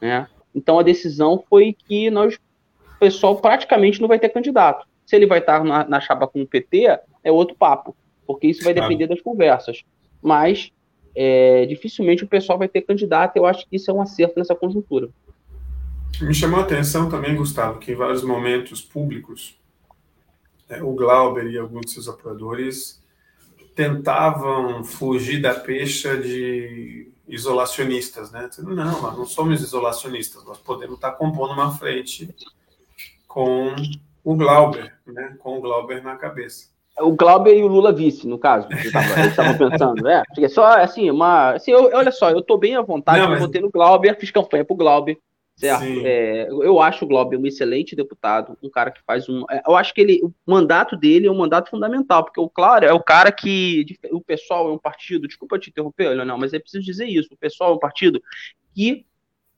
né? 0.00 0.28
Então 0.54 0.78
a 0.78 0.82
decisão 0.82 1.42
foi 1.48 1.72
que 1.72 2.10
nós, 2.10 2.34
o 2.34 2.98
pessoal 2.98 3.36
praticamente 3.36 4.00
não 4.00 4.08
vai 4.08 4.18
ter 4.18 4.28
candidato. 4.28 4.86
Se 5.04 5.16
ele 5.16 5.26
vai 5.26 5.40
estar 5.40 5.64
na, 5.64 5.84
na 5.84 6.00
chapa 6.00 6.26
com 6.26 6.42
o 6.42 6.46
PT, 6.46 6.98
é 7.24 7.32
outro 7.32 7.56
papo, 7.56 7.96
porque 8.26 8.46
isso 8.46 8.62
vai 8.62 8.72
depender 8.72 9.06
das 9.06 9.20
conversas. 9.20 9.82
Mas 10.22 10.70
é, 11.14 11.66
dificilmente 11.66 12.24
o 12.24 12.28
pessoal 12.28 12.58
vai 12.58 12.68
ter 12.68 12.82
candidato. 12.82 13.36
Eu 13.36 13.46
acho 13.46 13.68
que 13.68 13.76
isso 13.76 13.90
é 13.90 13.94
um 13.94 14.02
acerto 14.02 14.38
nessa 14.38 14.54
conjuntura. 14.54 15.08
Me 16.20 16.34
chamou 16.34 16.60
a 16.60 16.62
atenção 16.62 17.08
também, 17.08 17.34
Gustavo, 17.34 17.78
que 17.78 17.92
em 17.92 17.94
vários 17.94 18.22
momentos 18.22 18.82
públicos, 18.82 19.58
é, 20.68 20.82
o 20.82 20.92
Glauber 20.92 21.46
e 21.46 21.58
alguns 21.58 21.86
de 21.86 21.92
seus 21.92 22.08
apoiadores 22.08 23.00
tentavam 23.74 24.84
fugir 24.84 25.40
da 25.40 25.54
pecha 25.54 26.16
de 26.16 27.10
isolacionistas, 27.26 28.30
né? 28.30 28.50
Não, 28.58 28.74
nós 28.74 29.16
não 29.16 29.24
somos 29.24 29.62
isolacionistas, 29.62 30.44
nós 30.44 30.58
podemos 30.58 30.96
estar 30.96 31.12
compondo 31.12 31.52
uma 31.52 31.76
frente 31.76 32.34
com 33.26 33.74
o 34.24 34.34
Glauber, 34.34 34.94
né? 35.06 35.36
Com 35.38 35.58
o 35.58 35.60
Glauber 35.60 36.02
na 36.02 36.16
cabeça. 36.16 36.69
O 36.98 37.12
Glauber 37.12 37.56
e 37.56 37.62
o 37.62 37.68
Lula 37.68 37.92
vice, 37.92 38.26
no 38.26 38.38
caso, 38.38 38.68
estavam 38.72 39.56
pensando, 39.56 40.02
né? 40.02 40.22
Porque 40.28 40.48
só, 40.48 40.66
assim, 40.78 41.10
uma... 41.10 41.52
Assim, 41.52 41.70
eu, 41.70 41.90
olha 41.94 42.12
só, 42.12 42.30
eu 42.30 42.40
estou 42.40 42.58
bem 42.58 42.76
à 42.76 42.82
vontade, 42.82 43.20
não, 43.20 43.28
mas... 43.28 43.40
eu 43.40 43.46
votei 43.46 43.60
no 43.60 43.70
Glauber, 43.70 44.18
fiz 44.18 44.30
campanha 44.30 44.64
pro 44.64 44.76
Glauber, 44.76 45.18
Certo. 45.60 45.84
É, 46.06 46.48
eu 46.48 46.80
acho 46.80 47.04
o 47.04 47.08
Globo 47.08 47.36
um 47.36 47.46
excelente 47.46 47.94
deputado, 47.94 48.56
um 48.62 48.70
cara 48.70 48.90
que 48.90 49.02
faz 49.06 49.28
um. 49.28 49.44
É, 49.50 49.62
eu 49.68 49.76
acho 49.76 49.92
que 49.92 50.00
ele, 50.00 50.18
o 50.22 50.32
mandato 50.46 50.96
dele 50.96 51.26
é 51.26 51.30
um 51.30 51.36
mandato 51.36 51.68
fundamental, 51.68 52.24
porque 52.24 52.40
o 52.40 52.48
Claro 52.48 52.86
é 52.86 52.92
o 52.94 53.02
cara 53.02 53.30
que. 53.30 53.84
O 54.10 54.22
pessoal 54.22 54.70
é 54.70 54.72
um 54.72 54.78
partido, 54.78 55.28
desculpa 55.28 55.58
te 55.58 55.68
interromper, 55.68 56.08
Leonel, 56.08 56.38
mas 56.38 56.54
é 56.54 56.58
preciso 56.58 56.82
dizer 56.82 57.06
isso. 57.06 57.34
O 57.34 57.36
pessoal 57.36 57.72
é 57.72 57.74
um 57.74 57.78
partido 57.78 58.22
que, 58.74 59.04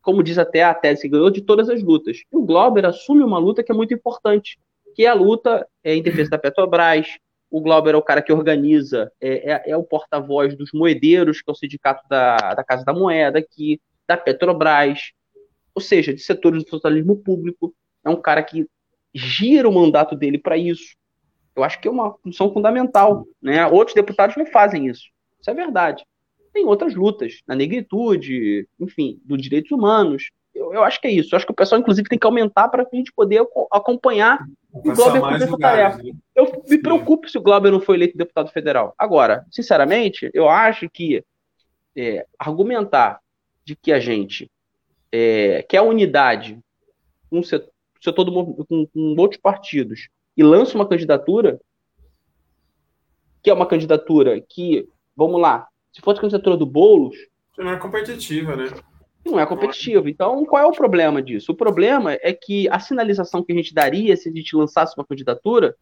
como 0.02 0.24
diz 0.24 0.38
até 0.38 0.64
a 0.64 0.74
tese, 0.74 1.08
ganhou 1.08 1.30
de 1.30 1.40
todas 1.40 1.68
as 1.68 1.80
lutas. 1.84 2.24
E 2.32 2.36
o 2.36 2.42
Glauber 2.42 2.84
assume 2.84 3.22
uma 3.22 3.38
luta 3.38 3.62
que 3.62 3.70
é 3.70 3.74
muito 3.74 3.94
importante, 3.94 4.58
que 4.94 5.04
é 5.04 5.08
a 5.08 5.14
luta 5.14 5.66
é, 5.82 5.94
em 5.94 6.02
defesa 6.02 6.30
da 6.30 6.38
Petrobras. 6.38 7.06
O 7.50 7.60
Glauber 7.60 7.94
é 7.94 7.98
o 7.98 8.02
cara 8.02 8.22
que 8.22 8.32
organiza, 8.32 9.12
é, 9.20 9.52
é, 9.52 9.62
é 9.72 9.76
o 9.76 9.84
porta-voz 9.84 10.56
dos 10.56 10.70
moedeiros, 10.72 11.42
que 11.42 11.50
é 11.50 11.52
o 11.52 11.56
sindicato 11.56 12.02
da, 12.08 12.36
da 12.54 12.64
Casa 12.64 12.82
da 12.82 12.94
Moeda 12.94 13.38
aqui, 13.38 13.78
da 14.08 14.16
Petrobras 14.16 15.12
ou 15.74 15.80
seja, 15.80 16.12
de 16.12 16.20
setores 16.20 16.64
do 16.64 16.70
socialismo 16.70 17.16
público. 17.16 17.74
É 18.04 18.10
um 18.10 18.20
cara 18.20 18.42
que 18.42 18.66
gira 19.14 19.68
o 19.68 19.72
mandato 19.72 20.14
dele 20.14 20.38
para 20.38 20.56
isso. 20.56 20.94
Eu 21.54 21.64
acho 21.64 21.80
que 21.80 21.88
é 21.88 21.90
uma 21.90 22.14
função 22.18 22.52
fundamental. 22.52 23.26
Né? 23.40 23.66
Outros 23.66 23.94
deputados 23.94 24.36
não 24.36 24.46
fazem 24.46 24.86
isso. 24.86 25.04
Isso 25.40 25.50
é 25.50 25.54
verdade. 25.54 26.04
tem 26.52 26.64
outras 26.66 26.94
lutas, 26.94 27.40
na 27.46 27.54
negritude, 27.54 28.68
enfim, 28.78 29.20
dos 29.24 29.42
direitos 29.42 29.70
humanos. 29.70 30.30
Eu, 30.54 30.74
eu 30.74 30.82
acho 30.82 31.00
que 31.00 31.06
é 31.06 31.10
isso. 31.10 31.34
Eu 31.34 31.36
acho 31.36 31.46
que 31.46 31.52
o 31.52 31.56
pessoal, 31.56 31.80
inclusive, 31.80 32.08
tem 32.08 32.18
que 32.18 32.26
aumentar 32.26 32.68
para 32.68 32.82
a 32.82 32.96
gente 32.96 33.12
poder 33.12 33.46
acompanhar 33.70 34.46
o 34.72 34.82
Glauber 34.82 35.20
cumprir 35.20 35.42
essa 35.42 35.58
tarefa. 35.58 36.02
Né? 36.02 36.12
Eu 36.34 36.62
me 36.68 36.78
preocupo 36.78 37.28
se 37.28 37.38
o 37.38 37.42
Glauber 37.42 37.70
não 37.70 37.80
foi 37.80 37.96
eleito 37.96 38.16
deputado 38.16 38.50
federal. 38.50 38.94
Agora, 38.98 39.46
sinceramente, 39.50 40.30
eu 40.34 40.48
acho 40.48 40.88
que 40.90 41.24
é, 41.96 42.26
argumentar 42.38 43.20
de 43.64 43.76
que 43.76 43.92
a 43.92 44.00
gente 44.00 44.50
é, 45.10 45.62
quer 45.62 45.82
unidade 45.82 46.58
com 47.30 47.38
um 47.38 47.42
setor, 47.42 47.70
setor 48.00 48.24
do, 48.24 48.64
com, 48.64 48.86
com 48.86 49.14
outros 49.18 49.40
partidos 49.40 50.08
e 50.36 50.42
lança 50.42 50.74
uma 50.74 50.88
candidatura 50.88 51.60
que 53.42 53.50
é 53.50 53.54
uma 53.54 53.66
candidatura 53.66 54.40
que, 54.40 54.88
vamos 55.16 55.40
lá, 55.40 55.66
se 55.92 56.00
fosse 56.00 56.18
a 56.18 56.20
candidatura 56.20 56.56
do 56.56 56.64
Boulos. 56.64 57.16
Não 57.58 57.70
é 57.70 57.76
competitiva, 57.76 58.54
né? 58.54 58.66
Não 59.24 59.38
é 59.38 59.46
competitiva. 59.46 60.10
Então, 60.10 60.44
qual 60.44 60.62
é 60.62 60.66
o 60.66 60.72
problema 60.72 61.22
disso? 61.22 61.52
O 61.52 61.56
problema 61.56 62.14
é 62.20 62.32
que 62.32 62.68
a 62.68 62.78
sinalização 62.78 63.42
que 63.42 63.52
a 63.52 63.56
gente 63.56 63.72
daria 63.72 64.16
se 64.16 64.28
a 64.28 64.32
gente 64.32 64.56
lançasse 64.56 64.94
uma 64.96 65.06
candidatura 65.06 65.76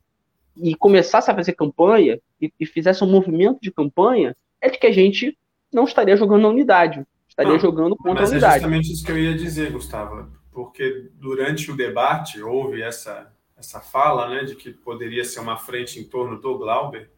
e 0.57 0.75
começasse 0.75 1.31
a 1.31 1.35
fazer 1.35 1.55
campanha 1.55 2.21
e, 2.41 2.53
e 2.61 2.67
fizesse 2.67 3.03
um 3.03 3.11
movimento 3.11 3.59
de 3.63 3.71
campanha 3.71 4.37
é 4.61 4.69
de 4.69 4.79
que 4.79 4.87
a 4.87 4.93
gente 4.93 5.37
não 5.73 5.85
estaria 5.85 6.17
jogando 6.17 6.43
na 6.43 6.49
unidade, 6.49 7.07
estaria 7.29 7.53
não, 7.53 7.59
jogando 7.59 7.97
contra 7.97 8.25
a 8.25 8.29
unidade. 8.29 8.57
É 8.57 8.59
justamente 8.59 8.93
isso 8.93 9.05
que 9.05 9.13
eu 9.13 9.19
ia 9.19 9.35
dizer, 9.35 9.73
Gustavo, 9.73 10.29
porque 10.53 11.09
durante 11.15 11.71
o 11.71 11.77
debate 11.77 12.43
houve 12.43 12.83
essa, 12.83 13.33
essa 13.57 13.81
fala 13.81 14.29
né, 14.29 14.45
de 14.45 14.55
que 14.55 14.71
poderia 14.71 15.25
ser 15.25 15.41
uma 15.41 15.57
frente 15.57 15.99
em 15.99 16.05
torno 16.05 16.39
do 16.39 16.59
Glauber 16.59 17.09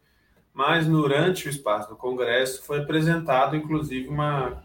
mas 0.53 0.87
durante 0.87 1.47
o 1.47 1.51
espaço 1.51 1.89
do 1.89 1.97
Congresso 1.97 2.62
foi 2.62 2.81
apresentado, 2.81 3.57
inclusive, 3.57 4.09
uma 4.09 4.62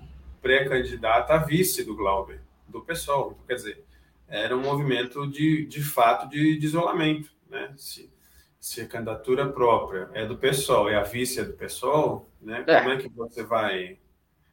pré-candidata 0.47 1.33
a 1.33 1.37
vice 1.39 1.83
do 1.83 1.93
Glauber, 1.93 2.39
do 2.65 2.81
PSOL. 2.81 3.37
Quer 3.45 3.55
dizer, 3.55 3.83
era 4.29 4.55
um 4.55 4.61
movimento 4.61 5.27
de, 5.27 5.65
de 5.65 5.83
fato 5.83 6.29
de, 6.29 6.57
de 6.57 6.65
isolamento. 6.65 7.29
Né? 7.49 7.73
Se, 7.75 8.09
se 8.57 8.79
a 8.79 8.87
candidatura 8.87 9.45
própria 9.49 10.09
é 10.13 10.25
do 10.25 10.37
PSOL 10.37 10.89
e 10.89 10.95
a 10.95 11.03
vice 11.03 11.41
é 11.41 11.43
do 11.43 11.51
PSOL, 11.51 12.29
né? 12.41 12.63
É. 12.65 12.79
como 12.79 12.91
é 12.91 12.97
que 12.97 13.09
você 13.09 13.43
vai 13.43 13.97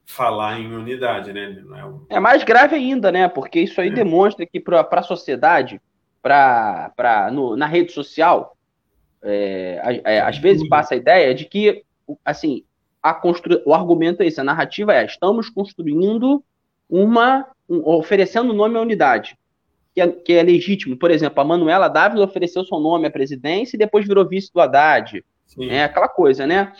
falar 0.05 0.59
em 0.59 0.75
unidade? 0.75 1.33
Né? 1.33 1.63
É, 1.77 1.85
um... 1.85 2.05
é, 2.11 2.19
mais 2.19 2.43
grave 2.43 2.75
ainda, 2.75 3.13
né? 3.13 3.29
porque 3.29 3.61
isso 3.61 3.81
aí 3.81 3.89
é. 3.89 3.93
demonstra 3.93 4.45
que 4.45 4.59
para 4.59 4.85
a 4.91 5.03
sociedade, 5.03 5.81
pra, 6.21 6.93
pra, 6.97 7.31
no, 7.31 7.57
na 7.57 7.67
rede 7.67 7.93
social, 7.93 8.57
é, 9.23 10.01
é, 10.05 10.21
às 10.21 10.39
vezes 10.39 10.69
passa 10.69 10.95
a 10.95 10.97
ideia 10.97 11.33
de 11.33 11.45
que, 11.45 11.85
assim, 12.25 12.65
a 13.05 13.13
constru... 13.13 13.61
o 13.67 13.75
argumento 13.75 14.23
é 14.23 14.27
esse, 14.27 14.41
a 14.41 14.45
narrativa 14.45 14.95
é, 14.95 15.05
estamos 15.05 15.51
construindo 15.51 16.43
uma, 16.89 17.47
um, 17.69 17.87
oferecendo 17.87 18.55
nome 18.55 18.79
à 18.79 18.81
unidade, 18.81 19.37
que 19.95 20.01
é, 20.01 20.09
que 20.09 20.33
é, 20.33 20.43
legítimo. 20.43 20.97
Por 20.97 21.11
exemplo, 21.11 21.39
a 21.39 21.45
Manuela 21.45 21.89
Dávila 21.89 22.25
ofereceu 22.25 22.65
seu 22.65 22.81
nome 22.81 23.07
à 23.07 23.11
presidência 23.11 23.77
e 23.77 23.79
depois 23.79 24.09
virou 24.09 24.27
vice 24.27 24.51
do 24.51 24.59
Haddad. 24.59 25.23
É 25.61 25.85
aquela 25.85 26.09
coisa, 26.09 26.47
né? 26.47 26.73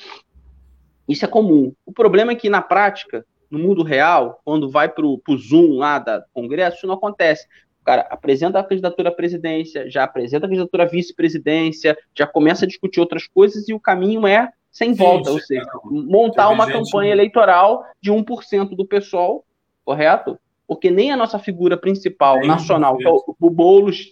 Isso 1.07 1.27
é 1.27 1.29
comum. 1.29 1.75
O 1.85 1.93
problema 1.93 2.33
é 2.33 2.35
que, 2.35 2.49
na 2.49 2.63
prática, 2.63 3.27
no 3.51 3.59
mundo 3.59 3.83
real, 3.83 4.41
quando 4.47 4.71
vai 4.71 4.89
para 4.89 5.05
o 5.05 5.21
Zoom 5.37 5.77
lá 5.77 5.99
da 5.99 6.25
Congresso, 6.33 6.79
isso 6.79 6.87
não 6.87 6.95
acontece. 6.95 7.47
O 7.83 7.85
cara 7.85 8.07
apresenta 8.11 8.59
a 8.59 8.65
candidatura 8.65 9.11
à 9.11 9.13
presidência, 9.13 9.91
já 9.91 10.05
apresenta 10.05 10.47
a 10.47 10.49
candidatura 10.49 10.85
à 10.85 10.87
vice-presidência, 10.87 11.97
já 12.17 12.27
começa 12.27 12.65
a 12.65 12.69
discutir 12.69 12.99
outras 12.99 13.27
coisas 13.27 13.69
e 13.69 13.75
o 13.75 13.79
caminho 13.79 14.27
é 14.27 14.51
sem 14.75 14.93
volta, 14.93 15.31
Sim, 15.31 15.35
ou 15.37 15.41
seja, 15.41 15.71
montar 15.85 16.49
uma 16.49 16.67
campanha 16.67 17.13
eleitoral 17.13 17.85
de 18.01 18.11
1% 18.11 18.75
do 18.75 18.85
pessoal, 18.85 19.45
correto? 19.85 20.37
Porque 20.67 20.91
nem 20.91 21.13
a 21.13 21.17
nossa 21.17 21.39
figura 21.39 21.77
principal 21.77 22.45
nacional, 22.45 22.97
que 22.97 23.07
é 23.07 23.11
o, 23.11 23.23
o 23.41 23.51
Boulos, 23.51 24.11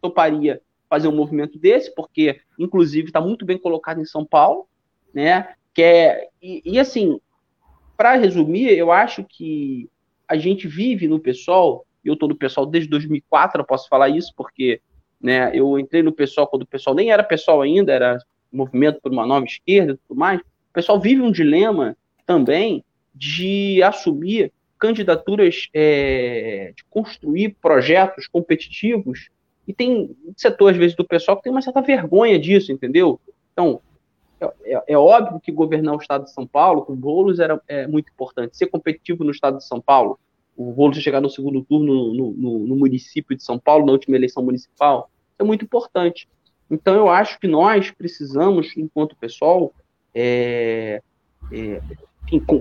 toparia 0.00 0.60
fazer 0.88 1.08
um 1.08 1.16
movimento 1.16 1.58
desse, 1.58 1.94
porque, 1.94 2.40
inclusive, 2.58 3.06
está 3.06 3.20
muito 3.20 3.46
bem 3.46 3.56
colocado 3.56 4.00
em 4.00 4.04
São 4.04 4.24
Paulo, 4.24 4.68
né? 5.14 5.54
Que 5.72 5.82
é, 5.82 6.28
e, 6.42 6.60
e 6.64 6.78
assim, 6.78 7.18
para 7.96 8.12
resumir, 8.16 8.76
eu 8.76 8.92
acho 8.92 9.24
que 9.24 9.88
a 10.28 10.36
gente 10.36 10.68
vive 10.68 11.08
no 11.08 11.18
pessoal 11.18 11.86
eu 12.04 12.14
estou 12.14 12.28
no 12.28 12.36
pessoal 12.36 12.66
desde 12.66 12.90
2004, 12.90 13.60
eu 13.60 13.66
posso 13.66 13.88
falar 13.88 14.08
isso, 14.08 14.32
porque 14.36 14.80
né, 15.20 15.50
eu 15.54 15.78
entrei 15.78 16.02
no 16.02 16.12
pessoal 16.12 16.46
quando 16.46 16.62
o 16.62 16.66
pessoal 16.66 16.96
nem 16.96 17.12
era 17.12 17.22
pessoal 17.22 17.62
ainda, 17.62 17.92
era 17.92 18.18
movimento 18.52 19.00
por 19.00 19.12
uma 19.12 19.26
nova 19.26 19.44
esquerda 19.44 19.92
e 19.92 19.96
tudo 20.08 20.18
mais. 20.18 20.40
O 20.40 20.72
pessoal 20.72 21.00
vive 21.00 21.20
um 21.20 21.32
dilema 21.32 21.96
também 22.26 22.84
de 23.14 23.82
assumir 23.82 24.52
candidaturas, 24.78 25.68
é, 25.72 26.72
de 26.76 26.84
construir 26.84 27.56
projetos 27.60 28.26
competitivos, 28.26 29.28
e 29.66 29.72
tem 29.72 30.16
setor, 30.36 30.72
às 30.72 30.76
vezes, 30.76 30.96
do 30.96 31.04
pessoal 31.04 31.36
que 31.36 31.44
tem 31.44 31.52
uma 31.52 31.62
certa 31.62 31.80
vergonha 31.80 32.38
disso, 32.38 32.72
entendeu? 32.72 33.20
Então, 33.52 33.80
é, 34.40 34.74
é, 34.74 34.82
é 34.88 34.98
óbvio 34.98 35.38
que 35.38 35.52
governar 35.52 35.94
o 35.94 36.00
estado 36.00 36.24
de 36.24 36.32
São 36.32 36.46
Paulo 36.46 36.82
com 36.82 36.96
bolos 36.96 37.38
era 37.38 37.60
é 37.68 37.86
muito 37.86 38.10
importante. 38.10 38.56
Ser 38.56 38.66
competitivo 38.66 39.22
no 39.22 39.30
estado 39.30 39.58
de 39.58 39.64
São 39.64 39.80
Paulo 39.80 40.18
o 40.56 40.72
Boulos 40.72 40.98
chegar 40.98 41.20
no 41.20 41.30
segundo 41.30 41.62
turno 41.62 42.12
no, 42.12 42.32
no, 42.32 42.58
no, 42.60 42.76
município 42.76 43.36
de 43.36 43.42
São 43.42 43.58
Paulo, 43.58 43.86
na 43.86 43.92
última 43.92 44.16
eleição 44.16 44.42
municipal, 44.42 45.10
é 45.38 45.44
muito 45.44 45.64
importante. 45.64 46.28
Então, 46.72 46.94
eu 46.94 47.10
acho 47.10 47.38
que 47.38 47.46
nós 47.46 47.90
precisamos, 47.90 48.74
enquanto 48.78 49.14
pessoal, 49.14 49.74
é, 50.14 51.02
é, 51.52 51.82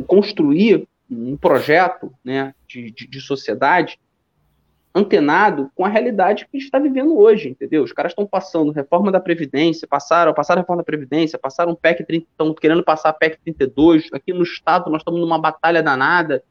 construir 0.06 0.86
um 1.10 1.38
projeto 1.38 2.14
né, 2.22 2.54
de, 2.68 2.92
de, 2.92 3.08
de, 3.08 3.22
sociedade 3.22 3.98
antenado 4.94 5.72
com 5.74 5.86
a 5.86 5.88
realidade 5.88 6.44
que 6.44 6.50
a 6.54 6.58
gente 6.58 6.66
está 6.66 6.78
vivendo 6.78 7.18
hoje, 7.18 7.48
entendeu? 7.48 7.84
Os 7.84 7.94
caras 7.94 8.12
estão 8.12 8.28
passando 8.28 8.74
reforma 8.74 9.14
da 9.14 9.20
Previdência, 9.22 9.88
passaram, 9.88 10.34
passaram 10.34 10.60
a 10.60 10.64
reforma 10.64 10.82
da 10.82 10.86
Previdência, 10.86 11.40
passaram 11.40 11.74
PEC 11.74 12.04
30, 12.04 12.28
estão 12.30 12.54
querendo 12.54 12.84
passar 12.84 13.10
a 13.10 13.14
PEC 13.14 13.40
32, 13.42 14.10
aqui 14.12 14.34
no 14.34 14.44
Estado 14.44 14.92
nós 14.92 15.00
estamos 15.02 15.22
numa 15.22 15.40
batalha 15.40 15.82
danada, 15.82 16.44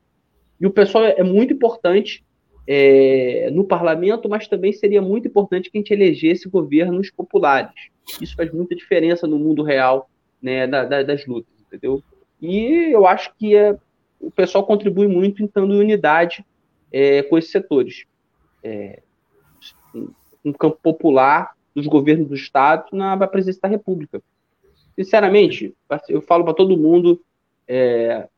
e 0.59 0.67
o 0.67 0.71
pessoal 0.71 1.05
é 1.05 1.23
muito 1.23 1.53
importante 1.53 2.25
é, 2.67 3.51
no 3.53 3.65
parlamento, 3.65 4.29
mas 4.29 4.47
também 4.47 4.73
seria 4.73 5.03
muito 5.03 5.29
importante 5.29 5.71
que 5.71 5.79
a 5.79 5.81
gente 5.81 5.93
elegesse 5.93 6.49
governos 6.49 7.11
populares. 7.11 7.75
Isso 8.21 8.35
faz 8.35 8.53
muita 8.53 8.75
diferença 8.75 9.27
no 9.27 9.39
mundo 9.39 9.63
real 9.63 10.09
né, 10.41 10.67
da, 10.67 10.85
da, 10.85 11.03
das 11.03 11.27
lutas, 11.27 11.53
entendeu? 11.67 12.03
E 12.41 12.93
eu 12.93 13.07
acho 13.07 13.33
que 13.39 13.55
é, 13.55 13.77
o 14.21 14.31
pessoal 14.31 14.65
contribui 14.65 15.07
muito 15.07 15.45
estando 15.45 15.75
em 15.75 15.81
unidade 15.81 16.45
é, 16.93 17.23
com 17.23 17.37
esses 17.39 17.51
setores. 17.51 18.05
É, 18.63 19.03
um 20.45 20.53
campo 20.53 20.79
popular 20.83 21.55
dos 21.75 21.87
governos 21.87 22.29
do 22.29 22.35
Estado 22.35 22.87
na 22.93 23.17
presidência 23.27 23.61
da 23.63 23.69
República. 23.69 24.23
Sinceramente, 24.97 25.75
eu 26.09 26.21
falo 26.21 26.45
para 26.45 26.55
todo 26.55 26.77
mundo, 26.77 27.21
é, 27.67 28.29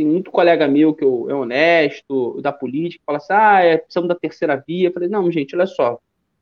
tem 0.00 0.06
muito 0.06 0.30
colega 0.30 0.66
meu 0.66 0.94
que 0.94 1.04
eu, 1.04 1.28
é 1.28 1.34
honesto, 1.34 2.40
da 2.40 2.50
política, 2.50 3.02
fala 3.04 3.18
assim, 3.18 3.32
ah, 3.34 3.60
é, 3.60 3.76
precisamos 3.76 4.08
da 4.08 4.14
terceira 4.14 4.56
via. 4.66 4.88
Eu 4.88 4.92
falei, 4.94 5.10
não, 5.10 5.30
gente, 5.30 5.54
olha 5.54 5.66
só, 5.66 5.98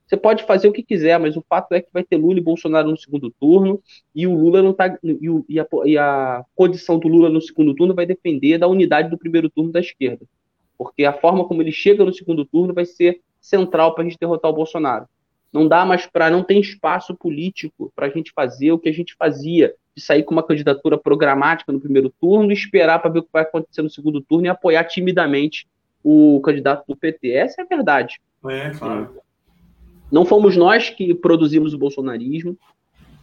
você 0.07 0.17
pode 0.17 0.45
fazer 0.45 0.69
o 0.69 0.73
que 0.73 0.81
quiser, 0.81 1.19
mas 1.19 1.37
o 1.37 1.45
fato 1.49 1.73
é 1.73 1.81
que 1.81 1.89
vai 1.93 2.05
ter 2.05 2.17
Lula 2.17 2.39
e 2.39 2.43
Bolsonaro 2.43 2.89
no 2.89 2.97
segundo 2.97 3.35
turno, 3.41 3.83
e 4.15 4.29
o 4.29 4.35
Lula 4.35 4.63
não 4.63 4.73
tá. 4.73 4.97
E, 5.03 5.29
o, 5.29 5.45
e, 5.49 5.59
a, 5.59 5.67
e 5.85 5.99
a 5.99 6.45
condição 6.55 7.01
do 7.01 7.09
Lula 7.09 7.29
no 7.29 7.41
segundo 7.41 7.75
turno 7.75 7.97
vai 7.97 8.07
depender 8.07 8.59
da 8.59 8.69
unidade 8.69 9.11
do 9.11 9.19
primeiro 9.19 9.51
turno 9.51 9.73
da 9.73 9.81
esquerda. 9.81 10.25
Porque 10.79 11.05
a 11.05 11.13
forma 11.13 11.45
como 11.45 11.61
ele 11.61 11.73
chega 11.73 12.05
no 12.05 12.15
segundo 12.15 12.45
turno 12.45 12.73
vai 12.73 12.85
ser 12.85 13.21
central 13.41 13.93
para 13.93 14.05
a 14.05 14.09
gente 14.09 14.19
derrotar 14.21 14.53
o 14.53 14.55
Bolsonaro. 14.55 15.07
Não 15.53 15.67
dá 15.67 15.85
mais 15.85 16.07
para, 16.07 16.31
não 16.31 16.43
tem 16.43 16.61
espaço 16.61 17.15
político 17.15 17.93
para 17.97 18.07
a 18.07 18.11
gente 18.11 18.33
fazer 18.33 18.73
o 18.73 18.79
que 18.79 18.89
a 18.89 18.93
gente 18.93 19.15
fazia 19.19 19.75
de 19.97 20.03
sair 20.03 20.23
com 20.23 20.33
uma 20.33 20.43
candidatura 20.43 20.97
programática 20.99 21.73
no 21.73 21.81
primeiro 21.81 22.13
turno, 22.21 22.53
esperar 22.53 23.01
para 23.01 23.11
ver 23.11 23.19
o 23.21 23.23
que 23.23 23.33
vai 23.33 23.43
acontecer 23.43 23.83
no 23.83 23.91
segundo 23.91 24.21
turno 24.21 24.47
e 24.47 24.49
apoiar 24.49 24.85
timidamente 24.85 25.67
o 26.05 26.41
candidato 26.41 26.85
do 26.87 26.97
PT. 26.97 27.31
Essa 27.31 27.63
é 27.63 27.65
a 27.65 27.69
verdade. 27.69 28.21
É, 28.47 28.71
claro. 28.71 29.17
Não 30.11 30.25
fomos 30.25 30.57
nós 30.57 30.89
que 30.91 31.15
produzimos 31.15 31.75
o 31.75 31.79
bolsonarismo. 31.79 32.57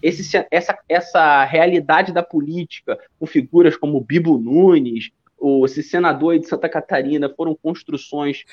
Esse, 0.01 0.45
essa, 0.51 0.78
essa 0.88 1.43
realidade 1.45 2.11
da 2.11 2.21
política, 2.21 2.99
com 3.19 3.26
figuras 3.26 3.76
como 3.76 4.01
Bibo 4.01 4.38
Nunes, 4.38 5.09
o, 5.38 5.65
esse 5.65 5.83
senador 5.83 6.39
de 6.39 6.47
Santa 6.47 6.69
Catarina, 6.69 7.29
foram 7.29 7.55
construções 7.55 8.43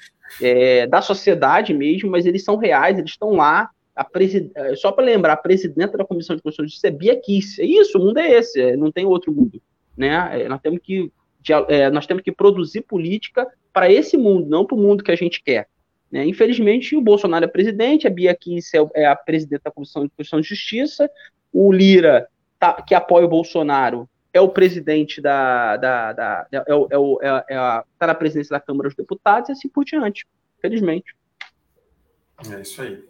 é, 0.41 0.87
da 0.87 1.01
sociedade 1.01 1.73
mesmo, 1.73 2.11
mas 2.11 2.27
eles 2.27 2.45
são 2.45 2.57
reais, 2.57 2.99
eles 2.99 3.11
estão 3.11 3.33
lá. 3.33 3.71
Eh, 3.95 4.75
só 4.77 4.91
para 4.91 5.05
lembrar, 5.05 5.35
a 5.35 5.37
presidenta 5.37 5.99
da 5.99 6.05
Comissão 6.05 6.35
de 6.35 6.43
Constituição 6.43 6.91
de 6.91 6.97
é 6.97 6.99
Bia 6.99 7.21
Kiss. 7.21 7.61
É 7.61 7.65
isso, 7.65 7.99
o 7.99 8.01
mundo 8.01 8.19
é 8.19 8.31
esse, 8.33 8.61
é, 8.61 8.77
não 8.77 8.91
tem 8.91 9.05
outro 9.05 9.33
mundo. 9.33 9.61
Né? 9.97 10.43
É, 10.43 10.49
nós, 10.49 10.61
temos 10.61 10.81
que, 10.83 11.13
é, 11.69 11.91
nós 11.91 12.07
temos 12.07 12.23
que 12.23 12.33
produzir 12.33 12.83
política 12.83 13.47
para 13.73 13.93
esse 13.93 14.17
mundo, 14.17 14.49
não 14.49 14.65
para 14.65 14.77
o 14.77 14.81
mundo 14.81 15.05
que 15.05 15.13
a 15.13 15.17
gente 15.17 15.43
quer. 15.43 15.69
Né? 16.11 16.27
Infelizmente, 16.27 16.97
o 16.97 17.01
Bolsonaro 17.03 17.45
é 17.45 17.49
presidente, 17.49 18.07
a 18.07 18.11
Bia 18.11 18.35
Kiss 18.35 18.77
é, 18.77 19.03
é 19.03 19.07
a 19.07 19.17
presidenta 19.17 19.65
da 19.65 19.71
Comissão 19.71 20.03
de 20.03 20.09
Constituição 20.09 20.41
de 20.41 20.49
Justiça, 20.49 21.11
o 21.53 21.71
Lira, 21.71 22.29
tá, 22.59 22.81
que 22.83 22.95
apoia 22.95 23.27
o 23.27 23.29
Bolsonaro, 23.29 24.09
é 24.33 24.41
o 24.41 24.49
presidente 24.49 25.21
da. 25.21 25.77
da, 25.77 26.13
da 26.13 26.47
é, 26.51 26.75
o, 26.75 26.89
é, 26.91 26.99
o, 26.99 27.19
é, 27.23 27.45
é 27.51 27.57
a, 27.57 27.85
tá 27.99 28.07
na 28.07 28.15
presidência 28.15 28.53
da 28.53 28.61
Câmara 28.61 28.89
dos 28.89 28.97
Deputados 28.97 29.49
e 29.49 29.53
assim 29.53 29.69
por 29.69 29.85
diante, 29.85 30.27
felizmente. 30.61 31.15
É 32.51 32.61
isso 32.61 32.83
aí. 32.83 33.05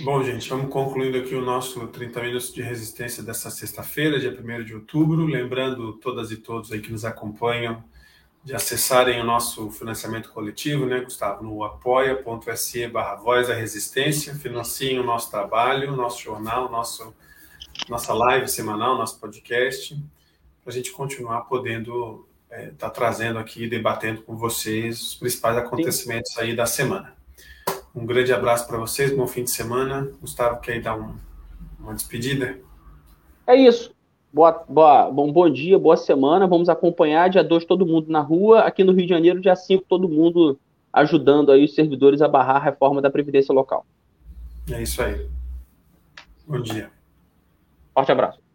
Bom, 0.00 0.22
gente, 0.22 0.48
vamos 0.48 0.72
concluindo 0.72 1.18
aqui 1.18 1.34
o 1.34 1.40
nosso 1.40 1.86
30 1.88 2.22
minutos 2.22 2.54
de 2.54 2.62
resistência 2.62 3.22
dessa 3.22 3.50
sexta-feira, 3.50 4.20
dia 4.20 4.30
1 4.30 4.64
de 4.64 4.74
outubro. 4.74 5.26
Lembrando 5.26 5.94
todas 5.94 6.30
e 6.30 6.36
todos 6.36 6.70
aí 6.70 6.80
que 6.80 6.92
nos 6.92 7.04
acompanham 7.04 7.82
de 8.42 8.54
acessarem 8.54 9.20
o 9.20 9.24
nosso 9.24 9.70
financiamento 9.70 10.30
coletivo, 10.30 10.86
né, 10.86 11.00
Gustavo, 11.00 11.44
no 11.44 11.62
apoia.se 11.62 12.86
barra 12.88 13.16
voz 13.16 13.48
da 13.48 13.54
resistência, 13.54 14.34
financiem 14.34 14.98
o 14.98 15.04
nosso 15.04 15.30
trabalho, 15.30 15.92
o 15.92 15.96
nosso 15.96 16.22
jornal, 16.22 16.70
nosso, 16.70 17.14
nossa 17.88 18.12
live 18.12 18.48
semanal, 18.48 18.96
nosso 18.96 19.18
podcast, 19.18 19.94
para 20.62 20.72
a 20.72 20.74
gente 20.74 20.92
continuar 20.92 21.42
podendo 21.42 22.26
estar 22.50 22.62
é, 22.62 22.70
tá 22.70 22.90
trazendo 22.90 23.38
aqui, 23.38 23.68
debatendo 23.68 24.22
com 24.22 24.36
vocês 24.36 25.00
os 25.00 25.14
principais 25.14 25.56
acontecimentos 25.56 26.32
Sim. 26.32 26.40
aí 26.40 26.56
da 26.56 26.66
semana. 26.66 27.14
Um 27.94 28.06
grande 28.06 28.32
abraço 28.32 28.66
para 28.66 28.78
vocês, 28.78 29.14
bom 29.14 29.26
fim 29.26 29.44
de 29.44 29.50
semana. 29.50 30.08
Gustavo, 30.20 30.60
quer 30.60 30.80
dar 30.80 30.96
um, 30.96 31.14
uma 31.78 31.94
despedida? 31.94 32.58
É 33.46 33.56
isso. 33.56 33.92
Boa, 34.32 34.64
boa, 34.68 35.10
bom, 35.10 35.32
bom 35.32 35.50
dia, 35.50 35.76
boa 35.76 35.96
semana. 35.96 36.46
Vamos 36.46 36.68
acompanhar 36.68 37.28
dia 37.28 37.42
2 37.42 37.64
todo 37.64 37.84
mundo 37.84 38.10
na 38.10 38.20
rua. 38.20 38.60
Aqui 38.60 38.84
no 38.84 38.92
Rio 38.92 39.02
de 39.02 39.08
Janeiro, 39.08 39.40
dia 39.40 39.56
5, 39.56 39.84
todo 39.88 40.08
mundo 40.08 40.58
ajudando 40.92 41.50
aí 41.50 41.64
os 41.64 41.74
servidores 41.74 42.22
a 42.22 42.28
barrar 42.28 42.56
a 42.56 42.64
reforma 42.64 43.02
da 43.02 43.10
Previdência 43.10 43.52
Local. 43.52 43.84
É 44.70 44.82
isso 44.82 45.02
aí. 45.02 45.28
Bom 46.46 46.60
dia. 46.60 46.90
Forte 48.00 48.12
abraço. 48.12 48.49